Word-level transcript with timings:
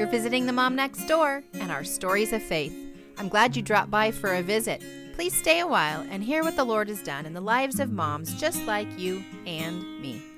You're 0.00 0.08
visiting 0.08 0.46
the 0.46 0.54
Mom 0.54 0.76
Next 0.76 1.04
Door 1.04 1.44
and 1.52 1.70
our 1.70 1.84
stories 1.84 2.32
of 2.32 2.42
faith. 2.42 2.74
I'm 3.18 3.28
glad 3.28 3.54
you 3.54 3.60
dropped 3.60 3.90
by 3.90 4.10
for 4.10 4.32
a 4.32 4.40
visit. 4.40 4.82
Please 5.12 5.36
stay 5.36 5.60
a 5.60 5.66
while 5.66 6.06
and 6.10 6.24
hear 6.24 6.42
what 6.42 6.56
the 6.56 6.64
Lord 6.64 6.88
has 6.88 7.02
done 7.02 7.26
in 7.26 7.34
the 7.34 7.40
lives 7.42 7.80
of 7.80 7.92
moms 7.92 8.32
just 8.40 8.64
like 8.64 8.88
you 8.98 9.22
and 9.44 10.00
me. 10.00 10.29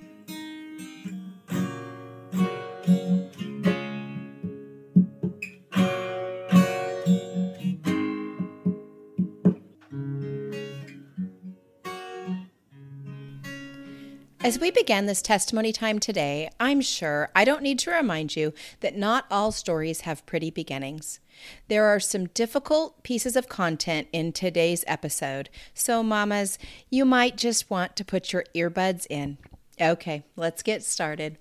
As 14.53 14.59
we 14.59 14.71
begin 14.71 15.07
this 15.07 15.23
testimony 15.23 15.73
time 15.73 15.99
today, 15.99 16.51
I'm 16.61 16.83
sure 16.83 17.31
I 17.35 17.43
don't 17.43 17.63
need 17.63 17.79
to 17.79 17.91
remind 17.91 18.37
you 18.37 18.53
that 18.81 18.95
not 18.95 19.25
all 19.31 19.51
stories 19.51 20.03
have 20.03 20.27
pretty 20.27 20.51
beginnings. 20.51 21.21
There 21.69 21.87
are 21.87 21.99
some 21.99 22.27
difficult 22.27 23.03
pieces 23.03 23.35
of 23.35 23.49
content 23.49 24.09
in 24.13 24.31
today's 24.31 24.85
episode, 24.87 25.49
so, 25.73 26.03
mamas, 26.03 26.59
you 26.91 27.07
might 27.07 27.39
just 27.39 27.71
want 27.71 27.97
to 27.97 28.05
put 28.05 28.35
your 28.35 28.45
earbuds 28.55 29.07
in. 29.09 29.39
Okay, 29.81 30.23
let's 30.37 30.63
get 30.63 30.85
started. 30.85 31.39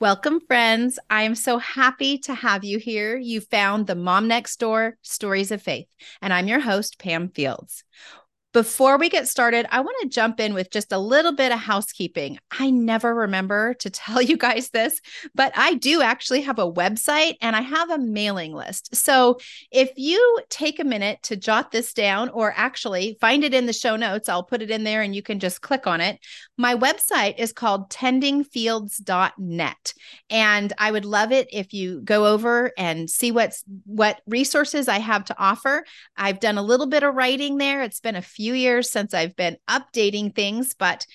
Welcome, 0.00 0.40
friends. 0.40 0.98
I 1.10 1.24
am 1.24 1.34
so 1.34 1.58
happy 1.58 2.16
to 2.20 2.34
have 2.34 2.64
you 2.64 2.78
here. 2.78 3.18
You 3.18 3.42
found 3.42 3.86
the 3.86 3.94
Mom 3.94 4.26
Next 4.26 4.58
Door 4.58 4.96
Stories 5.02 5.50
of 5.50 5.60
Faith, 5.60 5.88
and 6.22 6.32
I'm 6.32 6.48
your 6.48 6.60
host, 6.60 6.98
Pam 6.98 7.28
Fields. 7.28 7.84
Before 8.54 8.96
we 8.98 9.08
get 9.08 9.26
started, 9.26 9.66
I 9.72 9.80
want 9.80 9.96
to 10.02 10.08
jump 10.08 10.38
in 10.38 10.54
with 10.54 10.70
just 10.70 10.92
a 10.92 10.98
little 10.98 11.32
bit 11.32 11.50
of 11.50 11.58
housekeeping. 11.58 12.38
I 12.52 12.70
never 12.70 13.12
remember 13.12 13.74
to 13.74 13.90
tell 13.90 14.22
you 14.22 14.36
guys 14.36 14.70
this, 14.70 15.00
but 15.34 15.52
I 15.56 15.74
do 15.74 16.02
actually 16.02 16.42
have 16.42 16.60
a 16.60 16.72
website 16.72 17.34
and 17.42 17.56
I 17.56 17.62
have 17.62 17.90
a 17.90 17.98
mailing 17.98 18.54
list. 18.54 18.94
So 18.94 19.40
if 19.72 19.90
you 19.96 20.38
take 20.50 20.78
a 20.78 20.84
minute 20.84 21.18
to 21.24 21.34
jot 21.34 21.72
this 21.72 21.92
down 21.92 22.28
or 22.28 22.54
actually 22.56 23.18
find 23.20 23.42
it 23.42 23.54
in 23.54 23.66
the 23.66 23.72
show 23.72 23.96
notes, 23.96 24.28
I'll 24.28 24.44
put 24.44 24.62
it 24.62 24.70
in 24.70 24.84
there 24.84 25.02
and 25.02 25.16
you 25.16 25.22
can 25.22 25.40
just 25.40 25.60
click 25.60 25.88
on 25.88 26.00
it. 26.00 26.20
My 26.56 26.76
website 26.76 27.40
is 27.40 27.52
called 27.52 27.90
tendingfields.net. 27.90 29.94
And 30.30 30.72
I 30.78 30.92
would 30.92 31.04
love 31.04 31.32
it 31.32 31.48
if 31.50 31.72
you 31.72 32.02
go 32.02 32.26
over 32.26 32.70
and 32.78 33.10
see 33.10 33.32
what's 33.32 33.64
what 33.84 34.20
resources 34.28 34.86
I 34.86 35.00
have 35.00 35.24
to 35.24 35.36
offer. 35.40 35.84
I've 36.16 36.38
done 36.38 36.56
a 36.56 36.62
little 36.62 36.86
bit 36.86 37.02
of 37.02 37.16
writing 37.16 37.58
there. 37.58 37.82
It's 37.82 37.98
been 37.98 38.14
a 38.14 38.22
few 38.22 38.43
few 38.44 38.52
years 38.52 38.90
since 38.90 39.14
I've 39.14 39.34
been 39.36 39.56
updating 39.70 40.34
things, 40.34 40.74
but 40.74 41.06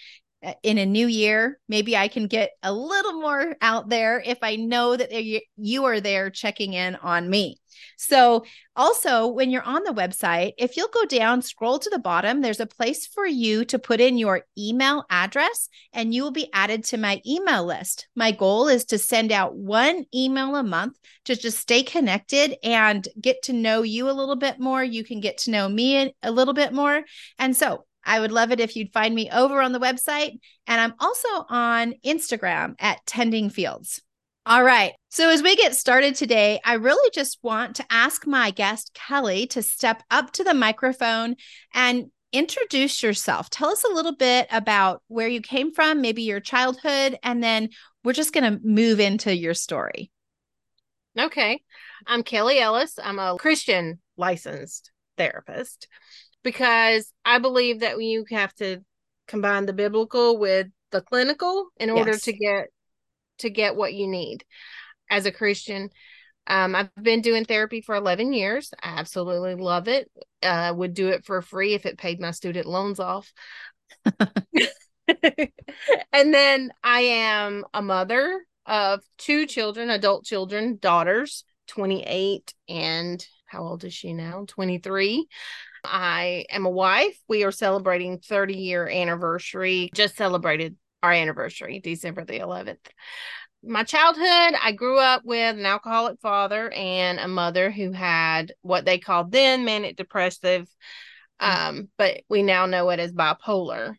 uh, 0.44 0.54
in 0.64 0.80
a 0.80 0.86
new 0.86 1.06
year, 1.06 1.60
maybe 1.68 1.96
I 1.96 2.08
can 2.08 2.26
get 2.26 2.50
a 2.64 2.74
little 2.74 3.22
more 3.22 3.56
out 3.62 3.88
there 3.88 4.20
if 4.26 4.40
I 4.42 4.56
know 4.56 4.98
that 4.98 5.12
you 5.56 5.86
are 5.86 6.02
there 6.02 6.32
checking 6.32 6.74
in 6.74 6.96
on 6.96 7.30
me. 7.30 7.60
So, 7.98 8.46
also, 8.76 9.28
when 9.28 9.52
you're 9.52 9.62
on 9.62 9.84
the 9.84 9.94
website, 9.94 10.54
if 10.58 10.78
you'll 10.78 10.88
go 10.88 11.06
down, 11.06 11.42
scroll 11.42 11.80
to 11.80 11.90
the 11.90 12.00
bottom, 12.00 12.42
there's 12.42 12.60
a 12.60 12.66
place 12.66 13.06
for 13.06 13.26
you 13.26 13.66
to 13.66 13.78
put 13.78 14.00
in 14.00 14.18
your 14.18 14.46
email 14.58 15.06
address 15.10 15.68
and 15.92 16.14
you 16.14 16.24
will 16.24 16.32
be 16.32 16.50
added 16.54 16.86
to 16.86 16.98
my 16.98 17.22
email 17.28 17.66
list. 17.66 18.08
My 18.16 18.32
goal 18.32 18.68
is 18.68 18.86
to 18.86 18.98
send 18.98 19.32
out 19.32 19.56
one 19.56 20.06
email 20.16 20.56
a 20.56 20.64
month 20.64 20.98
to 21.26 21.36
just 21.36 21.60
stay 21.60 21.84
connected 21.84 22.56
and 22.64 23.08
get 23.20 23.42
to 23.44 23.54
know 23.54 23.82
you 23.82 24.10
a 24.10 24.14
little 24.14 24.38
bit 24.38 24.60
more. 24.60 24.84
You 24.84 25.04
can 25.04 25.20
get 25.20 25.40
to 25.40 25.52
know 25.52 25.68
me 25.68 26.14
a 26.24 26.32
little 26.32 26.54
bit 26.54 26.74
more. 26.74 27.04
And 27.38 27.56
so, 27.56 27.86
I 28.06 28.20
would 28.20 28.32
love 28.32 28.52
it 28.52 28.60
if 28.60 28.76
you'd 28.76 28.94
find 28.94 29.14
me 29.14 29.30
over 29.30 29.62
on 29.62 29.72
the 29.72 29.80
website. 29.80 30.40
And 30.66 30.82
I'm 30.82 30.94
also 31.00 31.28
on 31.50 31.94
Instagram 32.04 32.76
at 32.80 33.06
Tending 33.06 33.50
Fields. 33.50 34.02
All 34.50 34.64
right. 34.64 34.94
So, 35.10 35.30
as 35.30 35.44
we 35.44 35.56
get 35.56 35.76
started 35.76 36.16
today, 36.16 36.60
I 36.66 36.74
really 36.74 37.12
just 37.14 37.38
want 37.44 37.76
to 37.76 37.86
ask 37.92 38.26
my 38.26 38.50
guest, 38.50 38.98
Kelli, 38.98 39.48
to 39.52 39.62
step 39.62 40.02
up 40.10 40.32
to 40.32 40.44
the 40.44 40.56
microphone 40.56 41.36
and 41.72 42.08
introduce 42.32 43.04
yourself. 43.04 43.52
Tell 43.52 43.70
us 43.70 43.84
a 43.84 43.94
little 43.94 44.16
bit 44.16 44.48
about 44.52 45.04
where 45.08 45.28
you 45.28 45.40
came 45.40 45.72
from, 45.72 46.02
maybe 46.02 46.24
your 46.24 46.40
childhood, 46.40 47.20
and 47.22 47.44
then 47.44 47.70
we're 48.04 48.14
just 48.14 48.34
going 48.34 48.52
to 48.52 48.60
move 48.64 49.00
into 49.00 49.36
your 49.36 49.54
story. 49.54 50.10
Okay. 51.16 51.62
I'm 52.08 52.24
Kelli 52.24 52.60
Ellis. 52.60 52.98
I'm 52.98 53.20
a 53.20 53.38
Christian 53.38 54.00
licensed 54.18 54.90
therapist 55.16 55.88
because 56.42 57.14
I 57.24 57.38
believe 57.38 57.82
that 57.82 58.02
you 58.02 58.26
have 58.32 58.56
to 58.56 58.80
combine 59.28 59.68
the 59.68 59.74
biblical 59.74 60.40
with 60.40 60.70
the 60.90 61.02
clinical 61.02 61.68
in 61.78 61.92
order 61.92 62.14
yes. 62.14 62.24
to 62.24 62.34
get 62.34 62.70
to 63.40 63.50
get 63.50 63.76
what 63.76 63.94
you 63.94 64.08
need 64.08 64.44
as 65.10 65.26
a 65.26 65.32
Christian. 65.32 65.90
Um, 66.48 66.76
I've 66.76 66.90
been 67.02 67.22
doing 67.22 67.46
therapy 67.46 67.82
for 67.82 67.96
11 67.96 68.34
years. 68.34 68.72
I 68.82 69.00
absolutely 69.00 69.56
love 69.56 69.88
it. 69.88 70.10
Uh, 70.42 70.74
would 70.76 70.94
do 70.94 71.10
it 71.10 71.26
for 71.26 71.42
free 71.42 71.74
if 71.74 71.86
it 71.86 71.98
paid 71.98 72.20
my 72.20 72.32
student 72.32 72.66
loans 72.66 73.00
off. 73.00 73.32
and 74.06 76.34
then 76.34 76.72
I 76.84 77.02
am 77.02 77.66
a 77.74 77.82
mother 77.82 78.42
of 78.66 79.02
two 79.18 79.46
children, 79.46 79.90
adult 79.90 80.26
children, 80.26 80.78
daughters, 80.82 81.44
28 81.68 82.54
and 82.68 83.26
how 83.46 83.64
old 83.64 83.84
is 83.84 83.94
she 83.94 84.14
now? 84.14 84.46
23. 84.48 85.28
I 85.84 86.46
am 86.52 86.66
a 86.66 86.70
wife. 86.70 87.18
We 87.28 87.44
are 87.44 87.52
celebrating 87.52 88.20
30 88.20 88.56
year 88.56 88.88
anniversary, 88.88 89.90
just 89.94 90.16
celebrated 90.16 90.76
our 91.04 91.12
anniversary, 91.12 91.80
December 91.80 92.26
the 92.26 92.40
11th. 92.40 92.90
My 93.64 93.84
childhood, 93.84 94.58
I 94.62 94.72
grew 94.76 95.00
up 95.00 95.24
with 95.26 95.58
an 95.58 95.66
alcoholic 95.66 96.20
father 96.22 96.72
and 96.72 97.20
a 97.20 97.28
mother 97.28 97.72
who 97.72 97.92
had 97.92 98.54
what 98.62 98.86
they 98.86 98.98
called 98.98 99.32
then 99.32 99.66
manic 99.66 99.98
depressive, 99.98 100.68
um, 101.40 101.90
but 101.98 102.22
we 102.30 102.42
now 102.42 102.66
know 102.66 102.90
it 102.90 103.00
as 103.00 103.12
bipolar. 103.12 103.96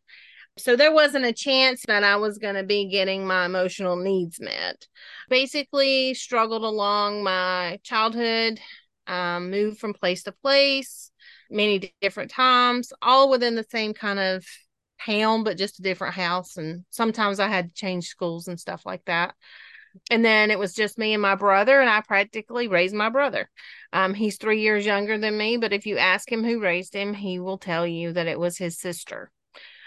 So 0.59 0.77
there 0.77 0.93
wasn't 0.93 1.25
a 1.25 1.33
chance 1.33 1.85
that 1.87 2.05
I 2.05 2.17
was 2.17 2.39
going 2.39 2.55
to 2.55 2.63
be 2.63 2.89
getting 2.89 3.27
my 3.27 3.47
emotional 3.47 3.97
needs 3.97 4.41
met. 4.41 4.87
Basically, 5.29 6.15
struggled 6.15 6.65
along 6.65 7.23
my 7.23 7.79
childhood, 7.83 8.61
um, 9.07 9.51
moved 9.51 9.79
from 9.79 9.95
place 9.95 10.23
to 10.25 10.33
place 10.33 11.11
many 11.51 11.93
different 12.01 12.31
times, 12.31 12.93
all 13.03 13.31
within 13.31 13.55
the 13.55 13.67
same 13.71 13.95
kind 13.95 14.19
of 14.19 14.45
town, 15.05 15.45
but 15.45 15.59
just 15.59 15.79
a 15.79 15.83
different 15.83 16.15
house. 16.15 16.57
And 16.57 16.85
sometimes 16.91 17.41
I 17.41 17.49
had 17.49 17.69
to 17.69 17.75
change 17.75 18.07
schools 18.07 18.49
and 18.49 18.59
stuff 18.61 18.85
like 18.85 19.05
that. 19.07 19.35
And 20.11 20.25
then 20.25 20.53
it 20.53 20.59
was 20.59 20.73
just 20.73 20.99
me 20.99 21.15
and 21.15 21.23
my 21.23 21.35
brother, 21.35 21.81
and 21.81 21.91
I 21.91 22.01
practically 22.01 22.69
raised 22.69 22.95
my 22.95 23.09
brother. 23.09 23.51
Um, 23.93 24.15
he's 24.15 24.37
three 24.37 24.61
years 24.61 24.87
younger 24.87 25.19
than 25.19 25.37
me, 25.37 25.57
but 25.57 25.73
if 25.73 25.85
you 25.85 25.99
ask 25.99 26.31
him 26.31 26.45
who 26.45 26.61
raised 26.61 26.95
him, 26.95 27.13
he 27.13 27.41
will 27.41 27.59
tell 27.59 27.87
you 27.87 28.13
that 28.13 28.29
it 28.29 28.39
was 28.39 28.57
his 28.57 28.79
sister. 28.79 29.33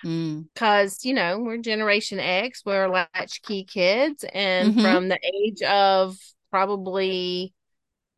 Because, 0.02 0.98
mm. 0.98 1.06
you 1.06 1.14
know, 1.14 1.40
we're 1.40 1.58
Generation 1.58 2.20
X, 2.20 2.64
we're 2.66 2.90
latchkey 2.90 3.64
kids. 3.64 4.26
And 4.34 4.74
mm-hmm. 4.74 4.82
from 4.82 5.08
the 5.08 5.20
age 5.24 5.62
of 5.62 6.18
probably 6.52 7.54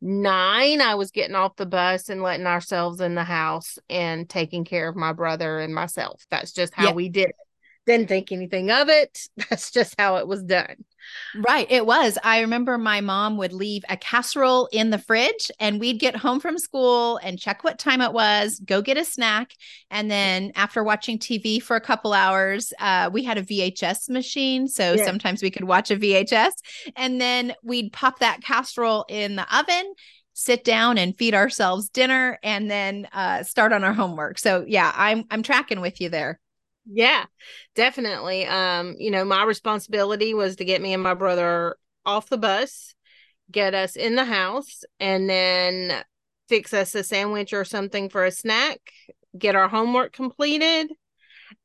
nine, 0.00 0.80
I 0.80 0.94
was 0.94 1.10
getting 1.10 1.34
off 1.34 1.56
the 1.56 1.66
bus 1.66 2.08
and 2.08 2.22
letting 2.22 2.46
ourselves 2.46 3.00
in 3.00 3.14
the 3.14 3.24
house 3.24 3.78
and 3.88 4.28
taking 4.28 4.64
care 4.64 4.88
of 4.88 4.96
my 4.96 5.12
brother 5.12 5.58
and 5.58 5.74
myself. 5.74 6.24
That's 6.30 6.52
just 6.52 6.74
how 6.74 6.92
we 6.92 7.08
did 7.08 7.28
it. 7.28 7.36
Didn't 7.86 8.08
think 8.08 8.32
anything 8.32 8.70
of 8.70 8.88
it. 8.88 9.18
That's 9.50 9.70
just 9.70 9.94
how 9.98 10.16
it 10.16 10.26
was 10.26 10.42
done. 10.42 10.84
Right. 11.34 11.66
It 11.70 11.86
was. 11.86 12.18
I 12.22 12.40
remember 12.40 12.78
my 12.78 13.00
mom 13.00 13.36
would 13.36 13.52
leave 13.52 13.84
a 13.88 13.96
casserole 13.96 14.68
in 14.72 14.90
the 14.90 14.98
fridge 14.98 15.50
and 15.60 15.80
we'd 15.80 16.00
get 16.00 16.16
home 16.16 16.40
from 16.40 16.58
school 16.58 17.18
and 17.18 17.38
check 17.38 17.64
what 17.64 17.78
time 17.78 18.00
it 18.00 18.12
was, 18.12 18.60
go 18.60 18.82
get 18.82 18.96
a 18.96 19.04
snack. 19.04 19.52
And 19.90 20.10
then 20.10 20.52
after 20.54 20.82
watching 20.82 21.18
TV 21.18 21.62
for 21.62 21.76
a 21.76 21.80
couple 21.80 22.12
hours, 22.12 22.72
uh, 22.78 23.10
we 23.12 23.22
had 23.24 23.38
a 23.38 23.42
VHS 23.42 24.08
machine. 24.08 24.68
So 24.68 24.94
yeah. 24.94 25.04
sometimes 25.04 25.42
we 25.42 25.50
could 25.50 25.64
watch 25.64 25.90
a 25.90 25.96
VHS 25.96 26.52
and 26.96 27.20
then 27.20 27.54
we'd 27.62 27.92
pop 27.92 28.20
that 28.20 28.42
casserole 28.42 29.04
in 29.08 29.36
the 29.36 29.56
oven 29.56 29.94
sit 30.38 30.64
down 30.64 30.98
and 30.98 31.16
feed 31.16 31.34
ourselves 31.34 31.88
dinner 31.88 32.38
and 32.42 32.70
then 32.70 33.08
uh, 33.14 33.42
start 33.42 33.72
on 33.72 33.82
our 33.82 33.94
homework. 33.94 34.38
So 34.38 34.66
yeah, 34.68 34.92
I'm 34.94 35.24
I'm 35.30 35.42
tracking 35.42 35.80
with 35.80 35.98
you 35.98 36.10
there. 36.10 36.38
Yeah, 36.88 37.24
definitely. 37.74 38.46
Um, 38.46 38.94
you 38.98 39.10
know, 39.10 39.24
my 39.24 39.42
responsibility 39.44 40.34
was 40.34 40.56
to 40.56 40.64
get 40.64 40.80
me 40.80 40.94
and 40.94 41.02
my 41.02 41.14
brother 41.14 41.76
off 42.04 42.28
the 42.28 42.38
bus, 42.38 42.94
get 43.50 43.74
us 43.74 43.96
in 43.96 44.14
the 44.14 44.24
house, 44.24 44.84
and 45.00 45.28
then 45.28 46.04
fix 46.48 46.72
us 46.72 46.94
a 46.94 47.02
sandwich 47.02 47.52
or 47.52 47.64
something 47.64 48.08
for 48.08 48.24
a 48.24 48.30
snack, 48.30 48.78
get 49.36 49.56
our 49.56 49.68
homework 49.68 50.12
completed, 50.12 50.92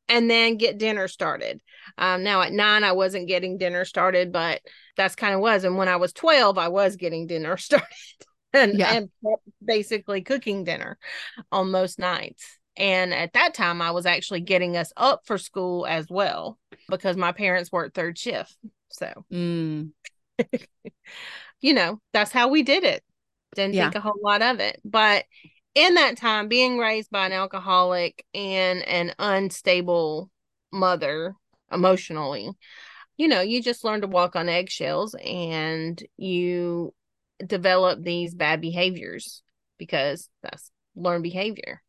and 0.10 0.30
then 0.30 0.58
get 0.58 0.78
dinner 0.78 1.08
started. 1.08 1.62
Um, 1.98 2.24
now 2.24 2.42
at 2.42 2.54
nine, 2.54 2.84
I 2.84 2.94
wasn't 2.94 3.28
getting 3.28 3.58
dinner 3.58 3.86
started, 3.86 4.32
but 4.32 4.62
that's 4.98 5.16
kind 5.16 5.36
of 5.36 5.42
was. 5.42 5.64
And 5.64 5.78
when 5.78 5.88
I 5.88 5.98
was 5.98 6.14
12, 6.14 6.58
I 6.58 6.70
was 6.70 6.96
getting 6.96 7.28
dinner 7.28 7.58
started 7.60 7.88
and, 8.54 8.80
yeah. 8.80 8.94
and 8.94 9.10
basically 9.64 10.22
cooking 10.22 10.64
dinner 10.64 10.98
on 11.52 11.72
most 11.72 12.00
nights. 12.00 12.60
And 12.82 13.14
at 13.14 13.34
that 13.34 13.54
time, 13.54 13.80
I 13.80 13.92
was 13.92 14.08
actually 14.08 14.42
getting 14.42 14.76
us 14.76 14.92
up 14.98 15.22
for 15.26 15.38
school 15.38 15.86
as 15.86 16.08
well 16.10 16.58
because 16.90 17.16
my 17.16 17.32
parents 17.32 17.72
worked 17.72 17.94
third 17.94 18.18
shift. 18.18 18.58
So, 18.90 19.24
mm. 19.32 19.92
you 21.62 21.74
know, 21.76 22.02
that's 22.12 22.32
how 22.32 22.48
we 22.48 22.64
did 22.64 22.84
it. 22.84 23.04
Didn't 23.54 23.76
Yeah. 23.76 23.84
think 23.84 23.96
a 23.96 24.02
whole 24.02 24.20
lot 24.24 24.42
of 24.42 24.60
it. 24.60 24.82
But 24.84 25.26
in 25.76 25.94
that 25.94 26.18
time, 26.18 26.48
being 26.48 26.80
raised 26.80 27.12
by 27.12 27.28
an 27.28 27.34
alcoholic 27.34 28.26
and 28.34 28.82
an 28.88 29.14
unstable 29.20 30.32
mother 30.74 31.36
emotionally, 31.72 32.50
you 33.16 33.28
know, 33.28 33.42
you 33.42 33.62
just 33.62 33.84
learn 33.84 34.02
to 34.02 34.08
walk 34.08 34.36
on 34.36 34.50
eggshells 34.50 35.14
and 35.24 36.04
you 36.18 36.96
develop 37.46 38.02
these 38.02 38.34
bad 38.34 38.60
behaviors 38.60 39.44
because 39.78 40.30
that's 40.42 40.72
learned 40.96 41.22
behavior. 41.22 41.84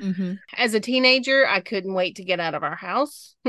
Mm-hmm. 0.00 0.34
As 0.56 0.74
a 0.74 0.80
teenager, 0.80 1.46
I 1.46 1.60
couldn't 1.60 1.94
wait 1.94 2.16
to 2.16 2.24
get 2.24 2.40
out 2.40 2.54
of 2.54 2.62
our 2.62 2.76
house. 2.76 3.34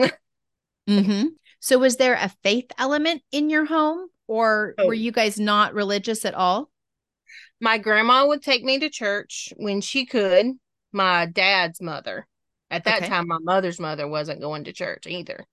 Mm-hmm. 0.89 1.27
So, 1.59 1.77
was 1.77 1.97
there 1.97 2.15
a 2.15 2.31
faith 2.43 2.71
element 2.77 3.21
in 3.31 3.49
your 3.51 3.65
home, 3.65 4.07
or 4.27 4.73
Oh. 4.79 4.87
were 4.87 4.93
you 4.95 5.11
guys 5.11 5.39
not 5.39 5.75
religious 5.75 6.25
at 6.25 6.33
all? 6.33 6.71
My 7.61 7.77
grandma 7.77 8.25
would 8.25 8.41
take 8.41 8.63
me 8.63 8.79
to 8.79 8.89
church 8.89 9.53
when 9.57 9.81
she 9.81 10.05
could. 10.07 10.47
My 10.91 11.27
dad's 11.27 11.79
mother. 11.81 12.27
At 12.71 12.85
that 12.85 12.97
Okay. 13.03 13.09
time, 13.09 13.27
my 13.27 13.37
mother's 13.39 13.79
mother 13.79 14.07
wasn't 14.07 14.41
going 14.41 14.63
to 14.63 14.73
church 14.73 15.05
either. 15.05 15.45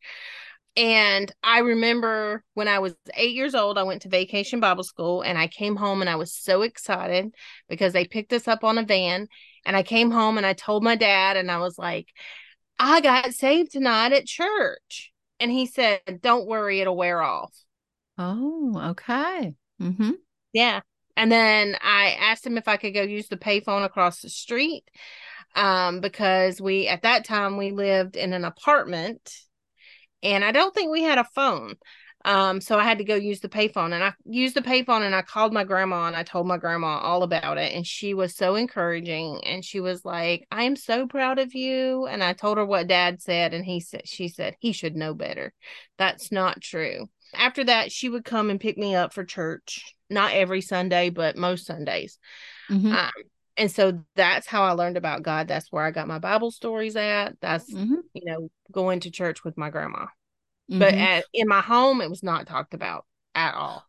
And 0.77 1.31
I 1.43 1.59
remember 1.59 2.45
when 2.55 2.69
I 2.69 2.79
was 2.79 2.95
eight 3.15 3.35
years 3.35 3.55
old, 3.55 3.77
I 3.77 3.83
went 3.83 4.03
to 4.03 4.09
vacation 4.09 4.61
Bible 4.61 4.85
school 4.85 5.23
and 5.23 5.37
I 5.37 5.49
came 5.49 5.77
home 5.77 6.01
and 6.01 6.09
I 6.09 6.17
was 6.17 6.33
so 6.33 6.63
excited 6.63 7.35
because 7.69 7.93
they 7.93 8.07
picked 8.07 8.33
us 8.33 8.47
up 8.49 8.65
on 8.65 8.79
a 8.79 8.85
van. 8.85 9.27
And 9.69 9.77
I 9.77 9.83
came 9.83 10.11
home 10.11 10.39
and 10.39 10.47
I 10.47 10.55
told 10.55 10.83
my 10.83 10.97
dad, 10.97 11.37
and 11.37 11.51
I 11.51 11.59
was 11.59 11.79
like, 11.79 12.09
I 12.79 13.03
got 13.03 13.35
saved 13.35 13.71
tonight 13.71 14.13
at 14.13 14.25
church. 14.25 15.13
And 15.39 15.51
he 15.51 15.67
said, 15.67 16.01
Don't 16.23 16.47
worry, 16.47 16.81
it'll 16.81 16.97
wear 16.97 17.21
off. 17.21 17.55
Oh, 18.17 18.81
okay. 18.93 19.55
Mm-hmm. 19.81 20.13
Yeah. 20.55 20.81
And 21.19 21.31
then 21.31 21.77
I 21.83 22.17
asked 22.19 22.47
him 22.47 22.57
if 22.57 22.67
I 22.67 22.79
could 22.79 22.95
go 22.95 23.03
use 23.03 23.29
the 23.29 23.37
payphone 23.37 23.85
across 23.85 24.23
the 24.23 24.31
street 24.31 24.85
um, 25.55 26.01
because 26.01 26.63
we, 26.63 26.89
at 26.89 27.03
that 27.03 27.27
time, 27.27 27.59
we 27.59 27.71
lived 27.71 28.17
in 28.17 28.33
an 28.33 28.47
apartment 28.47 29.31
and 30.23 30.45
I 30.45 30.51
don't 30.51 30.75
think 30.75 30.91
we 30.91 31.03
had 31.03 31.19
a 31.19 31.29
phone. 31.35 31.75
Um, 32.25 32.61
so 32.61 32.79
I 32.79 32.85
had 32.85 32.99
to 32.99 33.05
go 33.05 33.15
use 33.15 33.41
the 33.41 33.49
payphone 33.49 33.93
and 33.93 34.03
I 34.03 34.13
used 34.25 34.55
the 34.55 34.61
payphone 34.61 35.03
and 35.03 35.15
I 35.15 35.23
called 35.23 35.53
my 35.53 35.65
grandma 35.65 36.07
and 36.07 36.17
I 36.17 36.25
told 36.25 36.47
my 36.47 36.57
grandma 36.57 36.99
all 36.99 37.23
about 37.23 37.59
it. 37.59 37.73
And 37.73 37.87
she 37.87 38.13
was 38.13 38.35
so 38.35 38.57
encouraging 38.57 39.41
and 39.45 39.65
she 39.65 39.81
was 39.81 40.05
like, 40.05 40.47
I 40.51 40.65
am 40.65 40.77
so 40.77 41.07
proud 41.07 41.39
of 41.39 41.55
you. 41.55 42.07
And 42.07 42.23
I 42.23 42.33
told 42.33 42.59
her 42.59 42.67
what 42.67 42.89
dad 42.89 43.23
said 43.23 43.55
and 43.55 43.65
he 43.65 43.81
said, 43.81 44.09
she 44.09 44.29
said, 44.29 44.57
he 44.59 44.73
should 44.73 44.97
know 44.97 45.15
better. 45.15 45.55
That's 45.97 46.33
not 46.33 46.61
true. 46.61 47.09
After 47.35 47.65
that, 47.65 47.93
she 47.93 48.09
would 48.09 48.25
come 48.25 48.51
and 48.51 48.61
pick 48.61 48.77
me 48.77 48.95
up 48.95 49.13
for 49.13 49.25
church, 49.25 49.95
not 50.11 50.33
every 50.33 50.61
Sunday, 50.61 51.11
but 51.11 51.37
most 51.37 51.67
Sundays. 51.67 52.19
Mm-hmm. 52.71 52.93
Um, 52.93 53.11
and 53.57 53.71
so 53.71 54.05
that's 54.15 54.47
how 54.47 54.63
I 54.63 54.73
learned 54.73 54.97
about 54.97 55.23
God. 55.23 55.49
That's 55.49 55.71
where 55.71 55.85
I 55.85 55.91
got 55.91 56.09
my 56.09 56.19
Bible 56.19 56.51
stories 56.51 56.97
at. 56.97 57.37
That's, 57.41 57.73
mm-hmm. 57.73 57.97
you 58.15 58.23
know, 58.25 58.51
going 58.73 59.01
to 59.01 59.11
church 59.11 59.45
with 59.45 59.59
my 59.59 59.69
grandma. 59.69 60.07
But 60.69 60.95
Mhm. 60.95 60.99
at, 60.99 61.25
in 61.33 61.49
my 61.49 61.61
home, 61.61 62.01
it 62.01 62.11
was 62.11 62.23
not 62.23 62.47
talked 62.47 62.75
about 62.75 63.07
at 63.35 63.55
all. 63.55 63.85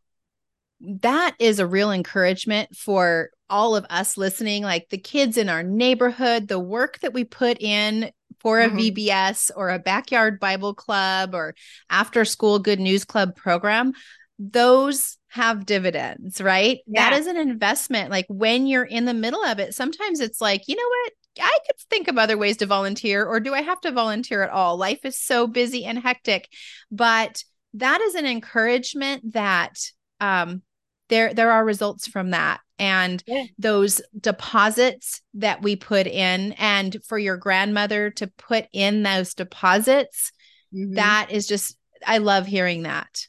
that 0.82 1.36
is 1.40 1.60
a 1.60 1.68
real 1.68 1.92
encouragement 1.92 2.74
for 2.76 3.32
all 3.50 3.76
of 3.76 3.86
us 3.90 4.18
listening, 4.18 4.64
like 4.64 4.88
the 4.90 4.98
kids 4.98 5.36
in 5.38 5.50
our 5.50 5.62
neighborhood, 5.64 6.48
the 6.48 6.60
work 6.60 7.00
that 7.00 7.14
we 7.14 7.26
put 7.26 7.62
in 7.62 8.12
for 8.40 8.62
a 8.62 8.70
Mhm. 8.70 8.78
VBS 8.78 9.52
or 9.56 9.70
a 9.70 9.80
backyard 9.80 10.40
Bible 10.40 10.74
club 10.74 11.36
or 11.36 11.54
after 11.90 12.24
school 12.24 12.60
good 12.60 12.80
news 12.80 13.04
club 13.04 13.36
program. 13.36 13.92
Those 14.38 15.18
have 15.28 15.66
dividends, 15.66 16.40
right? 16.40 16.80
That 16.88 17.12
Yeah. 17.12 17.18
is 17.20 17.28
an 17.28 17.36
investment. 17.36 18.10
Like 18.10 18.26
when 18.30 18.66
you're 18.66 18.86
in 18.86 19.04
the 19.04 19.14
middle 19.14 19.44
of 19.44 19.60
it, 19.60 19.76
sometimes 19.76 20.22
it's 20.22 20.40
like, 20.40 20.62
you 20.68 20.76
know 20.78 20.88
what? 20.88 21.14
I 21.42 21.58
could 21.66 21.78
think 21.90 22.08
of 22.08 22.18
other 22.18 22.38
ways 22.38 22.58
to 22.58 22.66
volunteer, 22.66 23.26
or 23.26 23.40
do 23.40 23.54
I 23.54 23.62
have 23.62 23.80
to 23.82 23.92
volunteer 23.92 24.42
at 24.44 24.50
all? 24.50 24.78
Life 24.78 25.00
is 25.04 25.18
so 25.20 25.48
busy 25.48 25.86
and 25.86 26.00
hectic. 26.00 26.50
But 26.92 27.44
that 27.76 28.02
is 28.02 28.16
an 28.16 28.26
encouragement 28.26 29.34
that 29.34 29.78
um, 30.20 30.62
there 31.10 31.34
there 31.34 31.52
are 31.52 31.64
results 31.64 32.08
from 32.08 32.32
that 32.32 32.62
and 32.78 33.22
Yeah. 33.28 33.44
those 33.58 34.02
deposits 34.20 35.22
that 35.36 35.62
we 35.62 35.76
put 35.76 36.08
in 36.08 36.54
and 36.54 36.98
for 37.08 37.18
your 37.18 37.38
grandmother 37.38 38.10
to 38.12 38.28
put 38.28 38.66
in 38.74 39.04
those 39.04 39.34
deposits 39.34 40.32
Mhm. 40.74 40.96
that 40.96 41.28
is 41.32 41.48
just 41.48 41.78
i 42.06 42.20
love 42.20 42.46
hearing 42.46 42.84
that 42.84 43.28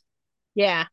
Yeah. 0.55 0.85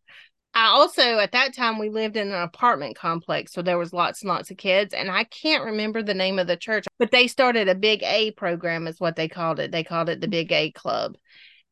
I 0.58 0.70
also 0.70 1.20
at 1.20 1.34
that 1.34 1.54
time 1.54 1.78
we 1.78 1.90
lived 1.90 2.18
in 2.18 2.30
an 2.30 2.42
apartment 2.42 2.98
complex, 2.98 3.54
so 3.54 3.62
there 3.62 3.78
was 3.78 3.94
lots 3.94 4.24
and 4.24 4.30
lots 4.30 4.50
of 4.50 4.58
kids, 4.58 4.92
and 4.92 5.12
I 5.12 5.24
can't 5.26 5.64
remember 5.64 6.02
the 6.02 6.16
name 6.16 6.40
of 6.40 6.48
the 6.48 6.58
church, 6.58 6.88
but 6.98 7.12
they 7.12 7.28
started 7.28 7.68
a 7.68 7.76
big 7.76 8.02
A 8.02 8.32
program, 8.32 8.88
is 8.88 9.00
what 9.00 9.16
they 9.16 9.28
called 9.28 9.60
it. 9.60 9.72
They 9.72 9.84
called 9.84 10.10
it 10.10 10.20
the 10.20 10.28
Big 10.28 10.52
A 10.52 10.72
Club. 10.72 11.16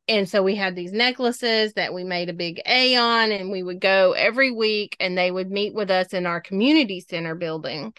And 0.07 0.29
so 0.29 0.43
we 0.43 0.53
had 0.53 0.75
these 0.75 0.91
necklaces 0.91 1.73
that 1.73 1.95
we 1.95 2.03
made 2.03 2.29
a 2.29 2.33
big 2.33 2.61
A 2.67 2.95
on, 2.95 3.31
and 3.31 3.49
we 3.49 3.63
would 3.63 3.81
go 3.81 4.11
every 4.11 4.51
week, 4.51 4.95
and 4.99 5.17
they 5.17 5.31
would 5.31 5.49
meet 5.49 5.73
with 5.73 5.89
us 5.89 6.13
in 6.13 6.27
our 6.27 6.39
community 6.39 6.99
center 6.99 7.33
building, 7.33 7.91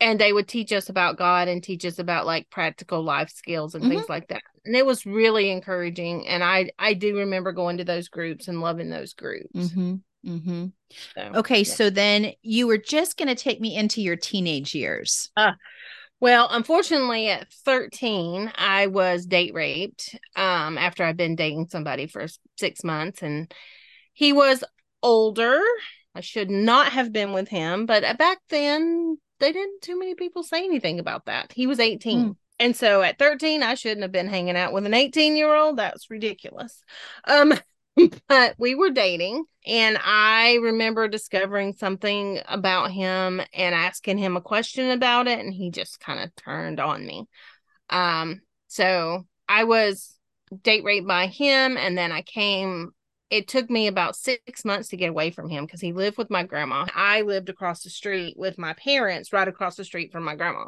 and 0.00 0.18
they 0.18 0.32
would 0.32 0.48
teach 0.48 0.72
us 0.72 0.88
about 0.88 1.18
God 1.18 1.48
and 1.48 1.62
teach 1.62 1.84
us 1.84 1.98
about 1.98 2.24
like 2.24 2.48
practical 2.48 3.02
life 3.02 3.28
skills 3.28 3.74
and 3.74 3.84
things 3.84 4.08
like 4.08 4.28
that. 4.28 4.40
And 4.64 4.74
it 4.74 4.86
was 4.86 5.04
really 5.04 5.50
encouraging. 5.50 6.26
And 6.26 6.42
I 6.42 6.70
I 6.78 6.94
do 6.94 7.18
remember 7.18 7.52
going 7.52 7.76
to 7.76 7.84
those 7.84 8.08
groups 8.08 8.48
and 8.48 8.62
loving 8.62 8.88
those 8.88 9.12
groups. 9.12 9.54
mm-hmm. 9.54 9.96
Mm-hmm. 10.26 10.66
So, 11.16 11.22
okay 11.36 11.58
yeah. 11.58 11.72
so 11.72 11.88
then 11.88 12.32
you 12.42 12.66
were 12.66 12.76
just 12.76 13.16
going 13.16 13.28
to 13.28 13.34
take 13.34 13.60
me 13.60 13.74
into 13.74 14.02
your 14.02 14.16
teenage 14.16 14.74
years 14.74 15.30
Well, 16.20 16.48
unfortunately, 16.50 17.28
at 17.28 17.50
13, 17.64 18.52
I 18.54 18.88
was 18.88 19.24
date 19.24 19.54
raped 19.54 20.14
um, 20.36 20.76
after 20.76 21.02
I'd 21.02 21.16
been 21.16 21.34
dating 21.34 21.68
somebody 21.68 22.06
for 22.06 22.26
six 22.58 22.84
months. 22.84 23.22
And 23.22 23.52
he 24.12 24.34
was 24.34 24.62
older. 25.02 25.62
I 26.14 26.20
should 26.20 26.50
not 26.50 26.92
have 26.92 27.10
been 27.10 27.32
with 27.32 27.48
him. 27.48 27.86
But 27.86 28.04
uh, 28.04 28.14
back 28.14 28.38
then, 28.50 29.16
they 29.38 29.52
didn't 29.52 29.80
too 29.80 29.98
many 29.98 30.14
people 30.14 30.42
say 30.42 30.62
anything 30.62 31.00
about 31.00 31.24
that. 31.24 31.52
He 31.52 31.66
was 31.66 31.80
18. 31.80 32.20
Hmm. 32.20 32.30
And 32.58 32.76
so 32.76 33.00
at 33.00 33.18
13, 33.18 33.62
I 33.62 33.72
shouldn't 33.72 34.02
have 34.02 34.12
been 34.12 34.28
hanging 34.28 34.56
out 34.56 34.74
with 34.74 34.84
an 34.84 34.92
18 34.92 35.36
year 35.36 35.54
old. 35.54 35.78
That's 35.78 36.10
ridiculous. 36.10 36.82
Um, 37.26 37.54
but 38.28 38.54
we 38.58 38.74
were 38.74 38.90
dating 38.90 39.44
and 39.66 39.98
I 40.02 40.54
remember 40.62 41.08
discovering 41.08 41.72
something 41.74 42.40
about 42.48 42.90
him 42.90 43.40
and 43.52 43.74
asking 43.74 44.18
him 44.18 44.36
a 44.36 44.40
question 44.40 44.90
about 44.90 45.28
it 45.28 45.38
and 45.38 45.52
he 45.52 45.70
just 45.70 46.00
kind 46.00 46.20
of 46.20 46.34
turned 46.36 46.80
on 46.80 47.04
me. 47.06 47.26
Um 47.90 48.40
so 48.68 49.26
I 49.48 49.64
was 49.64 50.16
date 50.62 50.84
raped 50.84 51.06
by 51.06 51.26
him 51.26 51.76
and 51.76 51.96
then 51.96 52.12
I 52.12 52.22
came 52.22 52.92
it 53.28 53.46
took 53.46 53.70
me 53.70 53.86
about 53.86 54.16
6 54.16 54.64
months 54.64 54.88
to 54.88 54.96
get 54.96 55.10
away 55.10 55.30
from 55.30 55.48
him 55.48 55.66
cuz 55.66 55.80
he 55.80 55.92
lived 55.92 56.18
with 56.18 56.30
my 56.30 56.42
grandma. 56.42 56.86
I 56.94 57.22
lived 57.22 57.48
across 57.48 57.82
the 57.82 57.90
street 57.90 58.36
with 58.36 58.58
my 58.58 58.72
parents 58.74 59.32
right 59.32 59.46
across 59.46 59.76
the 59.76 59.84
street 59.84 60.10
from 60.10 60.24
my 60.24 60.34
grandma. 60.34 60.66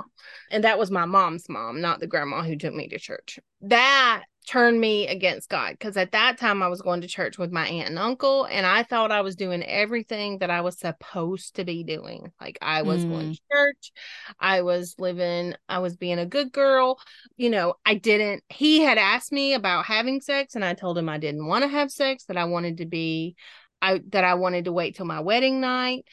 And 0.50 0.64
that 0.64 0.78
was 0.78 0.90
my 0.90 1.04
mom's 1.04 1.48
mom, 1.48 1.80
not 1.80 1.98
the 1.98 2.06
grandma 2.06 2.42
who 2.42 2.56
took 2.56 2.74
me 2.74 2.88
to 2.88 2.98
church. 2.98 3.40
That 3.62 4.24
turned 4.46 4.80
me 4.80 5.06
against 5.08 5.48
God 5.48 5.72
because 5.72 5.96
at 5.96 6.12
that 6.12 6.38
time 6.38 6.62
I 6.62 6.68
was 6.68 6.82
going 6.82 7.00
to 7.02 7.06
church 7.06 7.38
with 7.38 7.52
my 7.52 7.66
aunt 7.66 7.88
and 7.88 7.98
uncle, 7.98 8.44
and 8.44 8.66
I 8.66 8.82
thought 8.82 9.12
I 9.12 9.20
was 9.20 9.36
doing 9.36 9.62
everything 9.62 10.38
that 10.38 10.50
I 10.50 10.60
was 10.60 10.78
supposed 10.78 11.56
to 11.56 11.64
be 11.64 11.84
doing. 11.84 12.32
Like 12.40 12.58
I 12.60 12.82
was 12.82 13.04
going 13.04 13.34
to 13.34 13.40
church, 13.52 13.92
I 14.40 14.62
was 14.62 14.94
living, 14.98 15.54
I 15.68 15.78
was 15.78 15.96
being 15.96 16.18
a 16.18 16.26
good 16.26 16.52
girl. 16.52 16.98
You 17.36 17.50
know, 17.50 17.74
I 17.86 17.94
didn't, 17.94 18.44
he 18.48 18.80
had 18.80 18.98
asked 18.98 19.32
me 19.32 19.54
about 19.54 19.86
having 19.86 20.20
sex, 20.20 20.54
and 20.54 20.64
I 20.64 20.74
told 20.74 20.98
him 20.98 21.08
I 21.08 21.18
didn't 21.18 21.46
want 21.46 21.62
to 21.62 21.68
have 21.68 21.90
sex, 21.90 22.24
that 22.24 22.36
I 22.36 22.44
wanted 22.44 22.78
to 22.78 22.86
be, 22.86 23.36
I, 23.80 24.00
that 24.10 24.24
I 24.24 24.34
wanted 24.34 24.66
to 24.66 24.72
wait 24.72 24.96
till 24.96 25.06
my 25.06 25.20
wedding 25.20 25.60
night. 25.60 26.04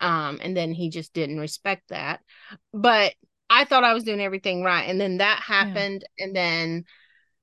Um, 0.00 0.40
and 0.42 0.56
then 0.56 0.72
he 0.72 0.88
just 0.88 1.12
didn't 1.12 1.38
respect 1.38 1.88
that. 1.90 2.20
But 2.72 3.12
I 3.50 3.64
thought 3.64 3.84
I 3.84 3.92
was 3.92 4.04
doing 4.04 4.20
everything 4.20 4.62
right. 4.62 4.84
And 4.84 4.98
then 5.00 5.18
that 5.18 5.40
happened. 5.40 6.04
And 6.18 6.34
then 6.34 6.84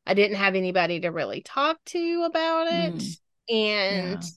I 0.07 0.13
didn't 0.13 0.37
have 0.37 0.55
anybody 0.55 1.01
to 1.01 1.09
really 1.09 1.41
talk 1.41 1.77
to 1.87 2.23
about 2.23 2.67
it. 2.67 2.97
Mm. 2.97 3.17
And 3.49 4.13
Yeah. 4.13 4.29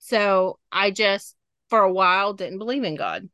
so 0.00 0.58
I 0.70 0.90
just, 0.90 1.34
for 1.70 1.80
a 1.80 1.92
while, 1.92 2.32
didn't 2.34 2.58
believe 2.58 2.84
in 2.84 2.96
God 2.96 3.28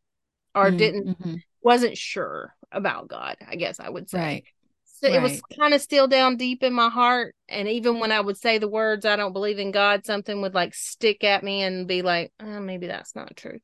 or 0.54 0.70
Mm, 0.70 0.78
didn't, 0.78 1.18
mhm. 1.18 1.42
wasn't 1.62 1.96
sure 1.96 2.54
about 2.70 3.08
God, 3.08 3.36
I 3.46 3.56
guess 3.56 3.80
I 3.80 3.88
would 3.88 4.08
say. 4.10 4.18
Right. 4.18 4.44
So 4.84 5.08
it 5.08 5.20
was 5.20 5.42
kind 5.58 5.74
of 5.74 5.80
still 5.80 6.06
down 6.06 6.36
deep 6.36 6.62
in 6.62 6.72
my 6.72 6.88
heart. 6.88 7.34
And 7.48 7.66
even 7.68 7.98
when 7.98 8.12
I 8.12 8.20
would 8.20 8.36
say 8.36 8.58
the 8.58 8.68
words, 8.68 9.04
I 9.04 9.16
don't 9.16 9.32
believe 9.32 9.58
in 9.58 9.72
God, 9.72 10.06
something 10.06 10.40
would 10.42 10.54
like 10.54 10.74
stick 10.74 11.24
at 11.24 11.42
me 11.42 11.62
and 11.62 11.88
be 11.88 12.02
like, 12.02 12.32
oh, 12.38 12.60
maybe 12.60 12.86
that's 12.86 13.16
not 13.16 13.36
true. 13.36 13.58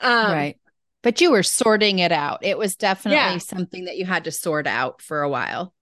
Um, 0.00 0.30
right. 0.30 0.58
But 1.02 1.20
you 1.20 1.30
were 1.30 1.42
sorting 1.42 2.00
it 2.00 2.12
out. 2.12 2.44
It 2.44 2.58
was 2.58 2.76
definitely 2.76 3.16
Yeah. 3.16 3.38
something 3.38 3.84
that 3.84 3.96
you 3.96 4.06
had 4.06 4.24
to 4.24 4.32
sort 4.32 4.66
out 4.66 5.02
for 5.02 5.22
a 5.22 5.28
while. 5.28 5.72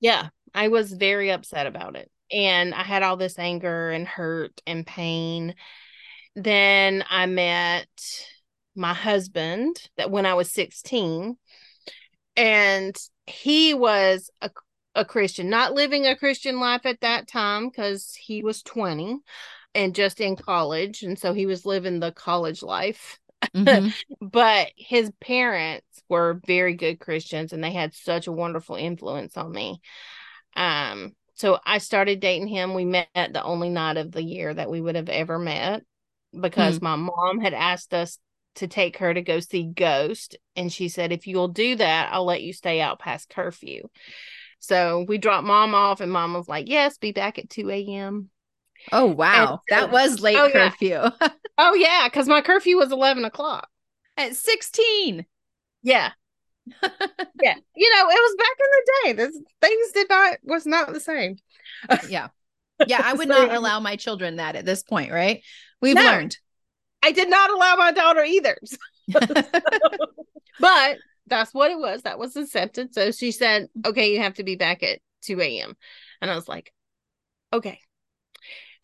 Yeah, 0.00 0.28
I 0.54 0.68
was 0.68 0.92
very 0.92 1.30
upset 1.30 1.66
about 1.66 1.96
it. 1.96 2.10
And 2.30 2.74
I 2.74 2.82
had 2.82 3.02
all 3.02 3.16
this 3.16 3.38
anger 3.38 3.90
and 3.90 4.06
hurt 4.06 4.60
and 4.66 4.86
pain. 4.86 5.54
Then 6.34 7.04
I 7.10 7.26
met 7.26 7.88
my 8.74 8.94
husband 8.94 9.76
that 9.96 10.10
when 10.10 10.24
I 10.24 10.34
was 10.34 10.50
16 10.50 11.36
and 12.36 12.96
he 13.26 13.74
was 13.74 14.30
a, 14.40 14.50
a 14.94 15.04
Christian, 15.04 15.50
not 15.50 15.74
living 15.74 16.06
a 16.06 16.16
Christian 16.16 16.58
life 16.58 16.86
at 16.86 17.00
that 17.00 17.28
time 17.28 17.68
because 17.68 18.14
he 18.14 18.42
was 18.42 18.62
20 18.62 19.18
and 19.74 19.94
just 19.94 20.20
in 20.20 20.36
college. 20.36 21.02
And 21.02 21.18
so 21.18 21.32
he 21.34 21.46
was 21.46 21.66
living 21.66 22.00
the 22.00 22.12
college 22.12 22.62
life. 22.62 23.18
Mm-hmm. 23.54 23.88
but 24.26 24.68
his 24.76 25.10
parents 25.20 25.86
were 26.08 26.40
very 26.46 26.74
good 26.74 26.98
Christians 27.00 27.52
and 27.52 27.62
they 27.62 27.72
had 27.72 27.94
such 27.94 28.26
a 28.26 28.32
wonderful 28.32 28.76
influence 28.76 29.36
on 29.36 29.52
me. 29.52 29.80
Um, 30.56 31.14
so 31.34 31.58
I 31.64 31.78
started 31.78 32.20
dating 32.20 32.48
him. 32.48 32.74
We 32.74 32.84
met 32.84 33.08
the 33.14 33.42
only 33.42 33.70
night 33.70 33.96
of 33.96 34.12
the 34.12 34.22
year 34.22 34.52
that 34.52 34.70
we 34.70 34.80
would 34.80 34.94
have 34.94 35.08
ever 35.08 35.38
met 35.38 35.82
because 36.38 36.76
mm-hmm. 36.76 36.84
my 36.84 36.96
mom 36.96 37.40
had 37.40 37.54
asked 37.54 37.94
us 37.94 38.18
to 38.56 38.66
take 38.66 38.98
her 38.98 39.12
to 39.12 39.22
go 39.22 39.40
see 39.40 39.64
Ghost. 39.64 40.36
And 40.56 40.72
she 40.72 40.88
said, 40.88 41.12
if 41.12 41.26
you'll 41.26 41.48
do 41.48 41.76
that, 41.76 42.10
I'll 42.12 42.24
let 42.24 42.42
you 42.42 42.52
stay 42.52 42.80
out 42.80 42.98
past 42.98 43.28
curfew. 43.30 43.88
So 44.58 45.04
we 45.08 45.18
dropped 45.18 45.44
mom 45.44 45.74
off, 45.74 46.00
and 46.00 46.12
mom 46.12 46.34
was 46.34 46.48
like, 46.48 46.68
Yes, 46.68 46.96
be 46.96 47.10
back 47.10 47.36
at 47.38 47.50
2 47.50 47.68
a.m. 47.68 48.30
Oh, 48.92 49.06
wow. 49.06 49.60
that 49.68 49.90
was 49.90 50.20
late 50.20 50.36
oh, 50.38 50.50
curfew. 50.50 50.88
Yeah. 50.88 51.10
oh, 51.58 51.74
yeah. 51.74 52.06
Because 52.06 52.28
my 52.28 52.42
curfew 52.42 52.76
was 52.76 52.92
11 52.92 53.24
o'clock 53.24 53.68
at 54.16 54.36
16. 54.36 55.26
Yeah. 55.82 56.12
Yeah. 56.66 57.54
You 57.76 57.90
know, 57.90 58.08
it 58.08 58.20
was 58.20 58.36
back 58.38 58.56
in 58.58 58.66
the 58.70 58.92
day. 59.04 59.12
This 59.12 59.40
things 59.60 59.92
did 59.92 60.08
not, 60.08 60.38
was 60.44 60.66
not 60.66 60.92
the 60.92 61.00
same. 61.00 61.36
yeah. 62.08 62.28
Yeah. 62.86 63.00
I 63.02 63.14
would 63.14 63.28
so, 63.28 63.34
not 63.34 63.50
um, 63.50 63.56
allow 63.56 63.80
my 63.80 63.96
children 63.96 64.36
that 64.36 64.56
at 64.56 64.64
this 64.64 64.82
point, 64.82 65.12
right? 65.12 65.42
We've 65.80 65.94
no, 65.94 66.02
learned. 66.02 66.36
I 67.02 67.12
did 67.12 67.28
not 67.28 67.50
allow 67.50 67.76
my 67.76 67.92
daughter 67.92 68.22
either. 68.22 68.56
but 70.60 70.98
that's 71.26 71.52
what 71.52 71.70
it 71.70 71.78
was. 71.78 72.02
That 72.02 72.18
was 72.18 72.36
accepted. 72.36 72.94
So 72.94 73.10
she 73.10 73.32
said, 73.32 73.68
okay, 73.84 74.12
you 74.12 74.20
have 74.20 74.34
to 74.34 74.44
be 74.44 74.56
back 74.56 74.82
at 74.82 75.00
2 75.22 75.40
a.m. 75.40 75.76
And 76.20 76.30
I 76.30 76.34
was 76.34 76.48
like, 76.48 76.72
okay. 77.52 77.80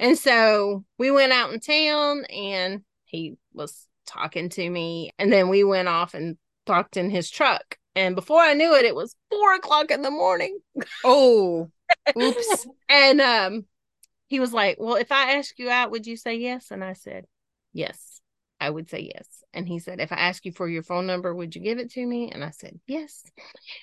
And 0.00 0.18
so 0.18 0.84
we 0.98 1.10
went 1.10 1.32
out 1.32 1.52
in 1.52 1.60
town 1.60 2.24
and 2.24 2.82
he 3.04 3.36
was 3.52 3.86
talking 4.06 4.48
to 4.50 4.70
me. 4.70 5.10
And 5.18 5.32
then 5.32 5.48
we 5.48 5.64
went 5.64 5.88
off 5.88 6.14
and 6.14 6.36
talked 6.68 6.96
in 6.96 7.10
his 7.10 7.30
truck. 7.30 7.76
And 7.96 8.14
before 8.14 8.40
I 8.40 8.54
knew 8.54 8.74
it, 8.74 8.84
it 8.84 8.94
was 8.94 9.16
four 9.30 9.54
o'clock 9.54 9.90
in 9.90 10.02
the 10.02 10.10
morning. 10.10 10.58
Oh, 11.04 11.70
oops. 12.18 12.66
and 12.88 13.20
um, 13.20 13.66
he 14.28 14.38
was 14.38 14.52
like, 14.52 14.76
Well, 14.78 14.94
if 14.94 15.10
I 15.10 15.32
ask 15.32 15.58
you 15.58 15.70
out, 15.70 15.90
would 15.90 16.06
you 16.06 16.16
say 16.16 16.36
yes? 16.36 16.70
And 16.70 16.84
I 16.84 16.92
said, 16.92 17.24
Yes, 17.72 18.20
I 18.60 18.70
would 18.70 18.88
say 18.88 19.10
yes. 19.14 19.26
And 19.52 19.66
he 19.66 19.78
said, 19.80 19.98
If 20.00 20.12
I 20.12 20.16
ask 20.16 20.44
you 20.44 20.52
for 20.52 20.68
your 20.68 20.82
phone 20.82 21.06
number, 21.06 21.34
would 21.34 21.56
you 21.56 21.62
give 21.62 21.78
it 21.78 21.90
to 21.92 22.06
me? 22.06 22.30
And 22.30 22.44
I 22.44 22.50
said, 22.50 22.78
Yes. 22.86 23.24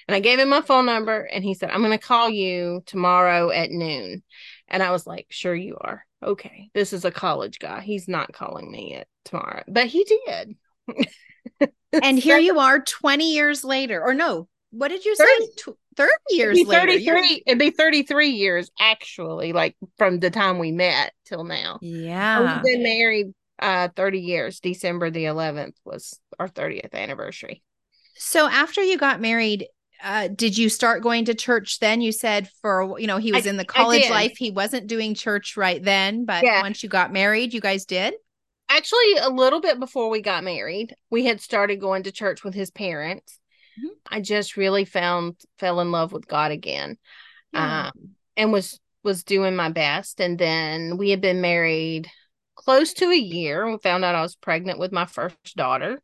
And 0.08 0.15
I 0.15 0.20
gave 0.20 0.39
him 0.39 0.50
my 0.50 0.62
phone 0.62 0.86
number 0.86 1.22
and 1.22 1.44
he 1.44 1.56
said, 1.56 1.72
I'm 1.72 1.82
going 1.82 1.92
to 1.92 1.98
call 1.98 2.30
you 2.30 2.84
tomorrow 2.86 3.50
at 3.50 3.72
noon. 3.72 4.24
And 4.68 4.82
I 4.82 4.92
was 4.92 5.06
like, 5.06 5.27
Sure, 5.30 5.56
you 5.56 5.77
are. 5.82 6.06
Okay. 6.24 6.70
This 6.74 6.94
is 6.94 7.04
a 7.04 7.12
college 7.12 7.60
guy. 7.60 7.82
He's 7.82 8.08
not 8.08 8.32
calling 8.32 8.72
me 8.72 8.92
yet 8.92 9.08
tomorrow, 9.25 9.63
but 9.68 9.88
he 9.88 10.06
did. 10.06 10.56
and 12.04 12.20
here 12.20 12.38
you 12.38 12.60
are 12.60 12.80
20 12.80 13.34
years 13.34 13.64
later, 13.64 14.02
or 14.02 14.14
no, 14.14 14.48
what 14.72 14.90
did 14.90 15.06
you 15.06 15.16
30, 15.16 15.32
say? 15.58 15.74
30 15.98 16.12
years 16.32 16.58
it'd 16.58 16.68
later. 16.68 16.88
33, 16.88 17.44
it'd 17.46 17.60
be 17.60 17.70
33 17.72 18.30
years 18.30 18.70
actually, 18.80 19.54
like 19.54 19.75
from 19.98 20.20
the 20.20 20.30
time 20.30 20.60
we 20.60 20.72
met 20.72 21.14
till 21.25 21.44
now. 21.44 21.80
Yeah. 21.82 22.56
We've 22.56 22.64
been 22.64 22.84
married 22.84 23.34
uh 23.60 23.88
30 23.96 24.20
years 24.20 24.60
december 24.60 25.10
the 25.10 25.25
11th 25.25 25.75
was 25.86 26.20
our 26.40 26.50
30th 26.50 26.94
anniversary 26.94 27.64
so 28.16 28.48
after 28.48 28.84
you 28.84 28.98
got 28.98 29.22
married 29.22 29.68
uh 30.04 30.28
did 30.28 30.58
you 30.58 30.68
start 30.68 31.02
going 31.02 31.25
to 31.25 31.34
church 31.34 31.80
then 31.80 32.02
you 32.02 32.12
said 32.12 32.50
for 32.62 33.00
you 33.00 33.08
know 33.08 33.18
he 33.18 33.32
was 33.32 33.48
I, 33.48 33.52
in 33.52 33.58
the 33.58 33.66
college 33.66 34.10
life 34.10 34.36
he 34.38 34.52
wasn't 34.52 34.88
doing 34.88 35.14
church 35.14 35.56
right 35.56 35.82
then 35.82 36.25
but 36.25 36.44
yeah. 36.44 36.62
once 36.62 36.84
you 36.84 36.90
got 36.90 37.14
married 37.14 37.54
you 37.54 37.62
guys 37.62 37.86
did 37.86 38.16
actually 38.70 39.18
a 39.22 39.30
little 39.30 39.62
bit 39.62 39.80
before 39.80 40.10
we 40.10 40.22
got 40.22 40.44
married 40.44 40.96
we 41.10 41.26
had 41.26 41.42
started 41.42 41.80
going 41.80 42.04
to 42.04 42.12
church 42.12 42.44
with 42.44 42.54
his 42.54 42.72
parents 42.72 43.40
mm-hmm. 43.80 43.94
i 44.10 44.20
just 44.20 44.58
really 44.58 44.86
found 44.86 45.36
fell 45.60 45.80
in 45.80 45.92
love 45.92 46.12
with 46.12 46.28
god 46.28 46.52
again 46.52 46.98
yeah. 47.54 47.88
um 47.88 48.10
and 48.36 48.52
was 48.52 48.80
was 49.04 49.24
doing 49.24 49.56
my 49.56 49.70
best 49.70 50.20
and 50.20 50.40
then 50.40 50.98
we 50.98 51.12
had 51.12 51.22
been 51.22 51.42
married 51.42 52.10
close 52.56 52.94
to 52.94 53.06
a 53.12 53.16
year. 53.16 53.70
We 53.70 53.78
found 53.78 54.04
out 54.04 54.16
I 54.16 54.22
was 54.22 54.36
pregnant 54.36 54.80
with 54.80 54.92
my 54.92 55.06
first 55.06 55.56
daughter. 55.56 56.02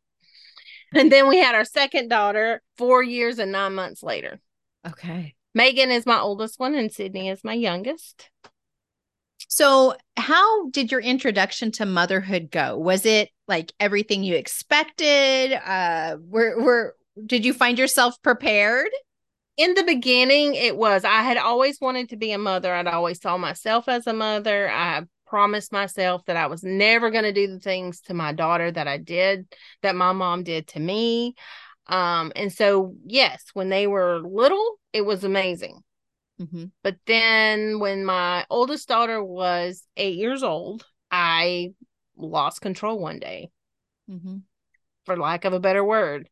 And 0.94 1.12
then 1.12 1.27
we 1.27 1.38
had 1.38 1.56
our 1.56 1.65
second 1.65 2.10
daughter 2.10 2.62
four 2.77 3.01
years 3.01 3.39
and 3.39 3.51
nine 3.51 3.74
months 3.74 4.03
later. 4.03 4.39
Okay. 4.86 5.36
Megan 5.53 5.89
is 5.89 6.06
my 6.06 6.20
oldest 6.20 6.60
one, 6.60 6.75
and 6.75 6.91
Sydney 6.91 7.30
is 7.30 7.44
my 7.44 7.53
youngest. 7.53 8.30
So, 9.48 9.95
how 10.17 10.69
did 10.69 10.91
your 10.91 11.01
introduction 11.01 11.71
to 11.74 11.86
motherhood 11.86 12.51
go? 12.51 12.77
Was 12.77 13.05
it 13.05 13.29
like 13.48 13.74
everything 13.79 14.24
you 14.24 14.36
expected? 14.36 15.53
Uh, 15.53 16.17
were 16.21 16.62
were 16.62 16.95
did 17.25 17.45
you 17.45 17.53
find 17.53 17.77
yourself 17.77 18.21
prepared? 18.21 18.89
In 19.57 19.74
the 19.74 19.83
beginning, 19.83 20.55
it 20.55 20.77
was. 20.77 21.03
I 21.03 21.24
had 21.24 21.38
always 21.38 21.79
wanted 21.81 22.10
to 22.10 22.17
be 22.17 22.31
a 22.31 22.38
mother. 22.38 22.74
I'd 22.74 22.88
always 22.88 23.21
saw 23.21 23.38
myself 23.38 23.88
as 23.88 24.07
a 24.07 24.13
mother. 24.13 24.69
I 24.69 25.03
promised 25.27 25.71
myself 25.71 26.24
that 26.25 26.38
I 26.38 26.48
was 26.48 26.63
never 26.63 27.10
going 27.10 27.24
to 27.24 27.33
do 27.33 27.48
the 27.48 27.60
things 27.60 28.01
to 28.01 28.13
my 28.13 28.33
daughter 28.33 28.71
that 28.71 28.88
I 28.88 28.98
did, 28.98 29.48
that 29.81 29.95
my 29.95 30.12
mom 30.13 30.43
did 30.43 30.67
to 30.69 30.79
me. 30.79 31.36
Um, 31.88 32.31
and 32.36 32.51
so, 32.51 32.95
yes, 33.05 33.43
when 33.53 33.69
they 33.69 33.88
were 33.88 34.19
little, 34.19 34.79
it 34.93 35.01
was 35.01 35.24
amazing. 35.24 35.83
Mm-hmm. 36.41 36.65
But 36.83 36.98
then 37.05 37.79
when 37.79 38.05
my 38.05 38.45
oldest 38.50 38.88
daughter 38.88 39.24
was 39.24 39.83
eight 39.95 40.17
years 40.17 40.43
old, 40.43 40.86
I 41.12 41.74
lost 42.17 42.62
control 42.62 43.00
one 43.00 43.19
day, 43.19 43.50
mm-hmm. 44.10 44.38
for 45.05 45.17
lack 45.17 45.45
of 45.45 45.53
a 45.53 45.60
better 45.60 45.83
word. 45.83 46.29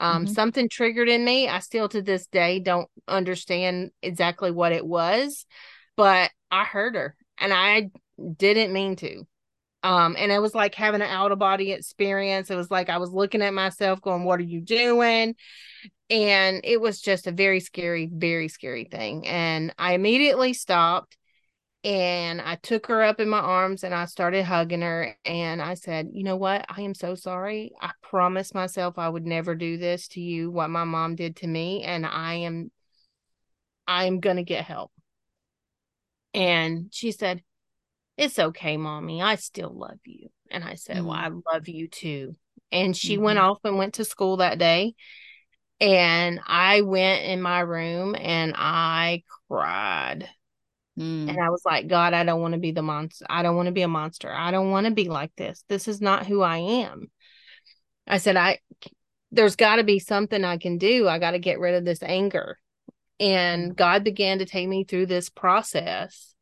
Um, 0.00 0.24
mm-hmm. 0.24 0.32
Something 0.32 0.68
triggered 0.68 1.08
in 1.08 1.24
me. 1.24 1.48
I 1.48 1.60
still 1.60 1.88
to 1.90 2.02
this 2.02 2.26
day 2.26 2.58
don't 2.58 2.88
understand 3.06 3.90
exactly 4.02 4.50
what 4.50 4.72
it 4.72 4.84
was, 4.84 5.46
but 5.96 6.30
I 6.50 6.64
heard 6.64 6.96
her 6.96 7.14
and 7.38 7.52
I 7.52 7.90
didn't 8.36 8.72
mean 8.72 8.96
to. 8.96 9.26
Um, 9.84 10.14
and 10.16 10.30
it 10.30 10.40
was 10.40 10.54
like 10.54 10.74
having 10.74 11.02
an 11.02 11.08
out 11.08 11.32
of 11.32 11.38
body 11.38 11.72
experience. 11.72 12.50
It 12.50 12.56
was 12.56 12.70
like 12.70 12.88
I 12.88 12.98
was 12.98 13.10
looking 13.10 13.42
at 13.42 13.54
myself 13.54 14.00
going, 14.00 14.24
What 14.24 14.38
are 14.38 14.44
you 14.44 14.60
doing? 14.60 15.34
And 16.12 16.60
it 16.62 16.78
was 16.78 17.00
just 17.00 17.26
a 17.26 17.32
very 17.32 17.58
scary, 17.58 18.06
very 18.12 18.48
scary 18.48 18.84
thing. 18.84 19.26
And 19.26 19.74
I 19.78 19.94
immediately 19.94 20.52
stopped 20.52 21.16
and 21.84 22.38
I 22.38 22.56
took 22.56 22.86
her 22.88 23.02
up 23.02 23.18
in 23.18 23.30
my 23.30 23.38
arms 23.38 23.82
and 23.82 23.94
I 23.94 24.04
started 24.04 24.44
hugging 24.44 24.82
her. 24.82 25.16
And 25.24 25.62
I 25.62 25.72
said, 25.72 26.10
You 26.12 26.22
know 26.22 26.36
what? 26.36 26.66
I 26.68 26.82
am 26.82 26.94
so 26.94 27.14
sorry. 27.14 27.72
I 27.80 27.92
promised 28.02 28.54
myself 28.54 28.98
I 28.98 29.08
would 29.08 29.24
never 29.24 29.54
do 29.54 29.78
this 29.78 30.06
to 30.08 30.20
you, 30.20 30.50
what 30.50 30.68
my 30.68 30.84
mom 30.84 31.16
did 31.16 31.36
to 31.36 31.46
me. 31.46 31.82
And 31.82 32.04
I 32.04 32.34
am, 32.34 32.70
I 33.86 34.04
am 34.04 34.20
going 34.20 34.36
to 34.36 34.44
get 34.44 34.66
help. 34.66 34.92
And 36.34 36.88
she 36.90 37.12
said, 37.12 37.42
it's 38.18 38.38
okay, 38.38 38.76
mommy. 38.76 39.22
I 39.22 39.36
still 39.36 39.72
love 39.74 39.98
you. 40.04 40.28
And 40.50 40.62
I 40.62 40.74
said, 40.74 40.98
mm-hmm. 40.98 41.06
Well, 41.06 41.16
I 41.16 41.54
love 41.54 41.68
you 41.68 41.88
too. 41.88 42.34
And 42.70 42.94
she 42.94 43.14
mm-hmm. 43.14 43.24
went 43.24 43.38
off 43.38 43.60
and 43.64 43.78
went 43.78 43.94
to 43.94 44.04
school 44.04 44.36
that 44.36 44.58
day. 44.58 44.94
And 45.82 46.38
I 46.46 46.82
went 46.82 47.24
in 47.24 47.42
my 47.42 47.58
room 47.58 48.14
and 48.14 48.54
I 48.56 49.24
cried. 49.48 50.28
Mm. 50.96 51.28
And 51.28 51.40
I 51.40 51.50
was 51.50 51.62
like, 51.64 51.88
God, 51.88 52.14
I 52.14 52.22
don't 52.22 52.40
want 52.40 52.54
to 52.54 52.60
be 52.60 52.70
the 52.70 52.82
monster. 52.82 53.26
I 53.28 53.42
don't 53.42 53.56
want 53.56 53.66
to 53.66 53.72
be 53.72 53.82
a 53.82 53.88
monster. 53.88 54.32
I 54.32 54.52
don't 54.52 54.70
want 54.70 54.86
to 54.86 54.92
be 54.92 55.08
like 55.08 55.32
this. 55.36 55.64
This 55.68 55.88
is 55.88 56.00
not 56.00 56.24
who 56.24 56.40
I 56.40 56.58
am. 56.58 57.10
I 58.06 58.18
said, 58.18 58.36
I 58.36 58.60
there's 59.32 59.56
got 59.56 59.76
to 59.76 59.82
be 59.82 59.98
something 59.98 60.44
I 60.44 60.56
can 60.56 60.78
do. 60.78 61.08
I 61.08 61.18
got 61.18 61.32
to 61.32 61.40
get 61.40 61.58
rid 61.58 61.74
of 61.74 61.84
this 61.84 62.02
anger. 62.04 62.58
And 63.18 63.72
mm. 63.72 63.76
God 63.76 64.04
began 64.04 64.38
to 64.38 64.46
take 64.46 64.68
me 64.68 64.84
through 64.84 65.06
this 65.06 65.30
process 65.30 66.32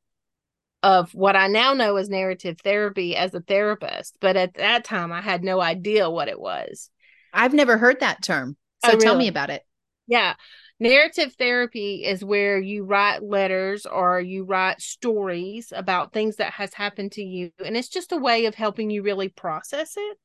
of 0.83 1.15
what 1.15 1.35
I 1.35 1.47
now 1.47 1.73
know 1.73 1.97
as 1.97 2.11
narrative 2.11 2.59
therapy 2.63 3.17
as 3.17 3.33
a 3.33 3.41
therapist. 3.41 4.19
But 4.21 4.37
at 4.37 4.55
that 4.55 4.85
time, 4.85 5.13
I 5.13 5.23
had 5.23 5.43
no 5.43 5.63
idea 5.63 6.11
what 6.11 6.29
it 6.29 6.39
was. 6.39 6.91
I've 7.33 7.55
never 7.55 7.79
heard 7.79 8.01
that 8.01 8.23
term. 8.23 8.59
So 8.85 8.91
oh, 8.91 8.93
really? 8.93 9.05
tell 9.05 9.17
me 9.17 9.29
about 9.29 9.51
it. 9.51 9.63
Yeah. 10.07 10.35
Narrative 10.79 11.35
therapy 11.35 12.05
is 12.05 12.25
where 12.25 12.59
you 12.59 12.85
write 12.85 13.23
letters 13.23 13.85
or 13.85 14.21
you 14.21 14.45
write 14.45 14.81
stories 14.81 15.73
about 15.77 16.13
things 16.13 16.37
that 16.37 16.55
has 16.55 16.73
happened 16.73 17.13
to 17.13 17.23
you. 17.23 17.51
And 17.65 17.77
it's 17.77 17.89
just 17.89 18.13
a 18.13 18.17
way 18.17 18.47
of 18.47 18.55
helping 18.55 18.89
you 18.89 19.03
really 19.03 19.29
process 19.29 19.95
it, 19.97 20.19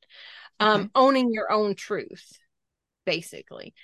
um, 0.58 0.80
okay. 0.80 0.90
owning 0.94 1.32
your 1.32 1.52
own 1.52 1.74
truth, 1.74 2.38
basically 3.04 3.74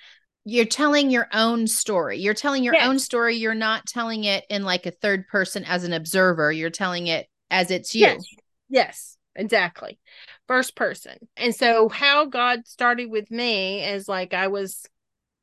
you're 0.45 0.65
telling 0.65 1.09
your 1.09 1.27
own 1.33 1.67
story. 1.67 2.19
You're 2.19 2.33
telling 2.33 2.63
your 2.63 2.73
yes. 2.73 2.87
own 2.87 2.99
story. 2.99 3.37
You're 3.37 3.55
not 3.55 3.85
telling 3.85 4.25
it 4.25 4.45
in 4.49 4.63
like 4.63 4.85
a 4.85 4.91
third 4.91 5.27
person 5.27 5.63
as 5.63 5.83
an 5.83 5.93
observer. 5.93 6.51
You're 6.51 6.69
telling 6.69 7.07
it 7.07 7.27
as 7.49 7.71
it's 7.71 7.95
you. 7.95 8.01
Yes. 8.01 8.25
yes. 8.69 9.17
Exactly. 9.35 9.99
First 10.47 10.75
person. 10.75 11.17
And 11.37 11.53
so 11.55 11.89
how 11.89 12.25
God 12.25 12.67
started 12.67 13.09
with 13.09 13.29
me 13.31 13.83
is 13.83 14.07
like 14.07 14.33
I 14.33 14.47
was 14.47 14.85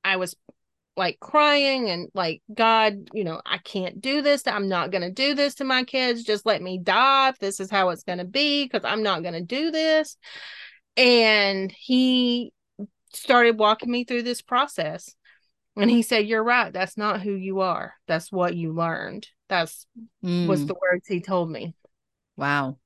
I 0.04 0.16
was 0.16 0.34
like 0.96 1.18
crying 1.20 1.88
and 1.88 2.08
like 2.14 2.42
god 2.52 3.08
you 3.14 3.24
know 3.24 3.40
i 3.46 3.58
can't 3.58 4.00
do 4.00 4.22
this. 4.22 4.46
I'm 4.46 4.68
not 4.68 4.90
going 4.90 5.02
to 5.02 5.10
do 5.10 5.34
this 5.34 5.54
to 5.56 5.64
my 5.64 5.84
kids. 5.84 6.24
Just 6.24 6.44
let 6.44 6.60
me 6.60 6.78
die 6.78 7.30
if 7.30 7.38
this 7.38 7.60
is 7.60 7.70
how 7.70 7.88
it's 7.90 8.02
going 8.02 8.18
to 8.18 8.24
be 8.24 8.64
because 8.64 8.84
i'm 8.84 9.02
not 9.02 9.22
going 9.22 9.34
to 9.34 9.40
do 9.40 9.70
this. 9.70 10.16
And 10.96 11.72
he 11.72 12.52
started 13.14 13.58
walking 13.58 13.90
me 13.90 14.04
through 14.04 14.24
this 14.24 14.42
process. 14.42 15.14
And 15.76 15.90
he 15.90 16.02
said 16.02 16.26
you're 16.26 16.44
right. 16.44 16.72
That's 16.72 16.98
not 16.98 17.22
who 17.22 17.32
you 17.32 17.60
are. 17.60 17.94
That's 18.06 18.30
what 18.30 18.54
you 18.54 18.72
learned. 18.74 19.28
That's 19.48 19.86
mm. 20.22 20.46
was 20.46 20.66
the 20.66 20.74
words 20.74 21.06
he 21.06 21.20
told 21.20 21.50
me. 21.50 21.74
Wow 22.36 22.76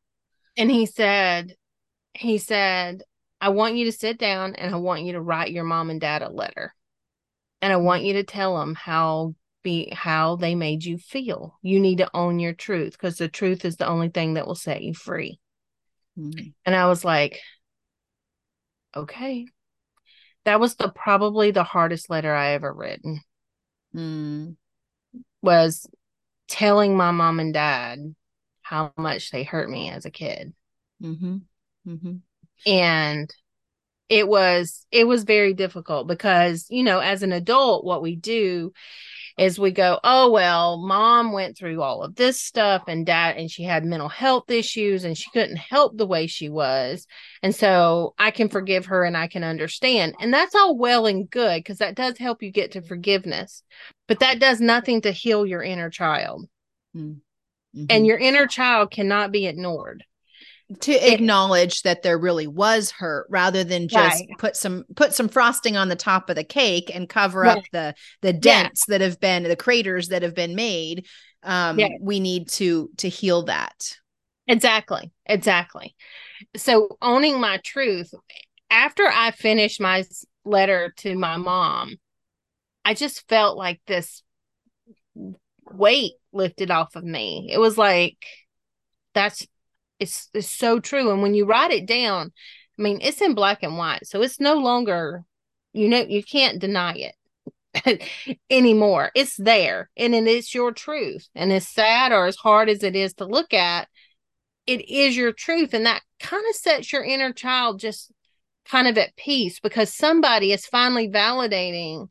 and 0.57 0.71
he 0.71 0.87
said 0.87 1.55
he 2.15 2.39
said 2.39 3.03
i 3.41 3.49
want 3.49 3.77
you 3.77 3.87
to 3.87 3.93
sit 3.93 4.19
down 4.19 4.55
and 4.55 4.75
i 4.75 4.79
want 4.79 5.03
you 5.03 5.13
to 5.13 5.21
write 5.21 5.53
your 5.53 5.65
mom 5.65 5.91
and 5.91 6.01
dad 6.01 6.23
a 6.23 6.29
letter 6.29 6.73
and 7.65 7.73
I 7.73 7.77
want 7.77 8.03
you 8.03 8.13
to 8.13 8.25
tell 8.25 8.59
them 8.59 8.75
how 8.75 9.35
be 9.63 9.89
how 9.91 10.37
they 10.37 10.55
made 10.55 10.85
you 10.85 10.99
feel. 10.99 11.59
You 11.63 11.81
need 11.81 11.97
to 11.97 12.11
own 12.13 12.39
your 12.39 12.53
truth 12.53 12.93
because 12.93 13.17
the 13.17 13.27
truth 13.27 13.65
is 13.65 13.77
the 13.77 13.89
only 13.89 14.11
thing 14.11 14.35
that 14.35 14.47
will 14.47 14.55
set 14.55 14.83
you 14.83 14.93
free. 14.93 15.41
Mm-hmm. 16.19 16.49
And 16.67 16.77
I 16.77 16.89
was 16.89 17.07
like, 17.07 17.41
okay. 18.95 19.47
That 20.45 20.61
was 20.61 20.75
the 20.75 20.91
probably 20.91 21.53
the 21.53 21.65
hardest 21.65 22.11
letter 22.11 22.35
I 22.35 22.53
ever 22.53 22.71
written. 22.71 23.23
Mm. 23.97 24.57
Was 25.41 25.87
telling 26.49 26.99
my 26.99 27.13
mom 27.13 27.41
and 27.41 27.55
dad 27.55 28.15
how 28.65 28.93
much 28.97 29.31
they 29.31 29.45
hurt 29.45 29.71
me 29.71 29.91
as 29.91 30.07
a 30.07 30.11
kid. 30.11 30.53
Mm-hmm. 31.01 31.37
Mm-hmm. 31.87 32.17
And 32.67 33.31
it 34.09 34.27
was 34.29 34.87
it 34.91 35.07
was 35.07 35.25
very 35.25 35.55
difficult 35.55 36.07
because 36.07 36.67
you 36.71 36.83
know 36.83 36.99
as 36.99 37.23
an 37.23 37.33
adult 37.33 37.85
what 37.85 38.03
we 38.03 38.17
do 38.17 38.73
is 39.39 39.59
we 39.59 39.71
go 39.71 39.99
oh 40.05 40.31
well 40.31 40.77
mom 40.77 41.33
went 41.33 41.57
through 41.57 41.81
all 41.81 42.03
of 42.03 42.15
this 42.15 42.41
stuff 42.41 42.83
and 42.87 43.07
dad 43.07 43.37
and 43.37 43.51
she 43.51 43.63
had 43.63 43.85
mental 43.85 44.09
health 44.09 44.51
issues 44.51 45.05
and 45.05 45.17
she 45.17 45.31
couldn't 45.31 45.57
help 45.57 45.97
the 45.97 46.07
way 46.07 46.27
she 46.27 46.51
was 46.51 47.07
and 47.43 47.55
so 47.55 48.15
i 48.19 48.31
can 48.31 48.49
forgive 48.49 48.87
her 48.87 49.05
and 49.05 49.17
i 49.17 49.27
can 49.27 49.43
understand 49.43 50.15
and 50.21 50.33
that's 50.33 50.55
all 50.55 50.77
well 50.77 51.07
and 51.07 51.31
good 51.31 51.61
because 51.61 51.79
that 51.79 51.95
does 51.95 52.19
help 52.19 52.43
you 52.43 52.51
get 52.51 52.73
to 52.73 52.83
forgiveness 52.83 53.63
but 54.07 54.21
that 54.21 54.39
does 54.39 54.61
nothing 54.61 55.01
to 55.01 55.11
heal 55.11 55.47
your 55.47 55.63
inner 55.63 55.89
child 55.89 56.47
mm-hmm. 57.75 57.87
and 57.91 58.07
your 58.07 58.19
inner 58.19 58.47
child 58.47 58.91
cannot 58.91 59.33
be 59.33 59.47
ignored 59.47 60.05
to 60.81 61.13
acknowledge 61.13 61.83
that 61.83 62.03
there 62.03 62.19
really 62.19 62.47
was 62.47 62.91
hurt 62.91 63.27
rather 63.29 63.65
than 63.65 63.87
just 63.87 64.21
right. 64.21 64.39
put 64.39 64.57
some 64.57 64.85
put 64.97 65.13
some 65.13 65.29
frosting 65.29 65.77
on 65.77 65.89
the 65.89 65.97
top 65.97 66.31
of 66.31 66.37
the 66.37 66.45
cake 66.45 66.91
and 66.95 67.09
cover 67.09 67.41
right. 67.41 67.59
up 67.59 67.65
the 67.73 67.95
the 68.23 68.33
dents 68.33 68.85
yeah. 68.89 68.93
that 68.95 69.01
have 69.03 69.21
been 69.21 69.43
the 69.43 69.57
craters 69.57 70.09
that 70.09 70.23
have 70.23 70.35
been 70.35 70.55
made 70.55 71.07
um 71.43 71.79
yeah. 71.79 71.89
we 72.01 72.19
need 72.19 72.49
to 72.49 72.91
to 72.97 73.09
heal 73.09 73.43
that 73.45 73.97
exactly 74.47 75.13
exactly 75.27 75.95
so 76.57 76.97
owning 77.03 77.39
my 77.41 77.59
truth 77.63 78.13
after 78.71 79.07
i 79.07 79.31
finished 79.31 79.81
my 79.81 80.03
letter 80.47 80.95
to 80.97 81.15
my 81.15 81.37
mom 81.37 81.95
i 82.87 82.95
just 82.95 83.29
felt 83.29 83.59
like 83.59 83.81
this 83.87 84.23
weight 85.77 86.13
lifted 86.33 86.71
off 86.71 86.97
of 86.97 87.05
me 87.05 87.49
it 87.51 87.59
was 87.59 87.79
like 87.79 88.25
that's 89.15 89.47
it's 90.01 90.29
it's 90.35 90.51
so 90.51 90.81
true. 90.81 91.11
And 91.11 91.23
when 91.23 91.35
you 91.35 91.47
write 91.47 91.71
it 91.71 91.87
down, 91.87 92.33
I 92.79 92.83
mean, 92.83 92.99
it's 93.03 93.23
in 93.23 93.35
black 93.35 93.63
and 93.63 93.77
white, 93.77 94.07
so 94.07 94.23
it's 94.23 94.41
no 94.41 94.55
longer, 94.55 95.25
you 95.73 95.89
know, 95.89 96.01
you 96.01 96.23
can't 96.23 96.61
deny 96.61 97.13
it 97.85 98.03
anymore. 98.51 99.11
It's 99.15 99.37
there, 99.37 99.91
and 99.97 100.15
it 100.15 100.27
is 100.27 100.55
your 100.55 100.73
truth. 100.73 101.29
And 101.35 101.53
as 101.53 101.69
sad 101.69 102.13
or 102.13 102.27
as 102.27 102.37
hard 102.37 102.69
as 102.69 102.83
it 102.83 102.97
is 102.97 103.15
to 103.15 103.25
look 103.25 103.55
at, 103.55 103.89
it 104.67 104.89
is 104.89 105.17
your 105.17 105.33
truth, 105.33 105.75
and 105.75 105.87
that 105.87 106.03
kind 106.21 106.45
of 106.49 106.57
sets 106.57 106.93
your 106.93 107.05
inner 107.05 107.33
child 107.33 107.81
just 107.81 108.13
kind 108.65 108.89
of 108.89 108.97
at 108.97 109.17
peace 109.17 109.61
because 109.61 109.93
somebody 109.93 110.53
is 110.53 110.67
finally 110.67 111.09
validating 111.09 112.09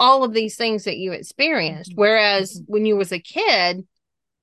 all 0.00 0.24
of 0.24 0.32
these 0.32 0.56
things 0.56 0.84
that 0.84 0.96
you 0.96 1.12
experienced. 1.12 1.90
Mm-hmm. 1.90 2.00
Whereas 2.00 2.54
mm-hmm. 2.54 2.72
when 2.72 2.86
you 2.86 2.96
was 2.96 3.12
a 3.12 3.20
kid, 3.20 3.86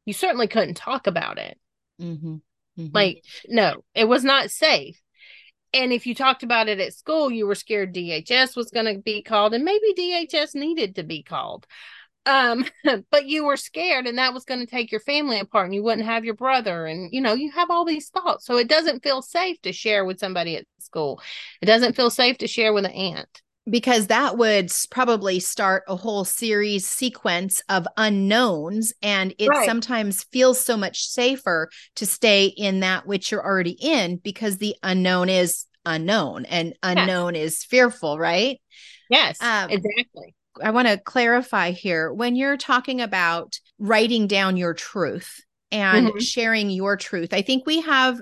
you 0.05 0.13
certainly 0.13 0.47
couldn't 0.47 0.75
talk 0.75 1.07
about 1.07 1.39
it. 1.39 1.57
Mm-hmm. 1.99 2.35
Mm-hmm. 2.79 2.87
Like, 2.93 3.23
no, 3.49 3.83
it 3.95 4.07
was 4.07 4.23
not 4.23 4.51
safe. 4.51 5.01
And 5.73 5.91
if 5.91 6.05
you 6.05 6.15
talked 6.15 6.43
about 6.43 6.69
it 6.69 6.79
at 6.79 6.93
school, 6.93 7.29
you 7.31 7.45
were 7.47 7.55
scared 7.55 7.93
DHS 7.93 8.55
was 8.55 8.69
going 8.69 8.85
to 8.85 9.01
be 9.01 9.21
called, 9.21 9.53
and 9.53 9.65
maybe 9.65 9.93
DHS 9.97 10.55
needed 10.55 10.95
to 10.95 11.03
be 11.03 11.23
called. 11.23 11.65
Um, 12.25 12.65
but 13.11 13.25
you 13.25 13.43
were 13.43 13.57
scared, 13.57 14.05
and 14.05 14.17
that 14.17 14.33
was 14.33 14.45
going 14.45 14.59
to 14.59 14.65
take 14.65 14.91
your 14.91 15.01
family 15.01 15.39
apart, 15.39 15.65
and 15.65 15.75
you 15.75 15.83
wouldn't 15.83 16.05
have 16.05 16.23
your 16.23 16.35
brother, 16.35 16.85
and 16.85 17.11
you 17.11 17.19
know, 17.19 17.33
you 17.33 17.51
have 17.51 17.69
all 17.69 17.83
these 17.83 18.09
thoughts. 18.09 18.45
So 18.45 18.57
it 18.57 18.69
doesn't 18.69 19.03
feel 19.03 19.21
safe 19.21 19.59
to 19.63 19.73
share 19.73 20.05
with 20.05 20.19
somebody 20.19 20.55
at 20.55 20.65
school. 20.79 21.19
It 21.61 21.65
doesn't 21.65 21.95
feel 21.95 22.11
safe 22.11 22.37
to 22.37 22.47
share 22.47 22.71
with 22.71 22.85
an 22.85 22.91
aunt 22.91 23.41
because 23.69 24.07
that 24.07 24.37
would 24.37 24.71
probably 24.89 25.39
start 25.39 25.83
a 25.87 25.95
whole 25.95 26.23
series 26.23 26.87
sequence 26.87 27.61
of 27.69 27.87
unknowns 27.97 28.93
and 29.01 29.33
it 29.37 29.49
right. 29.49 29.65
sometimes 29.65 30.23
feels 30.25 30.59
so 30.59 30.77
much 30.77 31.05
safer 31.05 31.69
to 31.95 32.05
stay 32.05 32.45
in 32.45 32.79
that 32.79 33.05
which 33.05 33.31
you're 33.31 33.45
already 33.45 33.77
in 33.79 34.17
because 34.17 34.57
the 34.57 34.75
unknown 34.83 35.29
is 35.29 35.65
unknown 35.85 36.45
and 36.45 36.73
unknown 36.83 37.35
yes. 37.35 37.43
is 37.43 37.63
fearful 37.63 38.17
right 38.17 38.59
yes 39.09 39.41
um, 39.41 39.69
exactly 39.69 40.35
i 40.61 40.71
want 40.71 40.87
to 40.87 40.97
clarify 40.97 41.71
here 41.71 42.11
when 42.11 42.35
you're 42.35 42.57
talking 42.57 43.01
about 43.01 43.59
writing 43.79 44.27
down 44.27 44.57
your 44.57 44.73
truth 44.73 45.43
and 45.71 46.07
mm-hmm. 46.07 46.19
sharing 46.19 46.69
your 46.69 46.97
truth 46.97 47.33
i 47.33 47.41
think 47.41 47.65
we 47.65 47.81
have 47.81 48.19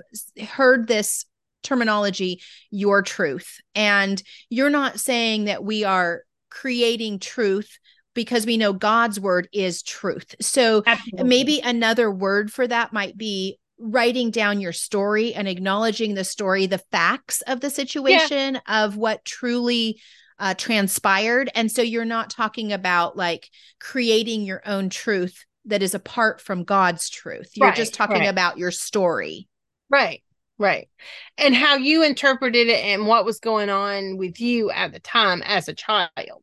heard 0.48 0.86
this 0.86 1.24
terminology 1.66 2.40
your 2.70 3.02
truth. 3.02 3.58
And 3.74 4.22
you're 4.48 4.70
not 4.70 5.00
saying 5.00 5.44
that 5.44 5.64
we 5.64 5.84
are 5.84 6.22
creating 6.50 7.18
truth 7.18 7.78
because 8.14 8.46
we 8.46 8.56
know 8.56 8.72
God's 8.72 9.20
word 9.20 9.48
is 9.52 9.82
truth. 9.82 10.34
So 10.40 10.82
Absolutely. 10.86 11.28
maybe 11.28 11.60
another 11.60 12.10
word 12.10 12.50
for 12.50 12.66
that 12.66 12.92
might 12.92 13.16
be 13.16 13.58
writing 13.78 14.30
down 14.30 14.58
your 14.58 14.72
story 14.72 15.34
and 15.34 15.46
acknowledging 15.46 16.14
the 16.14 16.24
story, 16.24 16.66
the 16.66 16.78
facts 16.90 17.42
of 17.42 17.60
the 17.60 17.68
situation, 17.68 18.54
yeah. 18.54 18.84
of 18.84 18.96
what 18.96 19.24
truly 19.24 20.00
uh, 20.38 20.54
transpired. 20.54 21.50
And 21.54 21.70
so 21.70 21.82
you're 21.82 22.04
not 22.04 22.30
talking 22.30 22.72
about 22.72 23.16
like 23.16 23.50
creating 23.78 24.42
your 24.42 24.62
own 24.66 24.88
truth 24.88 25.44
that 25.66 25.82
is 25.82 25.94
apart 25.94 26.40
from 26.40 26.64
God's 26.64 27.10
truth. 27.10 27.50
You're 27.54 27.68
right, 27.68 27.76
just 27.76 27.94
talking 27.94 28.20
right. 28.20 28.30
about 28.30 28.56
your 28.56 28.70
story. 28.70 29.48
Right. 29.90 30.22
Right. 30.58 30.88
And 31.36 31.54
how 31.54 31.76
you 31.76 32.02
interpreted 32.02 32.68
it 32.68 32.82
and 32.84 33.06
what 33.06 33.24
was 33.24 33.40
going 33.40 33.68
on 33.68 34.16
with 34.16 34.40
you 34.40 34.70
at 34.70 34.92
the 34.92 35.00
time 35.00 35.42
as 35.42 35.68
a 35.68 35.74
child. 35.74 36.42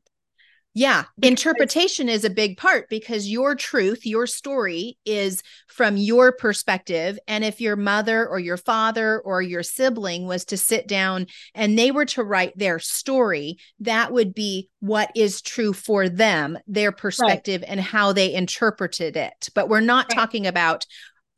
Yeah. 0.75 1.03
Because- 1.19 1.29
Interpretation 1.29 2.09
is 2.09 2.25
a 2.25 2.31
big 2.31 2.57
part 2.57 2.89
because 2.89 3.27
your 3.27 3.55
truth, 3.55 4.05
your 4.05 4.25
story 4.25 4.97
is 5.05 5.43
from 5.67 5.97
your 5.97 6.31
perspective. 6.31 7.19
And 7.27 7.43
if 7.43 7.61
your 7.61 7.75
mother 7.75 8.27
or 8.27 8.39
your 8.39 8.57
father 8.57 9.19
or 9.19 9.41
your 9.41 9.61
sibling 9.61 10.25
was 10.25 10.45
to 10.45 10.57
sit 10.57 10.87
down 10.87 11.27
and 11.53 11.77
they 11.77 11.91
were 11.91 12.05
to 12.05 12.23
write 12.23 12.57
their 12.57 12.79
story, 12.79 13.57
that 13.81 14.11
would 14.11 14.33
be 14.33 14.69
what 14.79 15.11
is 15.15 15.41
true 15.41 15.73
for 15.73 16.09
them, 16.09 16.57
their 16.65 16.91
perspective, 16.91 17.61
right. 17.61 17.69
and 17.69 17.79
how 17.79 18.11
they 18.11 18.33
interpreted 18.33 19.15
it. 19.15 19.49
But 19.53 19.69
we're 19.69 19.79
not 19.79 20.07
right. 20.09 20.15
talking 20.15 20.47
about 20.47 20.85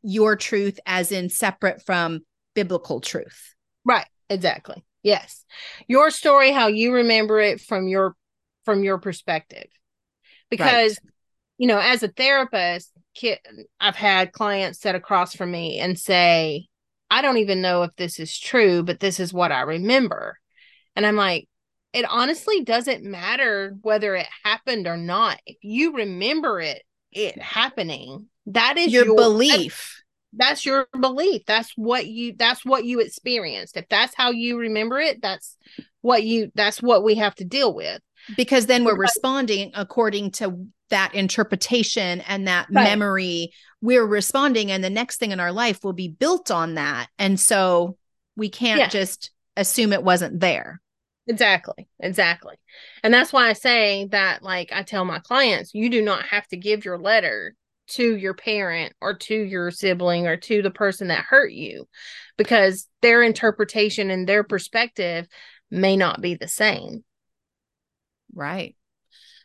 your 0.01 0.38
truth 0.38 0.79
as 0.85 1.11
in 1.11 1.29
separate 1.29 1.85
from 1.85 2.21
biblical 2.55 3.01
truth. 3.01 3.53
Right. 3.83 4.07
Exactly. 4.29 4.83
Yes. 5.03 5.45
Your 5.87 6.09
story, 6.09 6.51
how 6.51 6.67
you 6.67 6.93
remember 6.93 7.39
it 7.39 7.61
from 7.61 7.87
your 7.87 8.15
from 8.63 8.83
your 8.83 8.97
perspective. 8.97 9.67
Because, 10.49 10.99
right. 11.03 11.13
you 11.59 11.67
know, 11.67 11.79
as 11.79 12.01
a 12.01 12.07
therapist, 12.07 12.91
I've 13.79 13.95
had 13.95 14.31
clients 14.31 14.79
sit 14.79 14.95
across 14.95 15.35
from 15.35 15.51
me 15.51 15.79
and 15.79 15.99
say, 15.99 16.67
I 17.11 17.21
don't 17.21 17.37
even 17.37 17.61
know 17.61 17.83
if 17.83 17.95
this 17.95 18.19
is 18.19 18.37
true, 18.37 18.81
but 18.83 18.99
this 18.99 19.19
is 19.19 19.31
what 19.31 19.51
I 19.51 19.61
remember. 19.61 20.39
And 20.95 21.05
I'm 21.05 21.15
like, 21.15 21.47
it 21.93 22.05
honestly 22.09 22.63
doesn't 22.63 23.03
matter 23.03 23.75
whether 23.81 24.15
it 24.15 24.27
happened 24.43 24.87
or 24.87 24.97
not. 24.97 25.39
If 25.45 25.57
you 25.61 25.93
remember 25.93 26.59
it, 26.59 26.81
it 27.11 27.39
happening, 27.39 28.27
that 28.47 28.77
is 28.77 28.91
your, 28.91 29.05
your 29.05 29.15
belief 29.15 30.03
that's 30.38 30.65
your 30.65 30.88
belief 31.00 31.41
that's 31.45 31.71
what 31.76 32.06
you 32.08 32.34
that's 32.38 32.65
what 32.65 32.86
you 32.86 33.00
experienced 33.00 33.78
if 33.78 33.88
that's 33.89 34.13
how 34.15 34.32
you 34.32 34.58
remember 34.58 35.00
it 35.00 35.21
that's 35.21 35.58
what 36.02 36.24
you 36.24 36.52
that's 36.56 36.82
what 36.82 37.04
we 37.04 37.15
have 37.15 37.36
to 37.36 37.45
deal 37.45 37.74
with 37.74 38.02
because 38.38 38.65
then 38.65 38.84
we're 38.84 38.98
responding 38.98 39.71
according 39.76 40.32
to 40.32 40.67
that 40.89 41.13
interpretation 41.15 42.21
and 42.21 42.48
that 42.48 42.67
Right. 42.71 42.84
memory 42.84 43.52
we're 43.82 44.06
responding 44.06 44.71
and 44.71 44.84
the 44.84 44.89
next 44.89 45.17
thing 45.17 45.32
in 45.32 45.39
our 45.39 45.52
life 45.52 45.84
will 45.84 45.93
be 45.93 46.08
built 46.08 46.52
on 46.52 46.76
that 46.76 47.08
and 47.17 47.39
so 47.39 47.98
we 48.36 48.50
can't 48.50 48.80
Yeah. 48.80 48.88
just 48.89 49.32
assume 49.58 49.93
it 49.93 50.04
wasn't 50.04 50.39
there 50.39 50.82
Exactly. 51.28 51.88
Exactly. 52.00 52.54
And 53.02 53.12
that's 53.12 53.34
why 53.34 53.50
I 53.50 53.54
say 53.54 54.06
that, 54.12 54.43
like, 54.43 54.69
I 54.71 54.84
tell 54.84 55.04
my 55.06 55.17
clients, 55.17 55.74
you 55.74 55.89
do 55.89 56.04
not 56.04 56.24
have 56.28 56.48
to 56.50 56.56
give 56.56 56.86
your 56.86 57.00
letter 57.00 57.56
to 57.88 58.15
your 58.15 58.34
parent 58.34 58.93
or 59.02 59.13
to 59.15 59.36
your 59.36 59.71
sibling 59.71 60.28
or 60.28 60.38
to 60.38 60.62
the 60.62 60.71
person 60.71 61.08
that 61.10 61.26
hurt 61.30 61.52
you 61.52 61.88
because 62.38 62.88
their 63.02 63.24
interpretation 63.24 64.10
and 64.10 64.28
their 64.28 64.43
perspective 64.43 65.28
may 65.71 65.95
not 65.98 66.21
be 66.21 66.36
the 66.36 66.48
same. 66.48 67.04
right 68.34 68.76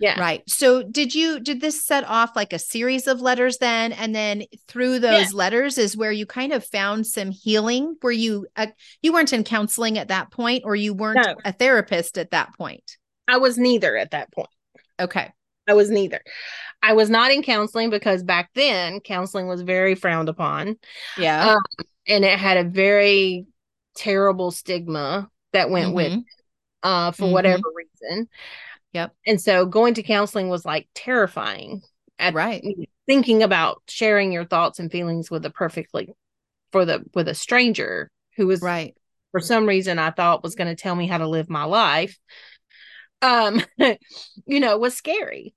Yeah. 0.01 0.19
right 0.21 0.43
so 0.49 0.83
did 0.83 1.15
you 1.15 1.41
did 1.41 1.61
this 1.61 1.85
set 1.85 2.05
off 2.05 2.35
like 2.35 2.53
a 2.53 2.59
series 2.59 3.07
of 3.07 3.21
letters 3.21 3.59
then 3.59 3.93
and 3.93 4.15
then 4.15 4.45
through 4.67 4.99
those 5.01 5.33
letters 5.35 5.79
is 5.79 5.97
where 5.97 6.13
you 6.13 6.27
kind 6.27 6.53
of 6.53 6.65
found 6.65 7.07
some 7.07 7.31
healing 7.31 7.97
where 8.01 8.13
you 8.13 8.47
uh, 8.57 8.67
you 9.03 9.13
weren't 9.13 9.33
in 9.33 9.45
counseling 9.45 9.99
at 9.99 10.09
that 10.09 10.31
point 10.33 10.63
or 10.65 10.75
you 10.75 10.95
weren't 10.95 11.19
No. 11.25 11.35
a 11.45 11.53
therapist 11.53 12.17
at 12.19 12.31
that 12.31 12.55
point 12.57 12.97
I 13.29 13.37
was 13.37 13.59
neither 13.59 13.97
at 13.97 14.11
that 14.13 14.33
point. 14.33 14.49
okay 14.99 15.31
I 15.69 15.75
was 15.75 15.89
neither. 15.91 16.21
I 16.83 16.95
was 16.95 17.11
not 17.11 17.31
in 17.31 17.43
counseling 17.43 17.91
because 17.91 18.23
back 18.23 18.51
then 18.55 19.01
counseling 19.01 19.47
was 19.47 19.63
very 19.63 19.95
frowned 19.95 20.29
upon. 20.29 20.77
yeah 21.17 21.45
Uh, 21.51 21.57
and 22.09 22.25
it 22.25 22.39
had 22.39 22.57
a 22.57 22.65
very 22.69 23.47
terrible 23.95 24.51
stigma 24.51 25.29
that 25.53 25.71
went 25.71 25.95
with 25.95 26.13
Mhm. 26.13 26.25
uh 26.83 27.11
for 27.13 27.27
Mhm. 27.27 27.33
whatever 27.33 27.63
reason. 27.75 28.29
Yep. 28.93 29.15
And 29.27 29.41
so 29.41 29.67
going 29.67 29.95
to 29.95 30.03
counseling 30.03 30.49
was 30.49 30.65
like 30.65 30.89
terrifying 30.95 31.83
at 32.19 32.35
right 32.35 32.63
thinking 33.07 33.43
about 33.43 33.83
sharing 33.89 34.33
your 34.33 34.45
thoughts 34.45 34.79
and 34.79 34.91
feelings 34.91 35.31
with 35.31 35.45
a 35.47 35.51
perfectly 35.51 36.15
for 36.73 36.85
the 36.85 37.05
with 37.15 37.29
a 37.29 37.35
stranger 37.35 38.11
who 38.37 38.47
was 38.47 38.63
right 38.63 38.95
for 39.33 39.41
some 39.41 39.67
reason 39.67 39.99
I 39.99 40.11
thought 40.11 40.43
was 40.43 40.55
going 40.55 40.75
to 40.75 40.81
tell 40.81 40.95
me 40.95 41.07
how 41.07 41.19
to 41.19 41.29
live 41.29 41.51
my 41.51 41.65
life. 41.65 42.19
Um 43.23 43.63
you 44.47 44.61
know, 44.61 44.79
was 44.79 44.97
scary. 44.97 45.55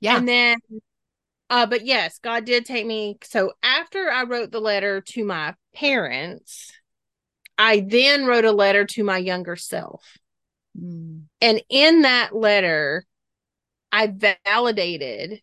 Yeah 0.00 0.16
And 0.16 0.28
then, 0.28 0.58
uh, 1.50 1.66
but 1.66 1.84
yes, 1.84 2.18
God 2.18 2.44
did 2.44 2.64
take 2.64 2.86
me. 2.86 3.18
So 3.22 3.52
after 3.62 4.10
I 4.10 4.24
wrote 4.24 4.50
the 4.50 4.60
letter 4.60 5.00
to 5.00 5.24
my 5.24 5.54
parents, 5.74 6.72
I 7.58 7.80
then 7.86 8.26
wrote 8.26 8.44
a 8.44 8.52
letter 8.52 8.84
to 8.84 9.04
my 9.04 9.18
younger 9.18 9.56
self. 9.56 10.18
Mm. 10.78 11.24
And 11.40 11.62
in 11.68 12.02
that 12.02 12.34
letter, 12.34 13.04
I 13.92 14.12
validated 14.44 15.40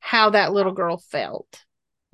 how 0.00 0.30
that 0.30 0.52
little 0.52 0.72
girl 0.72 0.98
felt 0.98 1.64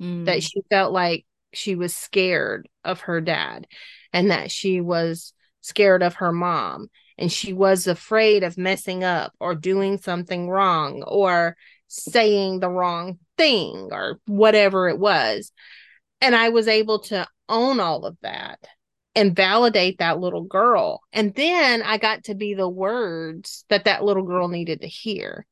Mm. 0.01 0.25
that 0.27 0.41
she 0.41 0.61
felt 0.69 0.93
like 0.93 1.25
she 1.51 1.75
was 1.75 1.93
scared 1.93 2.69
of 2.85 3.01
her 3.01 3.19
dad 3.19 3.67
and 4.13 4.31
that 4.31 4.49
she 4.49 4.79
was 4.79 5.33
scared 5.59 6.01
of 6.01 6.15
her 6.15 6.31
mom 6.31 6.89
and 7.19 7.31
she 7.31 7.53
was 7.53 7.85
afraid 7.85 8.43
of 8.43 8.57
messing 8.57 9.03
up 9.03 9.33
or 9.39 9.53
doing 9.53 9.97
something 9.99 10.49
wrong 10.49 11.03
or 11.03 11.55
saying 11.87 12.59
the 12.59 12.69
wrong 12.69 13.19
thing 13.37 13.89
or 13.91 14.19
whatever 14.25 14.89
it 14.89 14.97
was 14.97 15.51
and 16.21 16.35
i 16.35 16.49
was 16.49 16.67
able 16.67 16.99
to 16.99 17.27
own 17.47 17.79
all 17.79 18.05
of 18.05 18.17
that 18.21 18.59
and 19.15 19.35
validate 19.35 19.97
that 19.99 20.19
little 20.19 20.43
girl 20.43 21.01
and 21.13 21.35
then 21.35 21.81
i 21.83 21.97
got 21.97 22.23
to 22.23 22.35
be 22.35 22.53
the 22.53 22.69
words 22.69 23.65
that 23.69 23.85
that 23.85 24.03
little 24.03 24.23
girl 24.23 24.47
needed 24.47 24.81
to 24.81 24.87
hear 24.87 25.45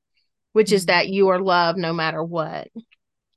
which 0.54 0.72
is 0.72 0.84
Mhm. 0.84 0.88
that 0.88 1.10
you 1.10 1.28
are 1.30 1.40
loved 1.40 1.78
no 1.78 1.94
matter 1.94 2.24
what 2.24 2.70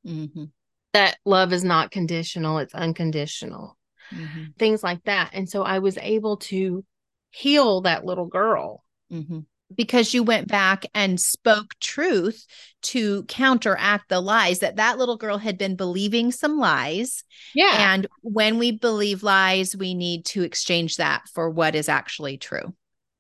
Mhm. 0.07 0.51
that 0.93 1.19
love 1.25 1.53
is 1.53 1.63
not 1.63 1.91
conditional, 1.93 2.59
it's 2.59 2.75
unconditional, 2.75 3.77
Mhm. 4.13 4.57
things 4.59 4.83
like 4.83 5.05
that. 5.05 5.31
And 5.35 5.49
so 5.49 5.63
I 5.63 5.79
was 5.79 5.97
able 5.99 6.39
to 6.39 6.85
heal 7.31 7.81
that 7.83 8.05
little 8.05 8.27
girl. 8.27 8.85
Mhm. 9.13 9.47
because 9.77 10.13
you 10.13 10.25
went 10.25 10.49
back 10.49 10.85
and 10.95 11.21
spoke 11.21 11.75
truth 11.79 12.45
to 12.83 13.23
counteract 13.25 14.09
the 14.09 14.21
lies 14.21 14.59
that 14.59 14.75
that 14.77 14.99
little 14.99 15.17
girl 15.17 15.39
had 15.39 15.57
been 15.59 15.77
believing 15.77 16.33
some 16.33 16.59
lies 16.59 17.23
Yeah. 17.55 17.93
and 17.95 18.09
when 18.23 18.59
we 18.59 18.73
believe 18.73 19.23
lies 19.23 19.77
we 19.77 19.95
need 19.95 20.25
to 20.27 20.43
exchange 20.43 20.97
that 20.97 21.23
for 21.33 21.49
what 21.51 21.77
is 21.77 21.89
actually 21.89 22.37
true 22.37 22.75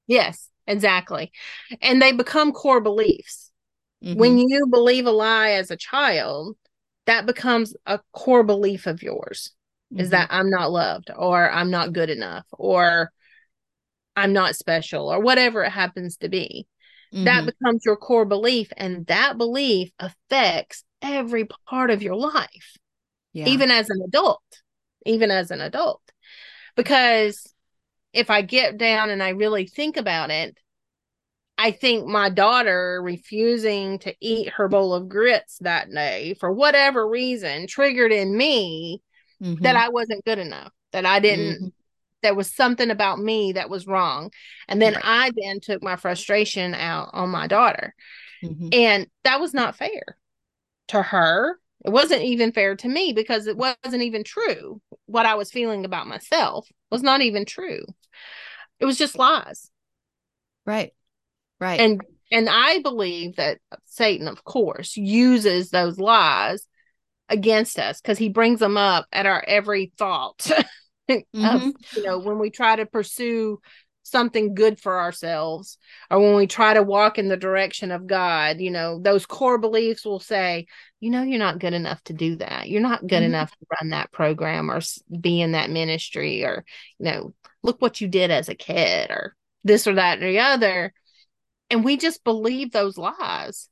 yes, 0.09 0.49
exactly. 0.67 1.31
And 1.81 2.03
they 2.03 2.11
become 2.11 2.51
core 2.53 2.81
beliefs. 2.81 3.53
Mhm. 4.05 4.17
When 4.17 4.39
you 4.39 4.67
believe 4.67 5.07
a 5.07 5.13
lie 5.13 5.51
as 5.51 5.71
a 5.71 5.77
child, 5.77 6.57
that 7.07 7.27
becomes 7.27 7.77
a 7.87 8.01
core 8.13 8.43
belief 8.43 8.89
of 8.89 9.05
yours 9.05 9.53
is 9.97 10.09
Mhm. 10.09 10.11
that 10.11 10.29
I'm 10.33 10.51
not 10.51 10.73
loved 10.73 11.11
or 11.17 11.49
I'm 11.49 11.71
not 11.71 11.93
good 11.93 12.11
enough 12.11 12.45
or 12.51 13.13
I'm 14.17 14.33
not 14.33 14.57
special 14.57 15.09
or 15.13 15.21
whatever 15.21 15.63
it 15.65 15.71
happens 15.71 16.17
to 16.19 16.29
be. 16.29 16.67
that 17.13 17.43
Mhm. 17.43 17.47
becomes 17.47 17.85
your 17.85 17.97
core 17.97 18.25
belief 18.25 18.73
and 18.77 19.07
that 19.07 19.37
belief 19.39 19.91
affects 19.99 20.85
every 21.03 21.47
part 21.69 21.91
of 21.91 22.03
your 22.03 22.17
life 22.17 22.77
yeah. 23.33 23.47
even 23.49 23.71
as 23.71 23.91
an 23.91 24.01
adult 24.07 24.43
even 25.07 25.31
as 25.31 25.51
an 25.51 25.61
adult 25.61 26.03
because 26.77 27.53
if 28.13 28.31
i 28.31 28.43
get 28.43 28.79
down 28.79 29.11
and 29.11 29.23
i 29.23 29.31
really 29.31 29.67
think 29.67 29.97
about 29.97 30.31
it 30.31 30.57
i 31.59 31.71
think 31.71 32.07
my 32.07 32.31
daughter 32.31 33.01
refusing 33.03 33.99
to 33.99 34.15
eat 34.21 34.49
her 34.51 34.69
bowl 34.69 34.95
of 34.95 35.09
grits 35.09 35.59
that 35.61 35.91
day 35.91 36.35
for 36.41 36.53
whatever 36.53 37.07
reason 37.09 37.67
triggered 37.67 38.13
in 38.13 38.37
me 38.37 39.01
Mhm. 39.41 39.63
that 39.63 39.77
i 39.77 39.89
wasn't 39.89 40.25
good 40.25 40.39
enough 40.39 40.73
that 40.93 41.07
i 41.07 41.21
didn't 41.21 41.61
Mhm. 41.61 41.73
There 42.23 42.35
was 42.35 42.53
something 42.55 42.91
about 42.91 43.19
me 43.19 43.53
that 43.53 43.71
was 43.71 43.87
wrong 43.87 44.31
and 44.69 44.81
then 44.81 44.95
Right. 44.95 45.05
i 45.05 45.31
then 45.37 45.61
took 45.61 45.83
my 45.83 45.97
frustration 45.97 46.75
out 46.75 47.11
on 47.13 47.31
my 47.31 47.47
daughter 47.47 47.95
Mhm. 48.43 48.71
and 48.73 49.07
that 49.25 49.41
was 49.41 49.55
not 49.55 49.77
fair 49.77 50.03
to 50.89 51.03
her. 51.03 51.59
It 51.85 51.91
wasn't 51.91 52.23
even 52.23 52.53
fair 52.53 52.77
to 52.77 52.89
me 52.89 53.13
because 53.13 53.47
it 53.47 53.57
wasn't 53.57 54.03
even 54.03 54.25
true. 54.25 54.81
What 55.07 55.25
I 55.27 55.35
was 55.35 55.51
feeling 55.51 55.85
about 55.85 56.07
myself 56.07 56.69
was 56.91 57.03
not 57.03 57.23
even 57.23 57.45
true. 57.45 57.85
It 58.79 58.87
was 58.87 58.99
just 58.99 59.17
lies. 59.19 59.71
right 60.67 60.93
right 61.61 61.79
And 61.81 62.03
and 62.33 62.49
I 62.49 62.81
believe 62.81 63.37
that 63.37 63.59
Satan, 63.87 64.29
of 64.29 64.45
course, 64.45 64.97
uses 64.97 65.71
those 65.71 65.99
lies 65.99 66.67
against 67.29 67.79
us 67.79 68.01
because 68.01 68.19
he 68.19 68.29
brings 68.29 68.61
them 68.61 68.77
up 68.77 69.07
at 69.13 69.27
our 69.27 69.45
every 69.47 69.93
thought 69.99 70.51
of 71.11 71.23
Mhm. 71.35 71.73
you 71.97 72.03
know 72.03 72.19
when 72.19 72.39
we 72.39 72.51
try 72.51 72.77
to 72.77 72.87
pursue 72.87 73.61
something 74.03 74.55
good 74.55 74.81
for 74.81 74.99
ourselves 74.99 75.79
or 76.11 76.19
when 76.21 76.35
we 76.35 76.47
try 76.47 76.75
to 76.75 76.83
walk 76.83 77.19
in 77.19 77.29
the 77.29 77.37
direction 77.37 77.91
of 77.93 78.07
God, 78.07 78.59
you 78.59 78.71
know, 78.71 78.99
those 78.99 79.27
core 79.27 79.59
beliefs 79.59 80.05
will 80.05 80.19
say, 80.19 80.67
you 81.01 81.11
know, 81.11 81.23
you're 81.23 81.39
not 81.39 81.61
good 81.61 81.75
enough 81.75 82.03
to 82.05 82.13
do 82.13 82.37
that. 82.37 82.69
You're 82.69 82.81
not 82.81 83.07
good 83.07 83.23
Mhm. 83.23 83.27
enough 83.27 83.51
to 83.51 83.67
run 83.81 83.91
that 83.91 84.11
program 84.11 84.71
or 84.71 84.81
be 85.21 85.41
in 85.41 85.53
that 85.53 85.71
ministry 85.71 86.45
or, 86.45 86.65
you 86.99 87.05
know, 87.05 87.35
look 87.63 87.81
what 87.81 88.01
you 88.01 88.09
did 88.09 88.31
as 88.31 88.49
a 88.49 88.55
kid 88.55 89.11
or 89.11 89.37
this 89.65 89.87
or 89.87 89.95
that 89.95 90.23
or 90.23 90.31
the 90.33 90.41
other. 90.41 90.93
And 91.69 91.85
we 91.85 91.97
just 91.97 92.25
believe 92.25 92.73
those 92.73 92.99
lies. 92.99 93.69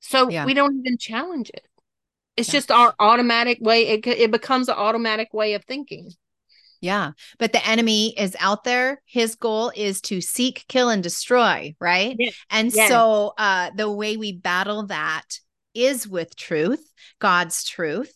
So 0.00 0.28
Yeah. 0.28 0.44
we 0.44 0.54
don't 0.54 0.78
even 0.78 0.98
challenge 0.98 1.50
it. 1.50 1.66
It's 2.36 2.48
Yeah. 2.48 2.52
just 2.52 2.70
our 2.70 2.94
automatic 3.00 3.58
way. 3.60 3.88
It, 3.88 4.06
it 4.06 4.30
becomes 4.30 4.68
an 4.68 4.76
automatic 4.76 5.34
way 5.34 5.54
of 5.54 5.64
thinking. 5.64 6.12
Yeah. 6.80 7.12
But 7.38 7.52
the 7.52 7.66
enemy 7.66 8.14
is 8.18 8.36
out 8.40 8.64
there. 8.64 9.02
His 9.04 9.34
goal 9.34 9.70
is 9.76 10.00
to 10.02 10.20
seek, 10.20 10.64
kill, 10.68 10.88
and 10.88 11.02
destroy, 11.02 11.74
right? 11.80 12.16
And 12.50 12.72
so 12.72 13.32
uh 13.36 13.70
the 13.74 13.90
way 13.90 14.16
we 14.16 14.32
battle 14.32 14.86
that 14.86 15.24
is 15.74 16.08
with 16.08 16.34
truth, 16.36 16.84
God's 17.20 17.64
truth. 17.64 18.12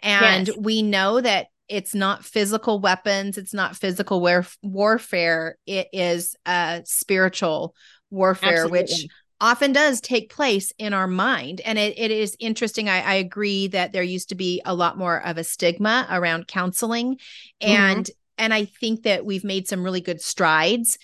And 0.00 0.48
Yes. 0.48 0.56
we 0.58 0.82
know 0.82 1.20
that 1.20 1.46
it's 1.68 1.94
not 1.94 2.24
physical 2.24 2.80
weapons, 2.80 3.38
it's 3.38 3.54
not 3.54 3.76
physical 3.76 4.20
war- 4.20 4.46
warfare, 4.62 5.56
it 5.66 5.88
is 5.92 6.34
uh 6.44 6.80
spiritual 6.84 7.74
warfare, 8.10 8.68
which 8.68 8.90
Absolutely. 8.90 9.10
Often 9.40 9.72
does 9.72 10.00
take 10.00 10.34
place 10.34 10.72
in 10.78 10.92
our 10.92 11.06
mind. 11.06 11.60
And 11.64 11.78
it, 11.78 11.98
it 11.98 12.10
is 12.10 12.36
interesting. 12.40 12.88
I, 12.88 13.00
I 13.00 13.14
agree 13.14 13.68
that 13.68 13.92
there 13.92 14.02
used 14.02 14.30
to 14.30 14.34
be 14.34 14.60
a 14.64 14.74
lot 14.74 14.98
more 14.98 15.24
of 15.24 15.38
a 15.38 15.44
stigma 15.44 16.06
around 16.10 16.48
counseling. 16.48 17.14
Mhm. 17.62 17.68
And 17.68 18.10
and 18.36 18.54
I 18.54 18.66
think 18.66 19.02
that 19.02 19.24
we've 19.24 19.44
made 19.44 19.66
some 19.66 19.82
really 19.82 20.00
good 20.00 20.20
strides 20.20 20.96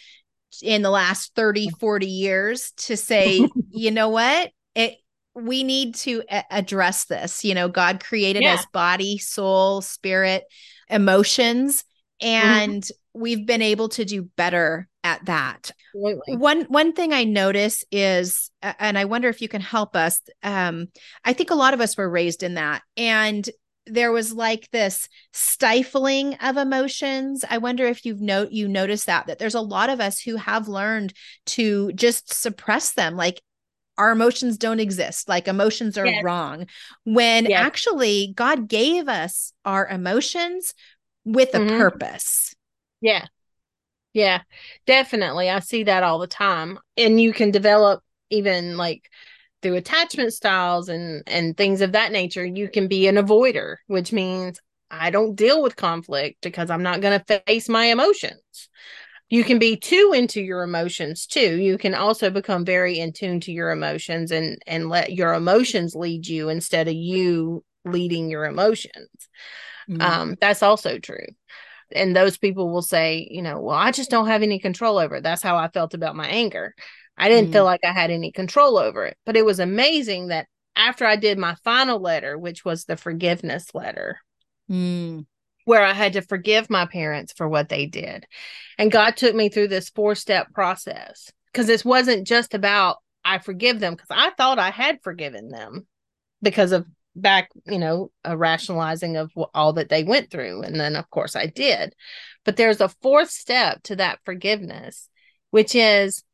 in 0.62 0.82
the 0.82 0.90
last 0.90 1.34
30, 1.34 1.70
40 1.80 2.06
years 2.06 2.72
to 2.76 2.96
say, 2.96 3.48
you 3.70 3.90
know 3.90 4.08
what? 4.08 4.50
It 4.74 4.98
we 5.34 5.64
need 5.64 5.96
to 5.96 6.22
a- 6.30 6.44
address 6.50 7.06
this. 7.06 7.44
You 7.44 7.54
know, 7.54 7.68
God 7.68 8.02
created 8.02 8.42
Yeah. 8.42 8.54
us 8.54 8.66
body, 8.72 9.18
soul, 9.18 9.80
spirit, 9.80 10.44
emotions, 10.88 11.84
and 12.20 12.86
we've 13.12 13.46
been 13.46 13.62
able 13.62 13.88
to 13.90 14.04
do 14.04 14.22
better 14.36 14.88
at 15.04 15.24
that. 15.26 15.70
Absolutely. 15.94 16.36
One 16.36 16.62
one 16.62 16.92
thing 16.92 17.12
I 17.12 17.24
notice 17.24 17.84
is, 17.92 18.50
and 18.62 18.98
I 18.98 19.04
wonder 19.04 19.28
if 19.28 19.40
you 19.40 19.48
can 19.48 19.60
help 19.60 19.94
us. 19.94 20.20
Um, 20.42 20.88
I 21.24 21.34
think 21.34 21.50
a 21.50 21.54
lot 21.54 21.74
of 21.74 21.80
us 21.80 21.96
were 21.96 22.08
raised 22.08 22.42
in 22.42 22.54
that, 22.54 22.82
and 22.96 23.48
there 23.86 24.10
was 24.10 24.32
like 24.32 24.70
this 24.70 25.08
stifling 25.32 26.34
of 26.36 26.56
emotions. 26.56 27.44
I 27.48 27.58
wonder 27.58 27.84
if 27.84 28.04
you've 28.06 28.22
note 28.22 28.50
you 28.50 28.66
notice 28.66 29.04
that 29.04 29.26
that 29.26 29.38
there's 29.38 29.54
a 29.54 29.60
lot 29.60 29.90
of 29.90 30.00
us 30.00 30.18
who 30.20 30.36
have 30.36 30.68
learned 30.68 31.12
to 31.46 31.92
just 31.92 32.32
suppress 32.32 32.94
them, 32.94 33.14
like 33.14 33.42
our 33.98 34.10
emotions 34.10 34.56
don't 34.56 34.80
exist, 34.80 35.28
like 35.28 35.46
emotions 35.46 35.98
are 35.98 36.06
yes. 36.06 36.24
wrong. 36.24 36.66
When 37.04 37.44
yes. 37.44 37.60
actually 37.60 38.32
God 38.34 38.68
gave 38.68 39.06
us 39.06 39.52
our 39.64 39.86
emotions 39.86 40.74
with 41.24 41.54
a 41.54 41.58
mm-hmm. 41.58 41.76
purpose. 41.78 42.54
Yeah. 43.00 43.26
Yeah, 44.14 44.42
definitely. 44.86 45.50
I 45.50 45.58
see 45.58 45.82
that 45.84 46.04
all 46.04 46.18
the 46.18 46.26
time. 46.26 46.78
And 46.96 47.20
you 47.20 47.32
can 47.32 47.50
develop 47.50 48.02
even 48.30 48.76
like 48.76 49.10
through 49.60 49.74
attachment 49.74 50.32
styles 50.32 50.88
and 50.88 51.22
and 51.26 51.56
things 51.56 51.80
of 51.80 51.92
that 51.92 52.12
nature, 52.12 52.44
you 52.44 52.68
can 52.68 52.86
be 52.86 53.08
an 53.08 53.16
avoider, 53.16 53.76
which 53.88 54.12
means 54.12 54.60
I 54.90 55.10
don't 55.10 55.34
deal 55.34 55.62
with 55.62 55.76
conflict 55.76 56.38
because 56.42 56.70
I'm 56.70 56.82
not 56.82 57.00
going 57.00 57.18
to 57.18 57.42
face 57.46 57.68
my 57.68 57.86
emotions. 57.86 58.68
You 59.30 59.42
can 59.42 59.58
be 59.58 59.76
too 59.76 60.12
into 60.14 60.40
your 60.40 60.62
emotions 60.62 61.26
too. 61.26 61.56
You 61.56 61.76
can 61.76 61.94
also 61.94 62.30
become 62.30 62.64
very 62.64 63.00
in 63.00 63.12
tune 63.12 63.40
to 63.40 63.52
your 63.52 63.72
emotions 63.72 64.30
and 64.30 64.58
and 64.66 64.88
let 64.88 65.12
your 65.12 65.34
emotions 65.34 65.96
lead 65.96 66.28
you 66.28 66.50
instead 66.50 66.86
of 66.86 66.94
you 66.94 67.64
leading 67.84 68.30
your 68.30 68.44
emotions. 68.44 69.08
Mm-hmm. 69.88 70.00
Um, 70.00 70.36
that's 70.40 70.62
also 70.62 70.98
true 70.98 71.26
and 71.94 72.14
those 72.14 72.36
people 72.36 72.70
will 72.70 72.82
say 72.82 73.26
you 73.30 73.42
know 73.42 73.60
well 73.60 73.76
i 73.76 73.90
just 73.90 74.10
don't 74.10 74.26
have 74.26 74.42
any 74.42 74.58
control 74.58 74.98
over 74.98 75.16
it 75.16 75.22
that's 75.22 75.42
how 75.42 75.56
i 75.56 75.68
felt 75.68 75.94
about 75.94 76.16
my 76.16 76.26
anger 76.26 76.74
i 77.16 77.28
didn't 77.28 77.50
mm. 77.50 77.52
feel 77.52 77.64
like 77.64 77.80
i 77.84 77.92
had 77.92 78.10
any 78.10 78.32
control 78.32 78.78
over 78.78 79.04
it 79.04 79.16
but 79.24 79.36
it 79.36 79.44
was 79.44 79.60
amazing 79.60 80.28
that 80.28 80.46
after 80.76 81.06
i 81.06 81.16
did 81.16 81.38
my 81.38 81.54
final 81.64 82.00
letter 82.00 82.38
which 82.38 82.64
was 82.64 82.84
the 82.84 82.96
forgiveness 82.96 83.74
letter 83.74 84.18
mm. 84.70 85.24
where 85.64 85.82
i 85.82 85.92
had 85.92 86.14
to 86.14 86.22
forgive 86.22 86.68
my 86.68 86.86
parents 86.86 87.32
for 87.32 87.48
what 87.48 87.68
they 87.68 87.86
did 87.86 88.26
and 88.78 88.92
god 88.92 89.16
took 89.16 89.34
me 89.34 89.48
through 89.48 89.68
this 89.68 89.90
four 89.90 90.14
step 90.14 90.52
process 90.52 91.30
because 91.52 91.66
this 91.66 91.84
wasn't 91.84 92.26
just 92.26 92.54
about 92.54 92.96
i 93.24 93.38
forgive 93.38 93.80
them 93.80 93.94
because 93.94 94.10
i 94.10 94.30
thought 94.36 94.58
i 94.58 94.70
had 94.70 94.98
forgiven 95.02 95.48
them 95.48 95.86
because 96.42 96.72
of 96.72 96.86
back, 97.16 97.50
you 97.66 97.78
know, 97.78 98.10
a 98.24 98.36
rationalizing 98.36 99.16
of 99.16 99.30
all 99.54 99.74
that 99.74 99.88
they 99.88 100.04
went 100.04 100.30
through. 100.30 100.62
And 100.62 100.78
then, 100.78 100.96
of 100.96 101.08
course, 101.10 101.36
I 101.36 101.46
did. 101.46 101.94
But 102.44 102.56
there's 102.56 102.80
a 102.80 102.88
fourth 102.88 103.30
step 103.30 103.82
to 103.84 103.96
that 103.96 104.20
forgiveness, 104.24 105.08
which 105.50 105.74
is 105.74 106.24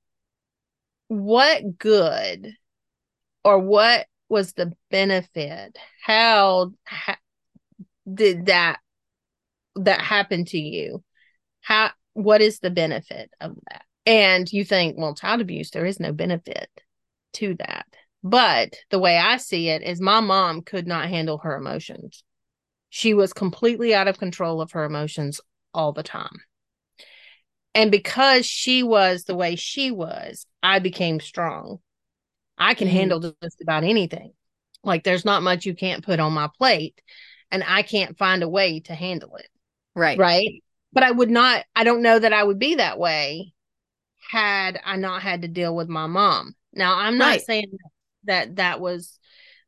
what 1.09 1.79
good 1.79 2.55
or 3.45 3.59
what 3.59 4.07
was 4.29 4.53
the 4.53 4.73
benefit? 4.90 5.77
How, 6.03 6.73
did 8.12 8.47
that 8.47 8.79
that 9.77 10.01
happen 10.01 10.45
to 10.47 10.59
you? 10.59 11.03
How 11.61 11.90
what 12.14 12.40
is 12.40 12.59
the 12.61 12.71
benefit 12.71 13.31
of 13.40 13.57
that? 13.71 13.85
And 14.07 14.51
you 14.53 14.64
think, 14.64 14.97
well, 14.99 15.14
child 15.14 15.40
abuse, 15.40 15.71
there 15.71 15.87
is 15.87 16.01
no 16.01 16.12
benefit 16.12 16.69
to 17.35 17.55
that. 17.57 17.87
But 18.22 18.74
the 18.90 18.98
way 18.98 19.16
I 19.16 19.38
see 19.38 19.68
it 19.68 19.83
is 19.83 20.00
my 20.00 20.20
mom 20.20 20.62
could 20.62 20.87
not 20.87 21.09
handle 21.09 21.38
her 21.38 21.56
emotions. 21.56 22.22
She 22.90 23.14
was 23.14 23.33
completely 23.33 23.94
out 23.94 24.09
of 24.09 24.18
control 24.18 24.61
of 24.61 24.72
her 24.72 24.85
emotions 24.85 25.40
all 25.72 25.92
the 25.92 26.02
time. 26.02 26.42
And 27.74 27.90
because 27.90 28.46
she 28.46 28.83
was 28.83 29.24
the 29.24 29.37
way 29.37 29.56
she 29.56 29.90
was, 29.90 30.46
I 30.62 30.80
became 30.80 31.20
strong. 31.20 31.78
I 32.59 32.74
can 32.74 32.88
mm. 32.88 32.92
handle 32.92 33.20
just 33.20 33.62
about 33.62 33.85
anything. 33.85 34.33
Like 34.83 35.04
there's 35.04 35.24
not 35.24 35.42
much 35.42 35.66
you 35.66 35.74
can't 35.74 36.04
put 36.04 36.20
on 36.20 36.33
my 36.33 36.48
plate, 36.59 37.00
and 37.50 37.62
I 37.66 37.83
can't 37.83 38.18
find 38.18 38.42
a 38.42 38.48
way 38.48 38.80
to 38.80 38.94
handle 38.94 39.37
it. 39.37 39.48
Right. 39.94 40.18
Right. 40.18 40.62
But 40.92 41.04
I 41.04 41.11
would 41.11 41.30
not, 41.30 41.64
I 41.76 41.85
don't 41.85 42.02
know 42.02 42.18
that 42.18 42.33
I 42.33 42.42
would 42.42 42.59
be 42.59 42.76
that 42.76 42.98
way 42.98 43.52
had 44.30 44.80
I 44.85 44.96
not 44.96 45.22
had 45.22 45.42
to 45.42 45.48
deal 45.48 45.74
with 45.74 45.88
my 45.88 46.06
mom. 46.06 46.54
Now, 46.72 46.96
I'm 46.96 47.18
not 47.18 47.26
right. 47.26 47.40
saying 47.42 47.70
that 48.24 48.56
that 48.56 48.80
was 48.80 49.18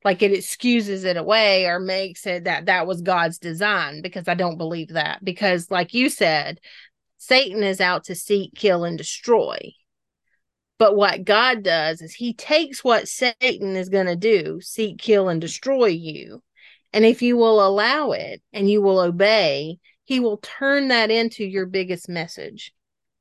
like 0.04 0.22
it 0.22 0.32
excuses 0.32 1.04
it 1.04 1.16
away 1.16 1.66
or 1.66 1.78
makes 1.78 2.26
it 2.26 2.44
that 2.44 2.66
that 2.66 2.86
was 2.86 3.02
God's 3.02 3.38
design 3.38 4.02
because 4.02 4.28
I 4.28 4.34
don't 4.34 4.58
believe 4.58 4.88
that. 4.88 5.24
Because 5.24 5.70
like 5.70 5.94
you 5.94 6.08
said 6.08 6.60
Satan 7.18 7.62
is 7.62 7.80
out 7.80 8.04
to 8.04 8.14
seek 8.14 8.54
kill 8.54 8.84
and 8.84 8.98
destroy. 8.98 9.72
But 10.78 10.96
what 10.96 11.24
God 11.24 11.62
does 11.62 12.02
is 12.02 12.12
he 12.12 12.34
takes 12.34 12.82
what 12.82 13.06
Satan 13.06 13.76
is 13.76 13.88
going 13.88 14.06
to 14.06 14.16
do 14.16 14.60
seek 14.60 14.98
kill 14.98 15.28
and 15.28 15.40
destroy 15.40 15.86
you. 15.86 16.42
And 16.92 17.04
if 17.04 17.22
you 17.22 17.36
will 17.36 17.64
allow 17.64 18.10
it 18.10 18.42
and 18.52 18.68
you 18.68 18.82
will 18.82 18.98
obey 18.98 19.78
he 20.04 20.20
will 20.20 20.38
turn 20.38 20.88
that 20.88 21.10
into 21.10 21.44
your 21.44 21.66
biggest 21.66 22.08
message 22.08 22.72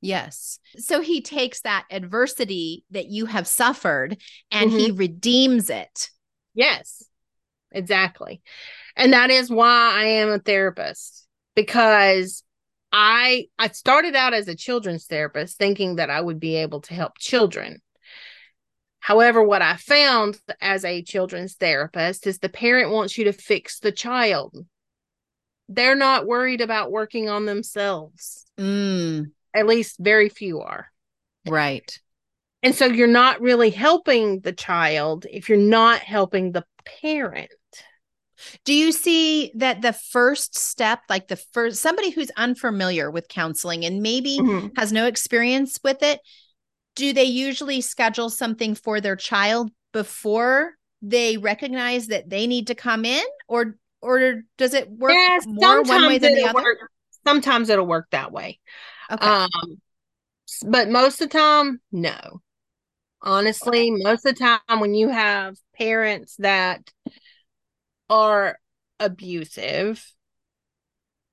Yes. 0.02 0.58
So 0.78 1.02
he 1.02 1.22
takes 1.22 1.62
that 1.62 1.86
adversity 1.92 2.84
that 2.90 3.08
you 3.08 3.28
have 3.28 3.48
suffered 3.48 4.18
and 4.52 4.72
mm-hmm. 4.72 4.80
he 4.80 4.92
redeems 4.92 5.70
it. 5.70 6.10
Yes. 6.56 7.04
Exactly. 7.72 8.42
And 8.98 9.14
that 9.14 9.30
is 9.30 9.50
why 9.50 9.94
I 9.96 10.04
am 10.06 10.30
a 10.30 10.40
therapist 10.40 11.28
because 11.56 12.44
I 12.92 13.46
I 13.58 13.70
started 13.70 14.16
out 14.16 14.34
as 14.34 14.48
a 14.48 14.56
children's 14.56 15.06
therapist 15.06 15.58
thinking 15.58 15.96
that 15.96 16.10
I 16.10 16.20
would 16.20 16.40
be 16.40 16.56
able 16.58 16.82
to 16.82 16.94
help 16.94 17.18
children. 17.18 17.82
However, 19.00 19.42
what 19.42 19.62
I 19.62 19.78
found 19.78 20.38
as 20.60 20.84
a 20.84 21.02
children's 21.04 21.56
therapist 21.56 22.28
is 22.28 22.40
the 22.40 22.50
parent 22.50 22.92
wants 22.92 23.18
you 23.18 23.26
to 23.26 23.34
fix 23.34 23.80
the 23.80 23.92
child. 23.92 24.58
They're 25.70 25.96
not 25.96 26.28
worried 26.28 26.60
about 26.60 26.92
working 26.92 27.30
on 27.30 27.46
themselves. 27.46 28.46
Mm 28.60 29.32
at 29.54 29.68
least 29.68 29.98
very 30.00 30.30
few 30.30 30.62
are. 30.62 30.88
Right. 31.48 32.00
And 32.64 32.76
so 32.76 32.86
you're 32.86 33.08
not 33.08 33.42
really 33.42 33.72
helping 33.72 34.42
the 34.42 34.54
child 34.54 35.26
if 35.30 35.50
you're 35.50 35.58
not 35.58 36.00
helping 36.02 36.52
the 36.52 36.66
parent. 37.02 37.52
Do 38.66 38.74
you 38.74 38.92
see 38.92 39.52
that 39.56 39.82
the 39.82 39.94
first 39.94 40.58
step, 40.58 41.02
like 41.10 41.28
the 41.28 41.36
first 41.36 41.82
somebody 41.82 42.10
who's 42.10 42.32
unfamiliar 42.38 43.10
with 43.12 43.28
counseling 43.28 43.86
and 43.86 44.02
maybe 44.02 44.40
mm-hmm. 44.40 44.68
has 44.78 44.92
no 44.92 45.06
experience 45.06 45.80
with 45.84 46.02
it, 46.02 46.20
do 46.96 47.14
they 47.14 47.24
usually 47.24 47.82
schedule 47.82 48.30
something 48.30 48.76
for 48.76 49.00
their 49.00 49.16
child 49.16 49.72
before 49.92 50.72
they 51.02 51.38
recognize 51.38 52.08
that 52.08 52.30
they 52.30 52.48
need 52.48 52.68
to 52.68 52.76
come 52.76 53.06
in 53.06 53.24
or 53.48 53.78
or 54.02 54.42
does 54.58 54.74
it 54.74 54.90
work 54.90 55.12
yeah, 55.14 55.40
more 55.46 55.84
one 55.84 56.08
way 56.08 56.18
than 56.18 56.34
the 56.34 56.46
other? 56.46 56.56
Work, 56.56 56.78
sometimes 57.24 57.70
it'll 57.70 57.86
work 57.86 58.08
that 58.12 58.32
way. 58.32 58.60
Okay. 59.12 59.28
Um, 59.28 59.50
but 60.68 60.90
most 60.90 61.22
of 61.22 61.30
the 61.30 61.38
time, 61.38 61.82
no. 61.92 62.42
Honestly, 63.22 63.92
most 63.92 64.26
of 64.26 64.36
the 64.36 64.40
time 64.40 64.80
when 64.80 64.96
you 64.96 65.10
have 65.10 65.58
parents 65.78 66.36
that 66.40 66.90
are 68.10 68.58
abusive, 69.00 70.04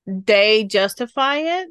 they 0.06 0.64
justify 0.64 1.36
it 1.38 1.68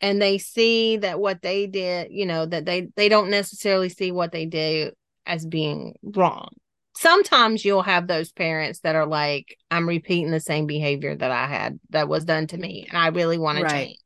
and 0.00 0.20
they 0.20 0.38
see 0.38 0.96
that 0.98 1.20
what 1.20 1.42
they 1.42 1.66
did, 1.66 2.08
you 2.10 2.26
know, 2.26 2.46
that 2.46 2.64
they 2.64 2.88
they 2.96 3.08
don't 3.08 3.30
necessarily 3.30 3.88
see 3.88 4.12
what 4.12 4.32
they 4.32 4.46
do 4.46 4.90
as 5.26 5.46
being 5.46 5.94
wrong. 6.02 6.50
Sometimes 6.96 7.64
you'll 7.64 7.82
have 7.82 8.06
those 8.06 8.30
parents 8.32 8.80
that 8.80 8.94
are 8.94 9.06
like, 9.06 9.56
I'm 9.70 9.88
repeating 9.88 10.30
the 10.30 10.40
same 10.40 10.66
behavior 10.66 11.16
that 11.16 11.30
I 11.30 11.46
had 11.46 11.80
that 11.90 12.08
was 12.08 12.24
done 12.24 12.46
to 12.48 12.58
me, 12.58 12.86
and 12.88 12.98
I 12.98 13.08
really 13.08 13.38
want 13.38 13.58
right. 13.58 13.68
to 13.68 13.74
change. 13.74 13.98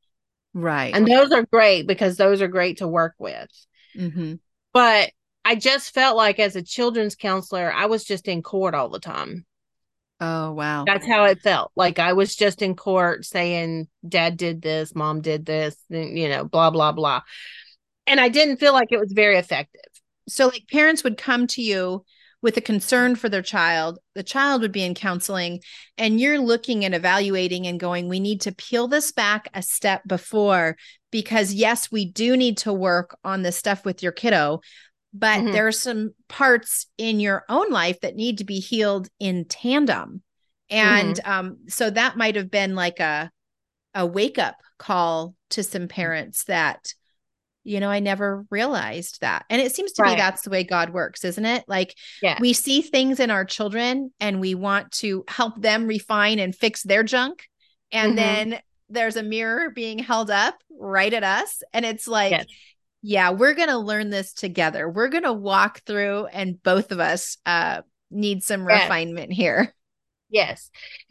Right. 0.54 0.94
And 0.94 1.06
those 1.06 1.32
are 1.32 1.44
great 1.44 1.86
because 1.86 2.16
those 2.16 2.42
are 2.42 2.48
great 2.48 2.78
to 2.78 2.88
work 2.88 3.14
with. 3.18 3.48
Mm-hmm. 3.96 4.34
But 4.72 5.10
I 5.44 5.54
just 5.54 5.94
felt 5.94 6.16
like 6.16 6.38
as 6.38 6.56
a 6.56 6.62
children's 6.62 7.14
counselor, 7.14 7.72
I 7.72 7.86
was 7.86 8.04
just 8.04 8.28
in 8.28 8.42
court 8.42 8.74
all 8.74 8.88
the 8.88 9.00
time. 9.00 9.46
Oh, 10.20 10.52
wow. 10.52 10.84
That's 10.84 11.06
how 11.06 11.24
it 11.26 11.40
felt. 11.40 11.70
Like 11.76 11.98
I 11.98 12.12
was 12.12 12.34
just 12.34 12.60
in 12.60 12.74
court 12.74 13.24
saying, 13.24 13.88
Dad 14.06 14.36
did 14.36 14.60
this, 14.60 14.94
Mom 14.94 15.20
did 15.20 15.46
this, 15.46 15.76
you 15.88 16.28
know, 16.28 16.44
blah, 16.44 16.70
blah, 16.70 16.92
blah. 16.92 17.22
And 18.06 18.18
I 18.18 18.28
didn't 18.28 18.56
feel 18.56 18.72
like 18.72 18.90
it 18.90 18.98
was 18.98 19.12
very 19.12 19.36
effective. 19.36 19.80
So, 20.28 20.48
like, 20.48 20.64
parents 20.70 21.04
would 21.04 21.16
come 21.16 21.46
to 21.48 21.62
you 21.62 22.04
with 22.40 22.56
a 22.56 22.60
concern 22.60 23.16
for 23.16 23.28
their 23.28 23.42
child, 23.42 23.98
the 24.14 24.22
child 24.22 24.62
would 24.62 24.72
be 24.72 24.84
in 24.84 24.94
counseling, 24.94 25.60
and 25.96 26.20
you're 26.20 26.38
looking 26.38 26.84
and 26.84 26.94
evaluating 26.94 27.66
and 27.66 27.80
going, 27.80 28.08
we 28.08 28.20
need 28.20 28.40
to 28.42 28.52
peel 28.52 28.86
this 28.86 29.10
back 29.12 29.48
a 29.54 29.62
step 29.62 30.02
before, 30.06 30.76
because 31.10 31.52
yes, 31.52 31.90
we 31.90 32.04
do 32.04 32.36
need 32.36 32.58
to 32.58 32.72
work 32.72 33.16
on 33.24 33.42
this 33.42 33.56
stuff 33.56 33.84
with 33.84 34.02
your 34.02 34.12
kiddo, 34.12 34.60
but 35.12 35.40
mm-hmm. 35.40 35.52
there 35.52 35.66
are 35.66 35.72
some 35.72 36.14
parts 36.28 36.86
in 36.96 37.18
your 37.18 37.44
own 37.48 37.70
life 37.70 37.98
that 38.00 38.14
need 38.14 38.38
to 38.38 38.44
be 38.44 38.60
healed 38.60 39.08
in 39.18 39.44
tandem. 39.44 40.22
And 40.70 41.16
mm-hmm. 41.16 41.30
um, 41.30 41.56
so 41.68 41.90
that 41.90 42.16
might 42.16 42.36
have 42.36 42.50
been 42.50 42.74
like 42.74 43.00
a 43.00 43.30
a 43.94 44.06
wake 44.06 44.38
up 44.38 44.56
call 44.78 45.34
to 45.50 45.62
some 45.64 45.88
parents 45.88 46.44
that 46.44 46.92
you 47.68 47.80
know, 47.80 47.90
I 47.90 48.00
never 48.00 48.46
realized 48.50 49.20
that. 49.20 49.44
And 49.50 49.60
it 49.60 49.74
seems 49.74 49.92
to 49.92 50.02
Right. 50.02 50.16
be 50.16 50.20
that's 50.20 50.42
the 50.42 50.50
way 50.50 50.64
God 50.64 50.90
works, 50.90 51.24
isn't 51.24 51.44
it? 51.44 51.64
Like 51.68 51.94
Yeah. 52.22 52.38
we 52.40 52.52
see 52.52 52.80
things 52.82 53.20
in 53.20 53.30
our 53.30 53.44
children 53.44 54.12
and 54.20 54.40
we 54.40 54.54
want 54.54 54.90
to 54.92 55.24
help 55.28 55.60
them 55.60 55.86
refine 55.86 56.38
and 56.38 56.56
fix 56.56 56.82
their 56.82 57.02
junk. 57.02 57.46
And 57.92 58.12
Mhm. 58.12 58.16
then 58.16 58.60
there's 58.88 59.16
a 59.16 59.22
mirror 59.22 59.70
being 59.70 59.98
held 59.98 60.30
up 60.30 60.54
right 60.70 61.12
at 61.12 61.24
us. 61.24 61.62
And 61.74 61.84
it's 61.84 62.08
like, 62.08 62.30
Yes. 62.30 62.46
yeah, 63.02 63.30
we're 63.30 63.54
going 63.54 63.68
to 63.68 63.78
learn 63.78 64.08
this 64.08 64.32
together. 64.32 64.88
We're 64.88 65.08
going 65.08 65.24
to 65.24 65.32
walk 65.32 65.82
through, 65.84 66.26
and 66.26 66.62
both 66.62 66.90
of 66.90 67.00
us 67.00 67.36
uh, 67.44 67.82
need 68.10 68.42
some 68.42 68.66
Yes. 68.66 68.84
refinement 68.84 69.32
here. 69.32 69.74
Yes. 70.30 70.70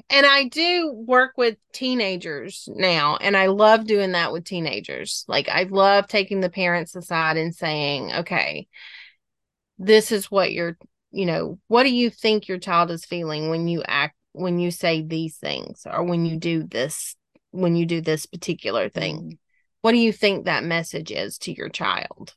And 0.10 0.26
I 0.26 0.46
do 0.46 0.94
work 0.94 1.34
with 1.36 1.58
teenagers 1.74 2.70
now, 2.72 3.18
and 3.18 3.36
I 3.36 3.48
love 3.48 3.86
doing 3.86 4.14
that 4.14 4.32
with 4.32 4.46
teenagers. 4.46 5.26
Like, 5.28 5.50
I 5.50 5.64
love 5.64 6.08
taking 6.08 6.40
the 6.40 6.50
parents 6.50 6.96
aside 6.96 7.36
and 7.36 7.54
saying, 7.54 8.14
okay, 8.14 8.68
this 9.78 10.14
is 10.14 10.32
what 10.32 10.54
you're, 10.54 10.78
you 11.12 11.26
know, 11.26 11.60
what 11.68 11.84
do 11.84 11.94
you 11.94 12.10
think 12.10 12.48
your 12.48 12.58
child 12.58 12.90
is 12.90 13.04
feeling 13.04 13.50
when 13.50 13.68
you 13.68 13.84
act, 13.86 14.16
when 14.32 14.60
you 14.60 14.72
say 14.72 15.02
these 15.02 15.36
things, 15.36 15.86
or 15.86 16.04
when 16.04 16.26
you 16.26 16.38
do 16.38 16.64
this, 16.64 17.16
when 17.52 17.76
you 17.76 17.86
do 17.86 18.00
this 18.00 18.26
particular 18.26 18.88
thing? 18.88 19.38
What 19.82 19.92
do 19.92 19.98
you 19.98 20.14
think 20.14 20.46
that 20.46 20.64
message 20.64 21.12
is 21.12 21.38
to 21.40 21.52
your 21.52 21.70
child? 21.70 22.34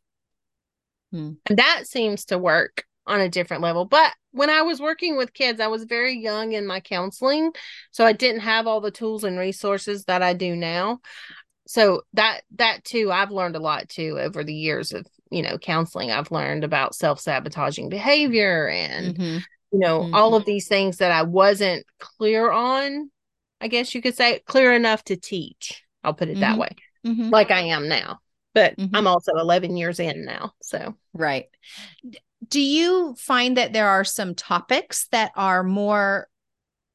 Hmm. 1.12 1.32
And 1.48 1.58
that 1.58 1.86
seems 1.86 2.24
to 2.26 2.38
work 2.38 2.84
on 3.06 3.20
a 3.20 3.28
different 3.28 3.62
level. 3.62 3.84
But 3.84 4.12
when 4.32 4.50
I 4.50 4.62
was 4.62 4.80
working 4.80 5.16
with 5.16 5.32
kids, 5.34 5.60
I 5.60 5.66
was 5.66 5.84
very 5.84 6.16
young 6.18 6.52
in 6.52 6.66
my 6.66 6.80
counseling. 6.80 7.52
So 7.90 8.04
I 8.04 8.12
didn't 8.12 8.42
have 8.42 8.66
all 8.66 8.80
the 8.80 8.90
tools 8.90 9.24
and 9.24 9.38
resources 9.38 10.04
that 10.04 10.22
I 10.22 10.34
do 10.34 10.54
now. 10.54 11.00
So 11.66 12.02
that 12.14 12.42
that 12.56 12.84
too, 12.84 13.12
I've 13.12 13.30
learned 13.30 13.56
a 13.56 13.60
lot 13.60 13.88
too 13.88 14.18
over 14.20 14.42
the 14.44 14.54
years 14.54 14.92
of, 14.92 15.06
you 15.30 15.42
know, 15.42 15.58
counseling. 15.58 16.10
I've 16.10 16.30
learned 16.30 16.64
about 16.64 16.94
self-sabotaging 16.94 17.88
behavior 17.88 18.68
and, 18.68 19.16
Mhm. 19.16 19.44
you 19.72 19.78
know, 19.78 20.00
Mhm. 20.02 20.14
all 20.14 20.34
of 20.34 20.44
these 20.44 20.68
things 20.68 20.98
that 20.98 21.12
I 21.12 21.22
wasn't 21.22 21.86
clear 21.98 22.50
on, 22.50 23.10
I 23.60 23.68
guess 23.68 23.94
you 23.94 24.02
could 24.02 24.16
say, 24.16 24.40
clear 24.46 24.72
enough 24.72 25.04
to 25.04 25.16
teach. 25.16 25.84
I'll 26.02 26.14
put 26.14 26.28
it 26.28 26.40
that 26.40 26.56
Mhm. 26.56 26.58
way, 26.58 26.76
Mhm. 27.04 27.30
like 27.30 27.50
I 27.50 27.60
am 27.60 27.88
now. 27.88 28.20
But 28.54 28.74
Mhm. 28.76 28.90
I'm 28.94 29.06
also 29.06 29.32
11 29.36 29.76
years 29.76 30.00
in 30.00 30.24
now. 30.24 30.54
So 30.62 30.96
Right. 31.12 31.48
Do 32.46 32.60
you 32.60 33.14
find 33.18 33.56
that 33.56 33.72
there 33.72 33.88
are 33.88 34.04
some 34.04 34.34
topics 34.34 35.06
that 35.12 35.32
are 35.36 35.62
more 35.62 36.28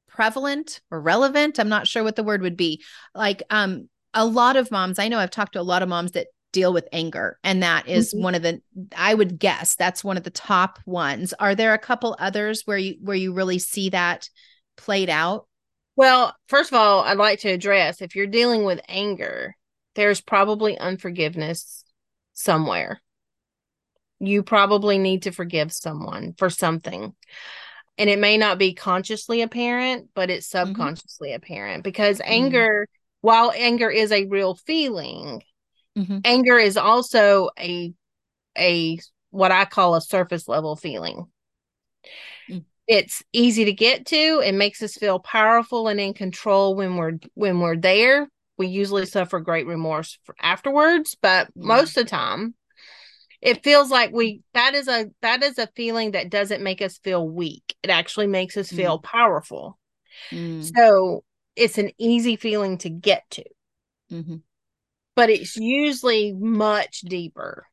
prevalent 0.08 0.82
or 0.92 1.02
relevant? 1.02 1.60
I'm 1.60 1.70
not 1.70 1.88
sure 1.88 2.04
what 2.04 2.16
the 2.16 2.24
word 2.24 2.42
would 2.42 2.58
be. 2.58 2.84
Like 3.14 3.44
um 3.50 3.90
a 4.14 4.26
lot 4.26 4.56
of 4.56 4.72
moms, 4.72 5.00
I 5.00 5.10
know 5.10 5.20
I've 5.20 5.32
talked 5.32 5.54
to 5.54 5.62
a 5.62 5.64
lot 5.64 5.84
of 5.84 5.90
moms 5.90 6.12
that 6.14 6.28
deal 6.54 6.72
with 6.74 6.88
anger 6.94 7.38
and 7.44 7.64
that 7.64 7.88
is 7.90 8.14
Mhm. 8.14 8.22
one 8.22 8.36
of 8.36 8.42
the 8.42 8.62
I 8.96 9.14
would 9.14 9.40
guess 9.40 9.76
that's 9.76 10.04
one 10.04 10.18
of 10.18 10.24
the 10.24 10.30
top 10.30 10.80
ones. 10.86 11.34
Are 11.34 11.54
there 11.56 11.74
a 11.74 11.80
couple 11.80 12.16
others 12.20 12.64
where 12.66 12.78
you 12.78 12.98
where 13.02 13.18
you 13.18 13.34
really 13.34 13.60
see 13.60 13.90
that 13.90 14.30
played 14.78 15.10
out? 15.10 15.48
Well, 15.98 16.36
first 16.48 16.72
of 16.72 16.78
all, 16.78 17.02
I'd 17.02 17.18
like 17.18 17.40
to 17.40 17.50
address 17.50 18.02
if 18.02 18.16
you're 18.16 18.28
dealing 18.28 18.64
with 18.66 18.82
anger, 18.88 19.56
there's 19.96 20.22
probably 20.22 20.78
unforgiveness 20.78 21.84
somewhere. 22.34 23.02
You 24.20 24.44
probably 24.44 24.98
need 24.98 25.24
to 25.24 25.32
forgive 25.32 25.72
someone 25.72 26.34
for 26.38 26.50
something. 26.50 27.14
And 27.98 28.10
it 28.10 28.20
may 28.20 28.38
not 28.38 28.58
be 28.58 28.74
consciously 28.74 29.42
apparent, 29.42 30.10
but 30.14 30.30
it's 30.30 30.48
subconsciously 30.48 31.34
apparent 31.34 31.84
because 31.84 32.22
anger, 32.24 32.88
while 33.22 33.52
anger 33.56 33.90
is 33.90 34.12
a 34.12 34.26
real 34.26 34.56
feeling, 34.56 35.42
Mhm. 35.98 36.22
anger 36.26 36.58
is 36.58 36.78
also 36.78 37.50
a 37.58 37.94
a 38.58 39.00
what 39.32 39.52
I 39.52 39.66
call 39.66 39.96
a 39.96 40.02
surface 40.02 40.48
level 40.48 40.76
feeling. 40.76 41.26
Mm. 42.50 42.64
It's 42.88 43.24
easy 43.34 43.66
to 43.66 43.74
get 43.74 44.06
to. 44.08 44.42
It 44.44 44.54
makes 44.54 44.82
us 44.82 44.96
feel 44.96 45.20
powerful 45.20 45.88
and 45.88 46.00
in 46.00 46.14
control 46.14 46.76
when 46.76 46.96
we're 46.96 47.20
when 47.34 47.60
we're 47.60 47.78
there. 47.78 48.30
We 48.58 48.68
usually 48.68 49.06
suffer 49.06 49.40
great 49.40 49.68
remorse 49.68 50.18
afterwards, 50.40 51.18
but 51.22 51.50
most 51.56 51.98
of 51.98 52.06
the 52.06 52.10
time 52.10 52.56
it 53.42 53.64
feels 53.64 53.90
like 53.92 54.12
we 54.12 54.42
that 54.54 54.74
is 54.74 54.88
a 54.88 55.10
that 55.22 55.44
is 55.44 55.58
a 55.58 55.68
feeling 55.76 56.12
that 56.12 56.30
doesn't 56.30 56.64
make 56.64 56.82
us 56.82 56.98
feel 57.00 57.28
weak. 57.28 57.76
It 57.84 57.90
actually 57.90 58.28
makes 58.28 58.58
us 58.58 58.70
feel 58.70 59.00
powerful. 59.00 59.78
Mm. 60.32 60.76
So 60.76 61.24
it's 61.56 61.78
an 61.78 61.92
easy 61.98 62.36
feeling 62.36 62.78
to 62.80 62.90
get 62.90 63.24
to, 63.32 63.44
Mhm. 64.12 64.42
but 65.16 65.30
it's 65.30 65.56
usually 65.56 66.34
much 66.34 67.02
deeper. 67.02 67.68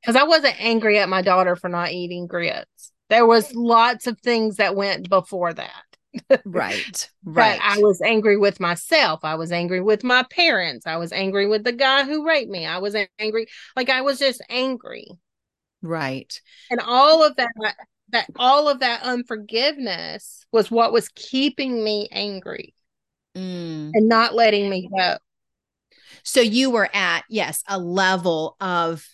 Because 0.00 0.16
I 0.16 0.24
wasn't 0.24 0.60
angry 0.60 0.98
at 0.98 1.08
my 1.08 1.22
daughter 1.22 1.56
for 1.56 1.68
not 1.68 1.92
eating 1.92 2.26
grits. 2.26 2.92
There 3.08 3.26
was 3.26 3.54
lots 3.54 4.06
of 4.06 4.20
things 4.20 4.56
that 4.56 4.76
went 4.76 5.08
before 5.08 5.52
that. 5.52 5.84
Right. 6.44 7.10
But 7.24 7.34
Right. 7.34 7.60
I 7.62 7.78
was 7.78 8.00
angry 8.00 8.36
with 8.36 8.58
myself. 8.58 9.20
I 9.22 9.34
was 9.34 9.52
angry 9.52 9.80
with 9.80 10.02
my 10.02 10.24
parents. 10.30 10.86
I 10.86 10.96
was 10.96 11.12
angry 11.12 11.46
with 11.46 11.62
the 11.62 11.72
guy 11.72 12.04
who 12.04 12.26
raped 12.26 12.50
me. 12.50 12.64
I 12.66 12.78
was 12.78 12.96
angry. 13.18 13.46
Like 13.76 13.90
I 13.90 14.00
was 14.00 14.18
just 14.18 14.42
angry. 14.48 15.06
right. 15.82 16.40
And 16.70 16.80
all 16.80 17.22
of 17.24 17.36
that 17.36 17.50
that 18.10 18.26
all 18.36 18.68
of 18.68 18.80
that 18.80 19.02
unforgiveness 19.02 20.46
was 20.52 20.70
what 20.70 20.92
was 20.92 21.08
keeping 21.10 21.84
me 21.84 22.08
angry 22.10 22.74
Mm. 23.36 23.90
and 23.94 24.08
not 24.08 24.34
letting 24.34 24.68
me 24.70 24.88
go. 24.96 25.18
So 26.22 26.40
you 26.40 26.70
were 26.70 26.88
at, 26.94 27.24
yes, 27.28 27.62
a 27.68 27.78
level 27.78 28.56
of 28.60 29.06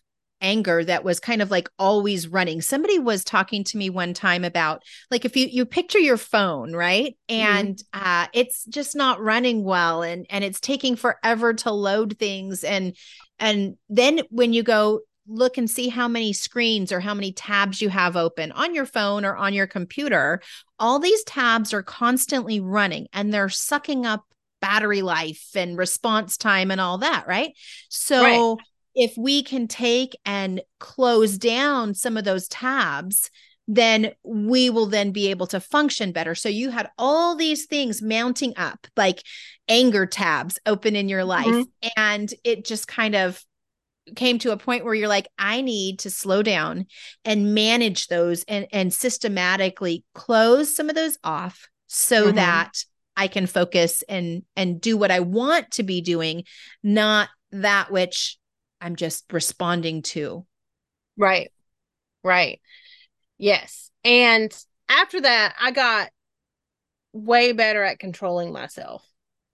anger 0.44 0.84
that 0.84 1.02
was 1.02 1.18
kind 1.18 1.40
of 1.40 1.50
like 1.50 1.68
always 1.78 2.28
running. 2.28 2.60
Somebody 2.60 2.98
was 2.98 3.24
talking 3.24 3.64
to 3.64 3.78
me 3.78 3.88
one 3.88 4.12
time 4.12 4.44
about 4.44 4.82
like 5.10 5.24
if 5.24 5.36
you 5.36 5.48
you 5.50 5.64
picture 5.64 5.98
your 5.98 6.18
phone, 6.18 6.74
right? 6.74 7.16
And 7.28 7.82
uh 7.94 8.26
it's 8.34 8.64
just 8.66 8.94
not 8.94 9.20
running 9.20 9.64
well 9.64 10.02
and 10.02 10.26
and 10.28 10.44
it's 10.44 10.60
taking 10.60 10.94
forever 10.94 11.54
to 11.54 11.70
load 11.72 12.18
things 12.18 12.62
and 12.62 12.94
and 13.40 13.76
then 13.88 14.20
when 14.30 14.52
you 14.52 14.62
go 14.62 15.00
look 15.26 15.56
and 15.56 15.70
see 15.70 15.88
how 15.88 16.06
many 16.06 16.34
screens 16.34 16.92
or 16.92 17.00
how 17.00 17.14
many 17.14 17.32
tabs 17.32 17.80
you 17.80 17.88
have 17.88 18.14
open 18.14 18.52
on 18.52 18.74
your 18.74 18.84
phone 18.84 19.24
or 19.24 19.34
on 19.34 19.54
your 19.54 19.66
computer, 19.66 20.42
all 20.78 20.98
these 20.98 21.24
tabs 21.24 21.72
are 21.72 21.82
constantly 21.82 22.60
running 22.60 23.06
and 23.14 23.32
they're 23.32 23.48
sucking 23.48 24.04
up 24.04 24.24
battery 24.60 25.00
life 25.00 25.48
and 25.54 25.78
response 25.78 26.36
time 26.36 26.70
and 26.70 26.80
all 26.80 26.98
that, 26.98 27.26
right? 27.26 27.52
So 27.88 28.58
if 28.94 29.16
we 29.16 29.42
can 29.42 29.68
take 29.68 30.16
and 30.24 30.62
close 30.80 31.38
down 31.38 31.94
some 31.94 32.16
of 32.16 32.24
those 32.24 32.48
tabs, 32.48 33.30
then 33.66 34.12
we 34.22 34.68
will 34.70 34.86
then 34.86 35.10
be 35.10 35.30
able 35.30 35.46
to 35.48 35.58
function 35.60 36.12
better. 36.12 36.34
So 36.34 36.48
you 36.48 36.70
had 36.70 36.90
all 36.98 37.34
these 37.34 37.66
things 37.66 38.02
mounting 38.02 38.52
up, 38.56 38.86
like 38.96 39.22
anger 39.68 40.04
tabs 40.06 40.58
open 40.66 40.96
in 40.96 41.08
your 41.08 41.24
life, 41.24 41.46
Mhm. 41.46 41.66
and 41.96 42.34
it 42.44 42.64
just 42.64 42.86
kind 42.86 43.14
of 43.14 43.42
came 44.16 44.38
to 44.38 44.52
a 44.52 44.58
point 44.58 44.84
where 44.84 44.92
you're 44.92 45.08
like 45.08 45.26
i 45.38 45.62
need 45.62 45.98
to 45.98 46.10
slow 46.10 46.42
down 46.42 46.84
and 47.24 47.54
manage 47.54 48.08
those 48.08 48.44
and 48.44 48.66
and 48.70 48.92
systematically 48.92 50.04
close 50.14 50.76
some 50.76 50.90
of 50.90 50.94
those 50.94 51.16
off 51.24 51.68
so 51.86 52.30
Mhm. 52.30 52.34
that 52.34 52.84
i 53.16 53.26
can 53.28 53.46
focus 53.46 54.02
and 54.06 54.42
and 54.56 54.78
do 54.78 54.98
what 54.98 55.10
i 55.10 55.20
want 55.20 55.70
to 55.70 55.82
be 55.82 56.02
doing 56.02 56.44
not 56.82 57.30
that 57.50 57.90
which 57.90 58.36
i'm 58.84 58.94
just 58.94 59.24
responding 59.32 60.02
to 60.02 60.46
Right. 61.16 61.52
Right. 62.22 62.60
Yes. 63.38 63.90
And 64.04 64.52
after 64.88 65.20
that, 65.20 65.54
I 65.60 65.70
got 65.70 66.10
way 67.12 67.52
better 67.52 67.82
at 67.82 67.98
controlling 67.98 68.52
myself, 68.52 69.06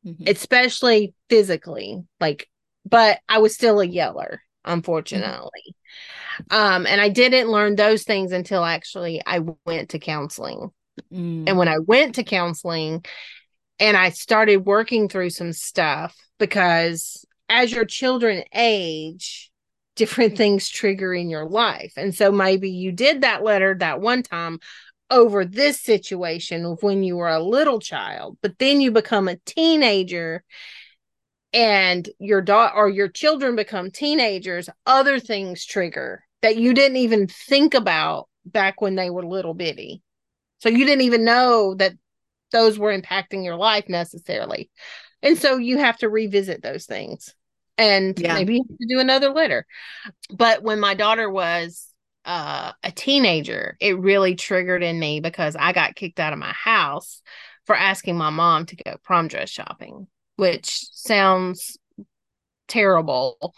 Mhm. 0.06 0.28
especially 0.28 1.14
physically. 1.28 2.02
Like, 2.18 2.48
but 2.88 3.20
I 3.28 3.38
was 3.38 3.54
still 3.54 3.80
a 3.80 3.86
yeller, 3.86 4.42
unfortunately. 4.64 5.76
Um, 6.50 6.86
and 6.86 7.00
I 7.00 7.10
didn't 7.10 7.50
learn 7.50 7.76
those 7.76 8.04
things 8.04 8.32
until 8.32 8.64
actually 8.64 9.20
I 9.26 9.40
went 9.66 9.90
to 9.90 9.98
counseling. 9.98 10.70
Mm. 11.12 11.44
And 11.46 11.58
when 11.58 11.68
I 11.68 11.78
went 11.78 12.14
to 12.14 12.24
counseling 12.24 13.04
and 13.78 13.96
I 13.96 14.10
started 14.10 14.64
working 14.64 15.08
through 15.08 15.30
some 15.30 15.52
stuff, 15.52 16.16
because 16.38 17.26
as 17.50 17.72
your 17.72 17.84
children 17.84 18.44
age, 18.54 19.50
different 19.96 20.36
things 20.36 20.68
trigger 20.68 21.12
in 21.12 21.28
your 21.28 21.46
life. 21.46 21.92
And 21.96 22.14
so 22.14 22.30
maybe 22.30 22.70
you 22.70 22.92
did 22.92 23.20
that 23.20 23.42
letter 23.42 23.76
that 23.80 24.00
one 24.00 24.22
time 24.22 24.60
over 25.10 25.44
this 25.44 25.80
situation 25.80 26.64
of 26.64 26.82
when 26.82 27.02
you 27.02 27.16
were 27.16 27.28
a 27.28 27.42
little 27.42 27.80
child, 27.80 28.38
but 28.40 28.58
then 28.58 28.80
you 28.80 28.92
become 28.92 29.26
a 29.28 29.36
teenager 29.44 30.44
and 31.52 32.08
your 32.20 32.40
daughter 32.40 32.74
or 32.74 32.88
your 32.88 33.08
children 33.08 33.56
become 33.56 33.90
teenagers, 33.90 34.70
other 34.86 35.18
things 35.18 35.66
trigger 35.66 36.22
that 36.42 36.56
you 36.56 36.72
didn't 36.72 36.98
even 36.98 37.26
think 37.26 37.74
about 37.74 38.28
back 38.46 38.80
when 38.80 38.94
they 38.94 39.10
were 39.10 39.26
little 39.26 39.54
bitty. 39.54 40.02
So 40.60 40.68
you 40.68 40.86
didn't 40.86 41.02
even 41.02 41.24
know 41.24 41.74
that 41.74 41.94
those 42.52 42.78
were 42.78 42.96
impacting 42.96 43.44
your 43.44 43.56
life 43.56 43.88
necessarily. 43.88 44.70
And 45.22 45.36
so 45.36 45.56
you 45.56 45.78
have 45.78 45.98
to 45.98 46.08
revisit 46.08 46.62
those 46.62 46.86
things. 46.86 47.34
And 47.80 48.18
Yeah. 48.18 48.34
maybe 48.34 48.60
do 48.86 49.00
another 49.00 49.30
litter. 49.30 49.66
But 50.30 50.62
when 50.62 50.80
my 50.80 50.94
daughter 50.94 51.28
was 51.30 51.88
uh, 52.24 52.72
a 52.82 52.92
teenager, 52.92 53.76
it 53.80 53.98
really 53.98 54.34
triggered 54.34 54.82
in 54.82 54.98
me 54.98 55.20
because 55.20 55.56
I 55.56 55.72
got 55.72 55.94
kicked 55.96 56.20
out 56.20 56.32
of 56.32 56.38
my 56.38 56.52
house 56.52 57.22
for 57.64 57.74
asking 57.74 58.16
my 58.16 58.30
mom 58.30 58.66
to 58.66 58.76
go 58.76 58.96
prom 59.02 59.28
dress 59.28 59.50
shopping, 59.50 60.06
which 60.36 60.86
sounds 60.92 61.78
terrible, 62.68 63.54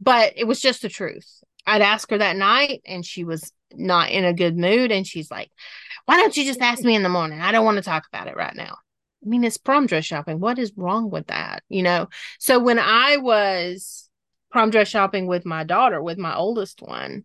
but 0.00 0.32
it 0.36 0.44
was 0.44 0.60
just 0.60 0.82
the 0.82 0.88
truth. 0.88 1.42
I'd 1.66 1.82
ask 1.82 2.10
her 2.10 2.18
that 2.18 2.36
night 2.36 2.80
and 2.86 3.04
she 3.04 3.22
was 3.22 3.52
not 3.72 4.10
in 4.10 4.24
a 4.24 4.34
good 4.34 4.56
mood. 4.56 4.90
And 4.90 5.06
she's 5.06 5.30
like, 5.30 5.50
Why 6.06 6.16
don't 6.16 6.36
you 6.36 6.44
just 6.44 6.60
ask 6.60 6.82
me 6.82 6.96
in 6.96 7.02
the 7.02 7.08
morning? 7.08 7.40
I 7.40 7.52
don't 7.52 7.64
want 7.64 7.76
to 7.76 7.82
talk 7.82 8.04
about 8.12 8.26
it 8.26 8.36
right 8.36 8.54
now. 8.54 8.76
I 9.24 9.28
mean, 9.28 9.44
it's 9.44 9.58
prom 9.58 9.86
dress 9.86 10.04
shopping. 10.04 10.40
What 10.40 10.58
is 10.58 10.72
wrong 10.76 11.10
with 11.10 11.26
that? 11.26 11.62
You 11.68 11.82
know? 11.82 12.08
So 12.38 12.58
when 12.58 12.78
I 12.78 13.18
was 13.18 14.08
prom 14.50 14.70
dress 14.70 14.88
shopping 14.88 15.26
with 15.26 15.44
my 15.44 15.64
daughter, 15.64 16.02
with 16.02 16.18
my 16.18 16.34
oldest 16.34 16.80
one, 16.82 17.24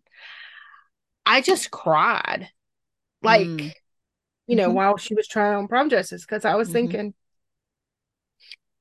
I 1.24 1.40
just 1.40 1.70
cried. 1.70 2.50
Like, 3.22 3.46
Mm. 3.48 3.72
you 4.46 4.56
know, 4.56 4.70
Mhm. 4.70 4.74
while 4.74 4.96
she 4.96 5.14
was 5.14 5.26
trying 5.26 5.54
on 5.54 5.68
prom 5.68 5.88
dresses, 5.88 6.24
because 6.24 6.44
I 6.44 6.54
was 6.54 6.68
Mhm. 6.68 6.72
thinking, 6.72 7.14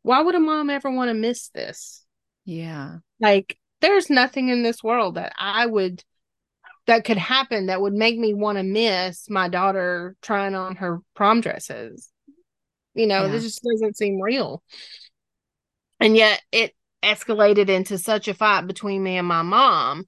why 0.04 0.22
would 0.22 0.36
a 0.36 0.40
mom 0.40 0.70
ever 0.70 0.92
want 0.92 1.10
to 1.10 1.14
miss 1.14 1.50
this? 1.50 2.06
Yeah. 2.44 2.98
Like, 3.20 3.58
there's 3.82 4.10
nothing 4.10 4.50
in 4.50 4.62
this 4.62 4.84
world 4.84 5.16
that 5.16 5.34
I 5.38 5.66
would 5.66 6.04
that 6.86 7.04
could 7.04 7.18
happen 7.18 7.66
that 7.66 7.82
would 7.82 7.94
make 7.94 8.18
me 8.18 8.36
want 8.36 8.60
to 8.60 8.64
miss 8.64 9.28
my 9.28 9.50
daughter 9.50 10.16
trying 10.22 10.54
on 10.54 10.76
her 10.76 11.00
prom 11.16 11.42
dresses. 11.42 12.12
You 12.96 13.08
know, 13.08 13.24
Yeah. 13.26 13.32
this 13.32 13.44
just 13.44 13.64
doesn't 13.64 13.98
seem 13.98 14.20
real. 14.20 14.64
And 16.00 16.16
yet 16.16 16.42
it 16.52 16.76
escalated 17.04 17.70
into 17.70 17.98
such 17.98 18.28
a 18.28 18.34
fight 18.34 18.68
between 18.68 19.04
me 19.04 19.18
and 19.18 19.28
my 19.28 19.44
mom 19.44 20.08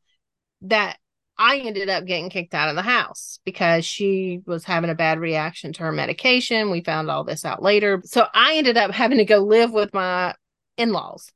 that 0.61 0.97
I 1.38 1.59
ended 1.59 1.88
up 1.88 2.05
getting 2.05 2.31
kicked 2.31 2.55
out 2.55 2.69
of 2.69 2.75
the 2.75 2.81
house 2.81 3.39
because 3.45 3.85
she 3.85 4.39
was 4.47 4.63
having 4.63 4.89
a 4.89 4.95
bad 4.95 5.19
reaction 5.19 5.71
to 5.73 5.83
her 5.83 5.91
medication. 5.91 6.71
We 6.71 6.81
found 6.81 7.11
all 7.11 7.23
this 7.23 7.45
out 7.45 7.61
later. 7.61 8.01
So 8.05 8.25
I 8.33 8.55
ended 8.55 8.75
up 8.75 8.91
having 8.91 9.19
to 9.19 9.25
go 9.25 9.39
live 9.39 9.71
with 9.71 9.93
my 9.93 10.33
in-laws. 10.77 11.31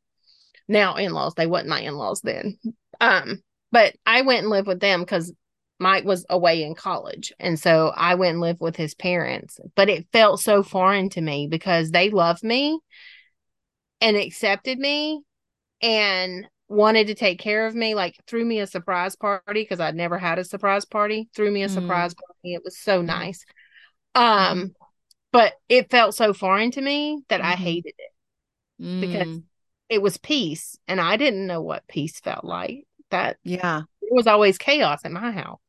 Now 0.68 0.96
in-laws, 0.96 1.36
they 1.36 1.46
wasn't 1.46 1.70
my 1.70 1.82
in-laws 1.82 2.22
then. 2.22 2.58
Um, 3.00 3.44
but 3.72 3.96
I 4.06 4.22
went 4.24 4.40
and 4.42 4.50
lived 4.50 4.68
with 4.68 4.80
them 4.80 5.02
because 5.02 5.32
Mike 5.82 6.06
was 6.06 6.26
away 6.30 6.64
in 6.64 6.76
college. 6.76 7.34
And 7.40 7.60
so 7.60 7.92
I 7.96 8.16
went 8.16 8.34
and 8.34 8.42
lived 8.42 8.62
with 8.62 8.76
his 8.76 8.94
parents. 8.94 9.60
But 9.76 9.90
it 9.90 10.08
felt 10.14 10.40
so 10.40 10.62
foreign 10.62 11.10
to 11.10 11.22
me 11.22 11.48
because 11.48 11.90
they 11.90 12.12
loved 12.12 12.44
me 12.44 12.80
and 14.00 14.16
accepted 14.16 14.78
me 14.78 15.22
and 15.82 16.48
wanted 16.70 17.08
to 17.08 17.16
take 17.16 17.40
care 17.40 17.66
of 17.66 17.74
me, 17.74 17.96
like 17.96 18.16
threw 18.28 18.46
me 18.46 18.60
a 18.60 18.68
surprise 18.68 19.16
party 19.16 19.42
because 19.62 19.80
I'd 19.80 19.96
never 19.96 20.18
had 20.20 20.38
a 20.38 20.46
surprise 20.46 20.86
party, 20.86 21.28
threw 21.36 21.52
me 21.52 21.64
a 21.64 21.68
Mm. 21.68 21.74
surprise 21.74 22.14
party. 22.14 22.54
It 22.54 22.64
was 22.64 22.78
so 22.78 23.02
Mhm. 23.02 23.06
nice. 23.06 23.44
Um, 24.14 24.76
but 25.32 25.54
it 25.68 25.90
felt 25.90 26.14
so 26.14 26.34
foreign 26.34 26.72
to 26.72 26.82
me 26.82 27.24
that 27.30 27.42
I 27.42 27.54
Mhm. 27.54 27.58
hated 27.58 27.94
it. 27.98 29.02
Because- 29.02 29.28
Mm. 29.28 29.44
It 29.90 30.02
was 30.02 30.16
peace, 30.16 30.78
and 30.88 31.02
I 31.02 31.18
didn't 31.18 31.46
know 31.48 31.62
what 31.62 31.86
peace 31.86 32.22
felt 32.22 32.46
like. 32.46 32.86
That 33.10 33.36
yeah. 33.44 33.82
it 34.02 34.14
was 34.14 34.26
always 34.26 34.58
chaos 34.58 35.04
in 35.04 35.12
my 35.12 35.32
house. 35.32 35.60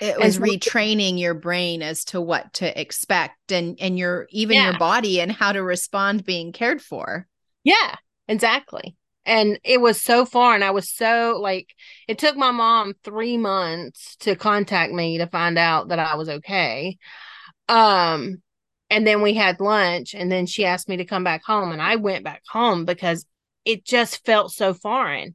It 0.00 0.18
was 0.18 0.38
retraining 0.38 1.18
your 1.18 1.34
brain 1.34 1.82
as 1.82 2.04
to 2.06 2.20
what 2.20 2.52
to 2.54 2.80
expect 2.80 3.52
and 3.52 3.78
and 3.80 3.98
your 3.98 4.26
even 4.30 4.62
your 4.62 4.78
body 4.78 5.20
and 5.20 5.32
how 5.32 5.52
to 5.52 5.62
respond 5.62 6.24
being 6.24 6.52
cared 6.52 6.82
for. 6.82 7.26
Yeah, 7.64 7.96
exactly. 8.28 8.96
And 9.24 9.58
it 9.64 9.80
was 9.80 10.00
so 10.00 10.24
foreign. 10.24 10.62
I 10.62 10.70
was 10.70 10.88
so 10.88 11.38
like, 11.42 11.74
it 12.06 12.18
took 12.18 12.36
my 12.36 12.52
mom 12.52 12.94
three 13.02 13.36
months 13.36 14.14
to 14.20 14.36
contact 14.36 14.92
me 14.92 15.18
to 15.18 15.26
find 15.26 15.58
out 15.58 15.88
that 15.88 15.98
I 15.98 16.14
was 16.14 16.28
okay. 16.28 16.96
Um, 17.68 18.42
and 18.88 19.04
then 19.04 19.22
we 19.22 19.34
had 19.34 19.58
lunch, 19.58 20.14
and 20.14 20.30
then 20.30 20.46
she 20.46 20.64
asked 20.64 20.88
me 20.88 20.98
to 20.98 21.04
come 21.04 21.24
back 21.24 21.42
home, 21.44 21.72
and 21.72 21.82
I 21.82 21.96
went 21.96 22.22
back 22.22 22.42
home 22.48 22.84
because 22.84 23.26
it 23.64 23.84
just 23.84 24.24
felt 24.24 24.52
so 24.52 24.72
foreign. 24.72 25.34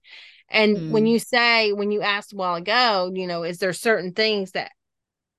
And 0.51 0.83
when 0.87 1.05
Mm. 1.05 1.07
you 1.07 1.19
say, 1.19 1.73
when 1.73 1.91
you 1.91 2.01
asked 2.01 2.33
a 2.33 2.35
while 2.35 2.55
ago, 2.55 3.11
you 3.13 3.27
know, 3.27 3.43
is 3.43 3.59
there 3.59 3.73
certain 3.73 4.13
things 4.13 4.51
that 4.51 4.71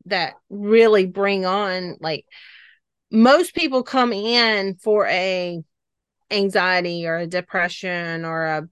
that 0.06 0.34
really 0.50 1.06
bring 1.06 1.46
on 1.46 1.96
like 2.00 2.26
most 3.10 3.54
people 3.54 3.82
come 3.82 4.12
in 4.12 4.74
for 4.76 5.06
a 5.06 5.62
anxiety 6.30 7.06
or 7.06 7.18
a 7.18 7.26
depression 7.26 8.24
or 8.24 8.44
a 8.44 8.68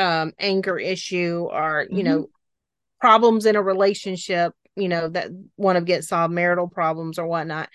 um 0.00 0.32
anger 0.38 0.78
issue 0.78 1.48
or 1.50 1.86
you 1.90 2.02
Mhm. 2.02 2.04
know 2.04 2.28
problems 3.00 3.46
in 3.46 3.56
a 3.56 3.62
relationship 3.62 4.52
you 4.76 4.88
know 4.88 5.08
that 5.08 5.28
want 5.56 5.78
to 5.78 5.84
get 5.84 6.04
solved 6.04 6.34
marital 6.34 6.68
problems 6.68 7.18
or 7.18 7.26
whatnot 7.26 7.68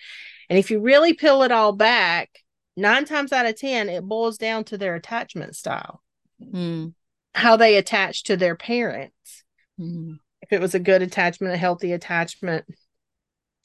and 0.49 0.59
if 0.59 0.72
you 0.72 0.80
really 0.80 1.14
peel 1.14 1.43
it 1.43 1.51
all 1.51 1.74
back 1.74 2.30
nine 2.78 3.05
times 3.05 3.32
out 3.34 3.45
of 3.45 3.57
ten 3.57 3.89
it 3.89 4.03
boils 4.03 4.38
down 4.38 4.64
to 4.64 4.78
their 4.78 4.95
attachment 4.95 5.55
style 5.55 6.01
Mm. 6.41 6.93
How 7.34 7.56
they 7.58 7.78
attach 7.78 8.24
to 8.24 8.38
their 8.38 8.56
parents 8.56 9.44
Mm. 9.80 10.20
if 10.42 10.52
it 10.52 10.62
was 10.62 10.76
a 10.76 10.80
good 10.80 11.02
attachment 11.02 11.54
a 11.54 11.58
healthy 11.58 11.92
attachment 11.94 12.66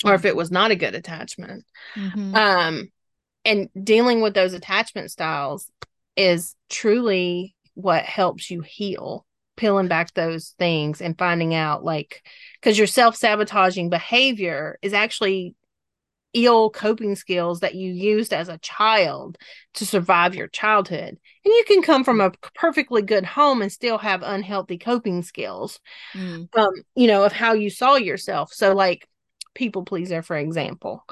or 0.05 0.15
if 0.15 0.25
it 0.25 0.37
was 0.37 0.51
not 0.51 0.71
a 0.71 0.77
good 0.77 0.95
attachment 0.95 1.65
Mhm. 1.97 2.35
um 2.35 2.93
and 3.45 3.69
dealing 3.83 4.21
with 4.21 4.35
those 4.35 4.53
attachment 4.55 5.11
styles 5.11 5.71
is 6.17 6.55
truly 6.71 7.55
what 7.75 8.05
helps 8.05 8.51
you 8.51 8.63
heal 8.63 9.27
peeling 9.57 9.89
back 9.89 10.13
those 10.15 10.55
things 10.59 11.01
and 11.03 11.19
finding 11.19 11.55
out 11.55 11.83
like 11.85 12.23
because 12.61 12.79
your 12.79 12.87
self-sabotaging 12.87 13.91
behavior 13.91 14.79
is 14.83 14.93
actually 14.93 15.55
ill 16.35 16.69
coping 16.71 17.17
skills 17.17 17.61
that 17.61 17.75
you 17.75 17.93
used 17.93 18.33
as 18.33 18.49
a 18.49 18.59
child 18.59 19.39
to 19.75 19.87
survive 19.87 20.35
your 20.35 20.49
childhood. 20.49 21.09
And 21.45 21.55
you 21.55 21.65
can 21.67 21.83
come 21.83 22.05
from 22.05 22.21
a 22.21 22.33
perfectly 22.55 23.03
good 23.03 23.25
home 23.25 23.63
and 23.63 23.73
still 23.73 23.97
have 23.99 24.23
unhealthy 24.23 24.79
coping 24.79 25.23
skills 25.23 25.81
Mm. 26.15 26.49
um 26.57 26.73
you 26.95 27.07
know 27.07 27.25
of 27.25 27.33
how 27.33 27.55
you 27.55 27.71
saw 27.71 27.97
yourself. 27.97 28.53
So 28.53 28.75
like 28.75 29.09
people 29.55 29.85
pleaser 29.85 30.21
for 30.23 30.37
example 30.37 31.05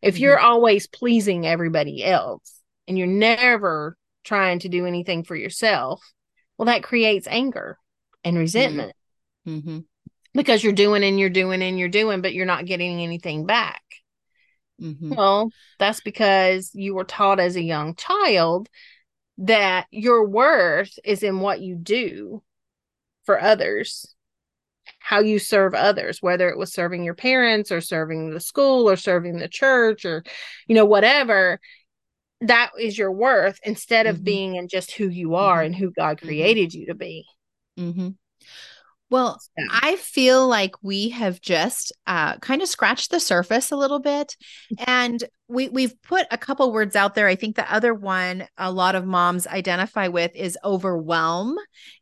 if 0.00 0.18
you're 0.18 0.38
always 0.40 0.86
pleasing 0.86 1.46
everybody 1.46 2.02
else 2.04 2.60
and 2.88 2.96
you're 2.96 3.06
never 3.06 3.96
trying 4.24 4.58
to 4.60 4.68
do 4.70 4.86
anything 4.86 5.22
for 5.24 5.36
yourself 5.36 6.02
well 6.56 6.66
that 6.66 6.82
creates 6.82 7.26
anger 7.28 7.76
and 8.24 8.38
resentment. 8.38 8.94
Mhm. 9.46 9.84
because 10.32 10.64
you're 10.64 10.72
doing 10.72 11.04
and 11.04 11.20
you're 11.20 11.28
doing 11.28 11.60
and 11.62 11.78
you're 11.78 11.88
doing 11.88 12.22
but 12.22 12.32
you're 12.32 12.46
not 12.46 12.64
getting 12.64 13.00
anything 13.02 13.44
back 13.44 13.82
Mhm. 14.82 15.16
well 15.16 15.50
that's 15.78 16.00
because 16.00 16.70
you 16.74 16.94
were 16.94 17.04
taught 17.04 17.40
as 17.40 17.56
a 17.56 17.62
young 17.62 17.94
child 17.94 18.68
that 19.38 19.86
your 19.90 20.26
worth 20.28 20.98
is 21.04 21.22
in 21.22 21.40
what 21.40 21.60
you 21.60 21.74
do 21.76 22.42
for 23.24 23.40
others 23.40 24.14
how 24.98 25.20
you 25.20 25.38
serve 25.38 25.74
others 25.74 26.18
whether 26.20 26.48
it 26.48 26.58
was 26.58 26.72
serving 26.72 27.04
your 27.04 27.14
parents 27.14 27.70
or 27.70 27.80
serving 27.80 28.30
the 28.30 28.40
school 28.40 28.88
or 28.88 28.96
serving 28.96 29.38
the 29.38 29.48
church 29.48 30.04
or 30.04 30.22
you 30.66 30.74
know 30.74 30.84
whatever 30.84 31.60
that 32.40 32.70
is 32.78 32.98
your 32.98 33.12
worth 33.12 33.58
instead 33.64 34.06
of 34.06 34.18
Mhm. 34.18 34.24
being 34.24 34.54
in 34.56 34.68
just 34.68 34.92
who 34.92 35.08
you 35.08 35.36
are 35.36 35.62
Mhm. 35.62 35.66
and 35.66 35.76
who 35.76 35.92
God 35.92 36.18
Mhm. 36.18 36.24
created 36.26 36.74
you 36.74 36.86
to 36.86 36.94
be 36.94 37.24
hmm 37.76 38.10
Well, 39.12 39.38
So- 39.38 39.66
I 39.82 39.96
feel 39.96 40.48
like 40.48 40.74
we 40.82 41.10
have 41.10 41.40
just 41.40 41.92
uh, 42.06 42.36
kind 42.38 42.62
of 42.62 42.68
scratched 42.68 43.10
the 43.10 43.20
surface 43.20 43.70
a 43.70 43.76
little 43.76 44.00
bit, 44.00 44.36
and 44.86 45.22
we 45.48 45.68
we've 45.68 46.00
put 46.02 46.26
a 46.30 46.38
couple 46.38 46.72
words 46.72 46.96
out 46.96 47.14
there. 47.14 47.28
I 47.28 47.34
think 47.36 47.56
the 47.56 47.72
other 47.72 47.92
one 47.94 48.46
a 48.56 48.72
lot 48.72 48.94
of 48.94 49.04
moms 49.06 49.46
identify 49.46 50.08
with 50.08 50.34
is 50.34 50.58
overwhelm, 50.64 51.56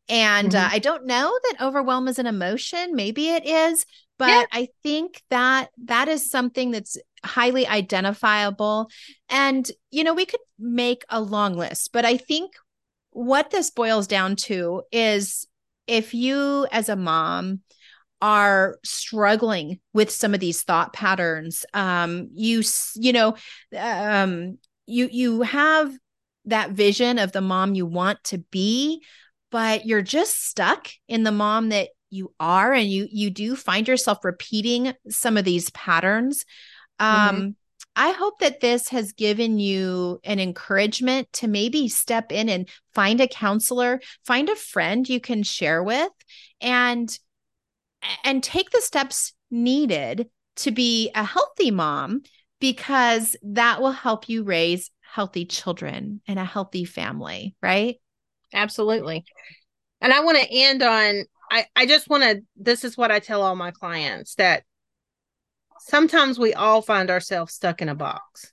and 0.08 0.54
uh, 0.54 0.68
Mhm. 0.68 0.72
I 0.72 0.78
don't 0.78 1.06
know 1.06 1.36
that 1.50 1.60
overwhelm 1.60 2.08
is 2.08 2.18
an 2.18 2.26
emotion. 2.26 2.94
Maybe 2.94 3.28
it 3.30 3.44
is, 3.44 3.84
but 4.18 4.28
Yeah. 4.28 4.44
I 4.52 4.68
think 4.82 5.20
that 5.30 5.70
that 5.84 6.08
is 6.08 6.30
something 6.30 6.70
that's 6.70 6.96
highly 7.24 7.66
identifiable. 7.66 8.88
And 9.28 9.70
you 9.90 10.04
know, 10.04 10.14
we 10.14 10.26
could 10.26 10.40
make 10.58 11.04
a 11.08 11.20
long 11.20 11.54
list, 11.56 11.90
but 11.92 12.04
I 12.04 12.16
think 12.16 12.52
what 13.10 13.50
this 13.50 13.70
boils 13.70 14.06
down 14.06 14.36
to 14.36 14.82
is 14.92 15.46
if 15.86 16.14
you 16.14 16.66
as 16.70 16.88
a 16.88 16.96
mom 16.96 17.60
are 18.22 18.78
struggling 18.84 19.80
with 19.94 20.10
some 20.10 20.34
of 20.34 20.40
these 20.40 20.62
thought 20.62 20.92
patterns 20.92 21.64
um 21.72 22.28
you 22.34 22.62
you 22.96 23.12
know 23.12 23.34
um 23.78 24.58
you 24.86 25.08
you 25.10 25.42
have 25.42 25.92
that 26.44 26.70
vision 26.70 27.18
of 27.18 27.32
the 27.32 27.40
mom 27.40 27.74
you 27.74 27.86
want 27.86 28.22
to 28.24 28.38
be 28.50 29.02
but 29.50 29.86
you're 29.86 30.02
just 30.02 30.46
stuck 30.48 30.88
in 31.08 31.22
the 31.22 31.32
mom 31.32 31.70
that 31.70 31.88
you 32.10 32.32
are 32.38 32.72
and 32.72 32.88
you 32.90 33.06
you 33.10 33.30
do 33.30 33.56
find 33.56 33.88
yourself 33.88 34.18
repeating 34.24 34.92
some 35.08 35.36
of 35.36 35.44
these 35.44 35.70
patterns 35.70 36.44
um 36.98 37.36
Mhm. 37.36 37.54
I 38.00 38.12
hope 38.12 38.38
that 38.38 38.60
this 38.60 38.88
has 38.88 39.12
given 39.12 39.58
you 39.58 40.20
an 40.24 40.40
encouragement 40.40 41.30
to 41.34 41.46
maybe 41.46 41.86
step 41.86 42.32
in 42.32 42.48
and 42.48 42.66
find 42.94 43.20
a 43.20 43.28
counselor, 43.28 44.00
find 44.24 44.48
a 44.48 44.56
friend 44.56 45.06
you 45.06 45.20
can 45.20 45.42
share 45.42 45.82
with 45.82 46.10
and 46.62 47.18
and 48.24 48.42
take 48.42 48.70
the 48.70 48.80
steps 48.80 49.34
needed 49.50 50.30
to 50.56 50.70
be 50.70 51.10
a 51.14 51.22
healthy 51.22 51.70
mom 51.70 52.22
because 52.58 53.36
that 53.42 53.82
will 53.82 53.92
help 53.92 54.30
you 54.30 54.44
raise 54.44 54.90
healthy 55.02 55.44
children 55.44 56.22
and 56.26 56.38
a 56.38 56.44
healthy 56.46 56.86
family, 56.86 57.54
right? 57.60 57.96
Absolutely. 58.54 59.26
And 60.00 60.10
I 60.10 60.20
want 60.20 60.38
to 60.38 60.50
end 60.50 60.82
on 60.82 61.24
I, 61.50 61.66
I 61.76 61.84
just 61.84 62.08
want 62.08 62.22
to 62.22 62.40
this 62.56 62.82
is 62.82 62.96
what 62.96 63.10
I 63.10 63.18
tell 63.18 63.42
all 63.42 63.56
my 63.56 63.72
clients 63.72 64.36
that 64.36 64.62
sometimes 65.88 66.38
we 66.38 66.54
all 66.54 66.82
find 66.82 67.10
ourselves 67.10 67.54
stuck 67.54 67.82
in 67.82 67.88
a 67.88 67.94
box. 67.94 68.52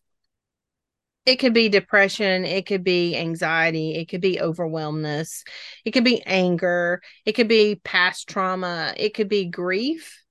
It 1.25 1.37
could 1.37 1.53
be 1.53 1.67
depression, 1.67 2.45
it 2.45 2.65
could 2.65 2.85
be 2.85 3.17
anxiety, 3.17 3.95
it 3.95 4.07
could 4.07 4.21
be 4.21 4.39
overwhelmness, 4.39 5.43
it 5.83 5.91
could 5.91 6.05
be 6.05 6.23
anger, 6.25 7.01
it 7.25 7.33
could 7.33 7.49
be 7.49 7.81
past 7.83 8.29
trauma, 8.29 8.93
it 8.95 9.13
could 9.13 9.27
be 9.27 9.45
grief. 9.45 10.23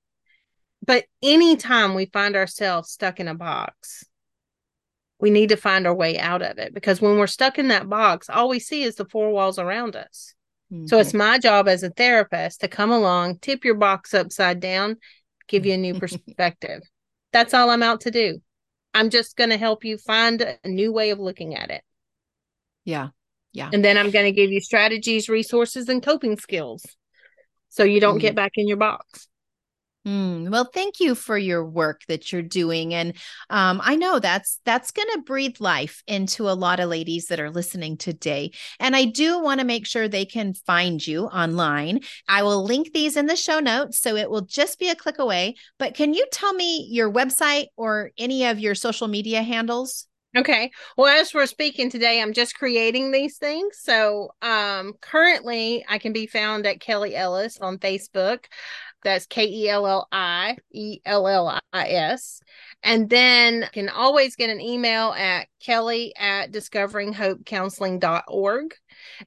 But 0.83 1.05
anytime 1.21 1.93
we 1.93 2.07
find 2.07 2.35
ourselves 2.35 2.89
stuck 2.89 3.19
in 3.19 3.27
a 3.27 3.35
box, 3.35 4.05
we 5.19 5.29
need 5.29 5.49
to 5.49 5.57
find 5.57 5.85
our 5.85 5.95
way 5.95 6.17
out 6.17 6.41
of 6.41 6.57
it 6.57 6.73
because 6.73 7.01
when 7.01 7.17
we're 7.17 7.27
stuck 7.27 7.59
in 7.59 7.67
that 7.69 7.89
box, 7.89 8.29
all 8.29 8.49
we 8.49 8.59
see 8.59 8.83
is 8.83 8.95
the 8.95 9.05
four 9.05 9.31
walls 9.31 9.59
around 9.59 9.95
us. 9.95 10.33
Mm-hmm. 10.71 10.87
So 10.87 10.99
it's 10.99 11.09
mm-hmm. 11.09 11.17
my 11.19 11.39
job 11.39 11.67
as 11.67 11.83
a 11.83 11.89
therapist 11.89 12.61
to 12.61 12.67
come 12.67 12.91
along, 12.91 13.39
tip 13.39 13.63
your 13.65 13.75
box 13.75 14.13
upside 14.13 14.59
down, 14.59 14.97
give 15.47 15.65
you 15.65 15.73
a 15.73 15.77
new 15.77 15.99
perspective. 15.99 16.81
That's 17.33 17.53
all 17.53 17.69
I'm 17.69 17.83
out 17.83 18.01
to 18.01 18.11
do. 18.11 18.41
I'm 18.93 19.09
just 19.09 19.35
going 19.35 19.49
to 19.49 19.57
help 19.57 19.83
you 19.83 19.97
find 19.97 20.41
a 20.41 20.67
new 20.67 20.91
way 20.91 21.11
of 21.11 21.19
looking 21.19 21.55
at 21.55 21.69
it. 21.69 21.83
Yeah. 22.85 23.09
Yeah. 23.53 23.69
And 23.71 23.83
then 23.83 23.97
I'm 23.97 24.11
going 24.11 24.25
to 24.25 24.31
give 24.31 24.51
you 24.51 24.61
strategies, 24.61 25.29
resources, 25.29 25.89
and 25.89 26.01
coping 26.01 26.37
skills 26.37 26.85
so 27.69 27.83
you 27.83 27.99
don't 27.99 28.15
mm-hmm. 28.15 28.21
get 28.21 28.35
back 28.35 28.53
in 28.55 28.67
your 28.67 28.77
box. 28.77 29.27
Mm, 30.07 30.51
well, 30.51 30.63
thank 30.73 31.01
you 31.01 31.15
for 31.15 31.37
your 31.37 31.65
work 31.65 32.03
that 32.07 32.31
you're 32.31 32.41
doing, 32.41 32.93
and 32.93 33.13
um, 33.49 33.81
I 33.83 33.97
know 33.97 34.19
that's 34.19 34.61
that's 34.63 34.91
going 34.91 35.09
to 35.13 35.21
breathe 35.23 35.57
life 35.59 36.01
into 36.07 36.49
a 36.49 36.55
lot 36.55 36.79
of 36.79 36.89
ladies 36.89 37.25
that 37.25 37.41
are 37.41 37.51
listening 37.51 37.97
today. 37.97 38.51
And 38.79 38.95
I 38.95 39.03
do 39.03 39.37
want 39.41 39.59
to 39.59 39.65
make 39.65 39.85
sure 39.85 40.07
they 40.07 40.23
can 40.23 40.53
find 40.53 41.05
you 41.05 41.25
online. 41.25 41.99
I 42.29 42.43
will 42.43 42.63
link 42.63 42.93
these 42.93 43.17
in 43.17 43.25
the 43.25 43.35
show 43.35 43.59
notes, 43.59 43.99
so 43.99 44.15
it 44.15 44.29
will 44.29 44.43
just 44.43 44.79
be 44.79 44.87
a 44.87 44.95
click 44.95 45.19
away. 45.19 45.55
But 45.77 45.93
can 45.93 46.13
you 46.13 46.25
tell 46.31 46.53
me 46.53 46.87
your 46.89 47.11
website 47.11 47.65
or 47.75 48.11
any 48.17 48.45
of 48.45 48.61
your 48.61 48.75
social 48.75 49.09
media 49.09 49.43
handles? 49.43 50.07
Okay. 50.37 50.69
Well, 50.97 51.07
as 51.07 51.33
we're 51.33 51.47
speaking 51.47 51.89
today, 51.89 52.21
I'm 52.21 52.33
just 52.33 52.55
creating 52.55 53.11
these 53.11 53.37
things. 53.37 53.79
So, 53.81 54.29
um, 54.41 54.93
currently, 55.01 55.83
I 55.89 55.97
can 55.97 56.13
be 56.13 56.27
found 56.27 56.67
at 56.67 56.79
Kelli 56.79 57.13
Ellis 57.13 57.57
on 57.59 57.79
Facebook. 57.79 58.45
That's 59.03 59.25
K 59.25 59.45
E 59.45 59.69
L 59.69 59.87
L 59.87 60.07
I 60.11 60.57
E 60.71 60.99
L 61.05 61.27
L 61.27 61.59
I 61.71 61.87
S. 61.87 62.41
And 62.83 63.09
then 63.09 63.61
you 63.61 63.67
can 63.73 63.87
always 63.89 64.35
get 64.35 64.49
an 64.49 64.59
email 64.61 65.13
at 65.13 65.47
kelli 65.65 66.11
at 66.17 66.51
discoveringhopecounseling.org. 66.51 68.75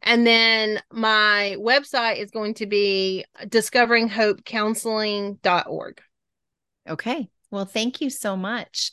And 0.03 0.27
then 0.27 0.83
my 0.93 1.57
website 1.59 2.19
is 2.19 2.31
going 2.31 2.53
to 2.55 2.67
be 2.67 3.25
discoveringhopecounseling.org. 3.45 6.01
Okay. 6.89 7.29
Well, 7.51 7.65
thank 7.65 8.01
you 8.01 8.11
so 8.11 8.37
much. 8.37 8.93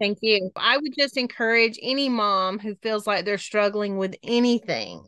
Thank 0.00 0.18
you. 0.20 0.50
I 0.56 0.78
would 0.78 0.94
just 0.98 1.16
encourage 1.16 1.78
any 1.80 2.08
mom 2.08 2.58
who 2.58 2.74
feels 2.76 3.06
like 3.06 3.24
they're 3.24 3.38
struggling 3.38 3.98
with 3.98 4.16
anything 4.22 5.04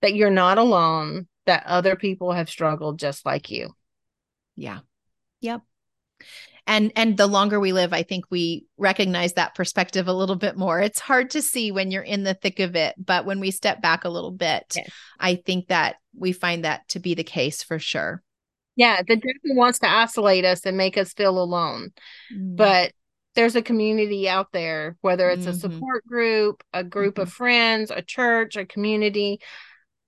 that 0.00 0.14
you're 0.14 0.30
not 0.30 0.58
alone, 0.58 1.26
that 1.46 1.66
other 1.66 1.96
people 1.96 2.30
have 2.32 2.48
struggled 2.48 3.00
just 3.00 3.26
like 3.26 3.50
you. 3.50 3.74
Yeah. 4.58 4.80
Yep. 5.40 5.62
And 6.66 6.92
and 6.96 7.16
the 7.16 7.26
longer 7.26 7.58
we 7.58 7.72
live, 7.72 7.94
I 7.94 8.02
think 8.02 8.26
we 8.28 8.66
recognize 8.76 9.34
that 9.34 9.54
perspective 9.54 10.06
a 10.06 10.12
little 10.12 10.36
bit 10.36 10.56
more. 10.56 10.80
It's 10.80 11.00
hard 11.00 11.30
to 11.30 11.40
see 11.40 11.72
when 11.72 11.90
you're 11.90 12.02
in 12.02 12.24
the 12.24 12.34
thick 12.34 12.60
of 12.60 12.76
it, 12.76 12.94
but 12.98 13.24
when 13.24 13.40
we 13.40 13.50
step 13.50 13.80
back 13.80 14.04
a 14.04 14.10
little 14.10 14.32
bit, 14.32 14.74
yes. 14.76 14.90
I 15.18 15.36
think 15.36 15.68
that 15.68 15.96
we 16.14 16.32
find 16.32 16.64
that 16.64 16.86
to 16.88 16.98
be 16.98 17.14
the 17.14 17.24
case 17.24 17.62
for 17.62 17.78
sure. 17.78 18.22
Yeah, 18.76 19.00
the 19.00 19.16
devil 19.16 19.56
wants 19.56 19.78
to 19.78 19.88
isolate 19.88 20.44
us 20.44 20.66
and 20.66 20.76
make 20.76 20.98
us 20.98 21.14
feel 21.14 21.42
alone. 21.42 21.90
Mm. 22.34 22.56
But 22.56 22.92
there's 23.34 23.56
a 23.56 23.62
community 23.62 24.28
out 24.28 24.48
there, 24.52 24.96
whether 25.00 25.30
it's 25.30 25.46
mm-hmm. 25.46 25.50
a 25.50 25.54
support 25.54 26.06
group, 26.06 26.62
a 26.74 26.84
group 26.84 27.14
mm-hmm. 27.14 27.22
of 27.22 27.32
friends, 27.32 27.90
a 27.90 28.02
church, 28.02 28.56
a 28.56 28.66
community. 28.66 29.40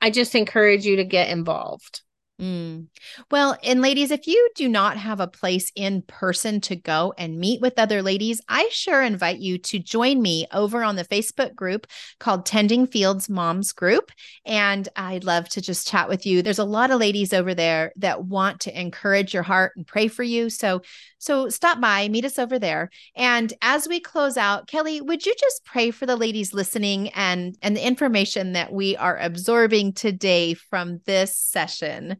I 0.00 0.10
just 0.10 0.34
encourage 0.34 0.84
you 0.84 0.96
to 0.96 1.04
get 1.04 1.30
involved. 1.30 2.02
Mm. 2.40 2.86
Well, 3.30 3.58
and 3.62 3.82
ladies, 3.82 4.10
if 4.10 4.26
you 4.26 4.50
do 4.54 4.66
not 4.66 4.96
have 4.96 5.20
a 5.20 5.26
place 5.26 5.70
in 5.76 6.00
person 6.00 6.62
to 6.62 6.76
go 6.76 7.12
and 7.18 7.38
meet 7.38 7.60
with 7.60 7.78
other 7.78 8.02
ladies, 8.02 8.40
I 8.48 8.66
sure 8.72 9.02
invite 9.02 9.40
you 9.40 9.58
to 9.58 9.78
join 9.78 10.22
me 10.22 10.46
over 10.50 10.82
on 10.82 10.96
the 10.96 11.04
Facebook 11.04 11.54
group 11.54 11.86
called 12.18 12.46
Tending 12.46 12.86
Fields 12.86 13.28
Moms 13.28 13.72
Group. 13.72 14.10
And 14.46 14.88
I'd 14.96 15.24
love 15.24 15.50
to 15.50 15.60
just 15.60 15.86
chat 15.86 16.08
with 16.08 16.24
you. 16.24 16.40
There's 16.40 16.58
a 16.58 16.64
lot 16.64 16.90
of 16.90 16.98
ladies 16.98 17.34
over 17.34 17.54
there 17.54 17.92
that 17.96 18.24
want 18.24 18.60
to 18.60 18.80
encourage 18.80 19.34
your 19.34 19.42
heart 19.42 19.72
and 19.76 19.86
pray 19.86 20.08
for 20.08 20.22
you. 20.22 20.48
So, 20.48 20.80
so 21.18 21.50
stop 21.50 21.78
by, 21.78 22.08
meet 22.08 22.24
us 22.24 22.38
over 22.38 22.58
there. 22.58 22.88
And 23.14 23.52
as 23.60 23.86
we 23.86 24.00
close 24.00 24.38
out, 24.38 24.66
Kelli, 24.66 25.02
would 25.02 25.26
you 25.26 25.34
just 25.38 25.62
pray 25.66 25.90
for 25.90 26.06
the 26.06 26.16
ladies 26.16 26.54
listening 26.54 27.10
and 27.10 27.54
and 27.60 27.76
the 27.76 27.86
information 27.86 28.52
that 28.52 28.72
we 28.72 28.96
are 28.96 29.18
absorbing 29.18 29.92
today 29.92 30.54
from 30.54 31.02
this 31.04 31.36
session? 31.36 32.16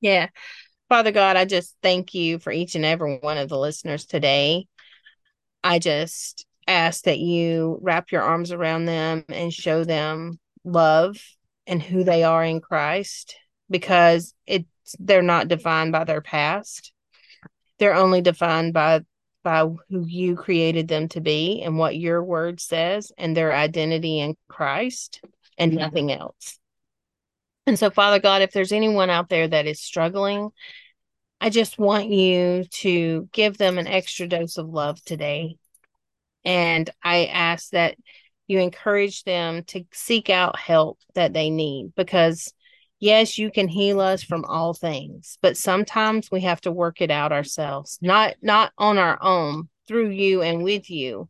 Yeah. 0.00 0.28
Father 0.88 1.12
God, 1.12 1.36
I 1.36 1.44
just 1.44 1.76
thank 1.82 2.14
you 2.14 2.38
for 2.38 2.50
each 2.50 2.74
and 2.74 2.84
every 2.84 3.18
one 3.18 3.36
of 3.36 3.48
the 3.48 3.58
listeners 3.58 4.06
today. 4.06 4.66
I 5.62 5.78
just 5.78 6.46
ask 6.66 7.04
that 7.04 7.18
you 7.18 7.78
wrap 7.82 8.10
your 8.10 8.22
arms 8.22 8.52
around 8.52 8.86
them 8.86 9.24
and 9.28 9.52
show 9.52 9.84
them 9.84 10.38
love 10.64 11.16
and 11.66 11.82
who 11.82 12.04
they 12.04 12.24
are 12.24 12.44
in 12.44 12.60
Christ 12.60 13.36
because 13.68 14.34
it's 14.46 14.66
they're 14.98 15.22
not 15.22 15.48
defined 15.48 15.92
by 15.92 16.04
their 16.04 16.22
past. 16.22 16.92
They're 17.78 17.94
only 17.94 18.22
defined 18.22 18.72
by 18.72 19.02
by 19.44 19.62
who 19.88 20.04
you 20.06 20.36
created 20.36 20.88
them 20.88 21.08
to 21.08 21.20
be 21.20 21.62
and 21.62 21.78
what 21.78 21.96
your 21.96 22.22
word 22.22 22.60
says 22.60 23.12
and 23.16 23.36
their 23.36 23.54
identity 23.54 24.20
in 24.20 24.36
Christ 24.48 25.20
and 25.56 25.74
nothing 25.74 26.12
else. 26.12 26.58
And 27.68 27.78
so, 27.78 27.90
Father 27.90 28.18
God, 28.18 28.40
if 28.40 28.52
there's 28.52 28.72
anyone 28.72 29.10
out 29.10 29.28
there 29.28 29.46
that 29.46 29.66
is 29.66 29.78
struggling, 29.78 30.48
I 31.38 31.50
just 31.50 31.78
want 31.78 32.08
you 32.08 32.64
to 32.64 33.28
give 33.30 33.58
them 33.58 33.76
an 33.76 33.86
extra 33.86 34.26
dose 34.26 34.56
of 34.56 34.70
love 34.70 35.04
today. 35.04 35.56
And 36.46 36.88
I 37.04 37.26
ask 37.26 37.68
that 37.72 37.96
you 38.46 38.58
encourage 38.60 39.22
them 39.24 39.64
to 39.64 39.84
seek 39.92 40.30
out 40.30 40.58
help 40.58 40.98
that 41.14 41.34
they 41.34 41.50
need 41.50 41.92
because, 41.94 42.54
yes, 43.00 43.36
you 43.36 43.50
can 43.50 43.68
heal 43.68 44.00
us 44.00 44.22
from 44.22 44.46
all 44.46 44.72
things, 44.72 45.36
but 45.42 45.58
sometimes 45.58 46.30
we 46.30 46.40
have 46.40 46.62
to 46.62 46.72
work 46.72 47.02
it 47.02 47.10
out 47.10 47.32
ourselves, 47.32 47.98
not 48.00 48.36
not 48.40 48.72
on 48.78 48.96
our 48.96 49.22
own 49.22 49.68
through 49.86 50.08
you 50.08 50.40
and 50.40 50.64
with 50.64 50.88
you, 50.88 51.28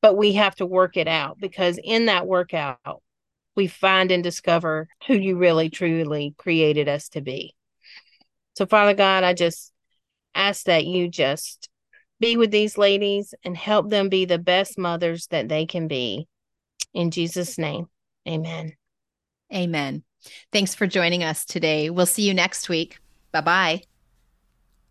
but 0.00 0.16
we 0.16 0.34
have 0.34 0.54
to 0.54 0.66
work 0.66 0.96
it 0.96 1.08
out 1.08 1.40
because 1.40 1.80
in 1.82 2.06
that 2.06 2.28
workout 2.28 3.02
we 3.60 3.66
find 3.66 4.10
and 4.10 4.22
discover 4.22 4.88
who 5.06 5.12
you 5.12 5.36
really 5.36 5.68
truly 5.68 6.34
created 6.38 6.88
us 6.88 7.10
to 7.10 7.20
be. 7.20 7.54
So, 8.56 8.64
Father 8.64 8.94
God, 8.94 9.22
I 9.22 9.34
just 9.34 9.70
ask 10.34 10.64
that 10.64 10.86
you 10.86 11.08
just 11.08 11.68
be 12.20 12.38
with 12.38 12.50
these 12.50 12.78
ladies 12.78 13.34
and 13.44 13.54
help 13.54 13.90
them 13.90 14.08
be 14.08 14.24
the 14.24 14.38
best 14.38 14.78
mothers 14.78 15.26
that 15.26 15.50
they 15.50 15.66
can 15.66 15.88
be. 15.88 16.26
In 16.94 17.10
Jesus' 17.10 17.58
name, 17.58 17.88
amen. 18.26 18.72
Amen. 19.52 20.04
Thanks 20.52 20.74
for 20.74 20.86
joining 20.86 21.22
us 21.22 21.44
today. 21.44 21.90
We'll 21.90 22.06
see 22.06 22.26
you 22.26 22.32
next 22.32 22.70
week. 22.70 22.98
Bye 23.30 23.42
bye. 23.42 23.82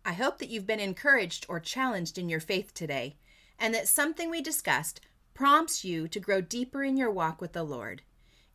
I 0.04 0.12
hope 0.12 0.38
that 0.38 0.48
you've 0.48 0.68
been 0.68 0.78
encouraged 0.78 1.44
or 1.48 1.58
challenged 1.58 2.18
in 2.18 2.28
your 2.28 2.38
faith 2.40 2.72
today, 2.72 3.16
and 3.58 3.74
that 3.74 3.88
something 3.88 4.30
we 4.30 4.40
discussed 4.40 5.00
prompts 5.34 5.84
you 5.84 6.06
to 6.06 6.20
grow 6.20 6.40
deeper 6.40 6.84
in 6.84 6.96
your 6.96 7.10
walk 7.10 7.40
with 7.40 7.52
the 7.52 7.64
Lord. 7.64 8.02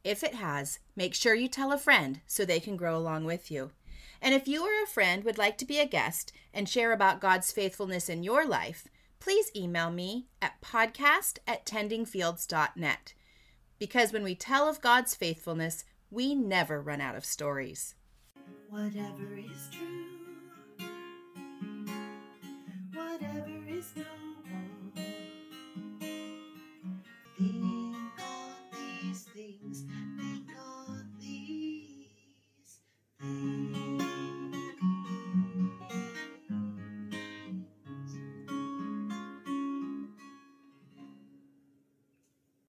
If 0.05 0.23
it 0.23 0.35
has, 0.35 0.77
make 0.95 1.15
sure 1.15 1.33
you 1.33 1.47
tell 1.47 1.71
a 1.71 1.79
friend 1.79 2.21
so 2.27 2.45
they 2.45 2.59
can 2.59 2.77
grow 2.77 2.95
along 2.95 3.25
with 3.25 3.49
you. 3.49 3.71
And 4.21 4.35
if 4.35 4.47
you 4.47 4.63
or 4.63 4.83
a 4.83 4.87
friend 4.87 5.23
would 5.23 5.39
like 5.39 5.57
to 5.57 5.65
be 5.65 5.79
a 5.79 5.87
guest 5.87 6.31
and 6.53 6.69
share 6.69 6.91
about 6.91 7.19
God's 7.19 7.51
faithfulness 7.51 8.07
in 8.07 8.21
your 8.21 8.45
life, 8.45 8.87
please 9.19 9.49
email 9.55 9.89
me 9.89 10.27
at 10.43 10.61
podcast 10.61 11.39
at 11.47 11.65
tendingfields.net. 11.65 13.15
Because 13.79 14.13
when 14.13 14.21
we 14.23 14.35
tell 14.35 14.69
of 14.69 14.79
God's 14.79 15.15
faithfulness, 15.15 15.85
we 16.11 16.35
never 16.35 16.79
run 16.79 17.01
out 17.01 17.15
of 17.15 17.25
stories. 17.25 17.95
Whatever 18.69 19.39
is 19.39 19.69
true, 19.71 20.05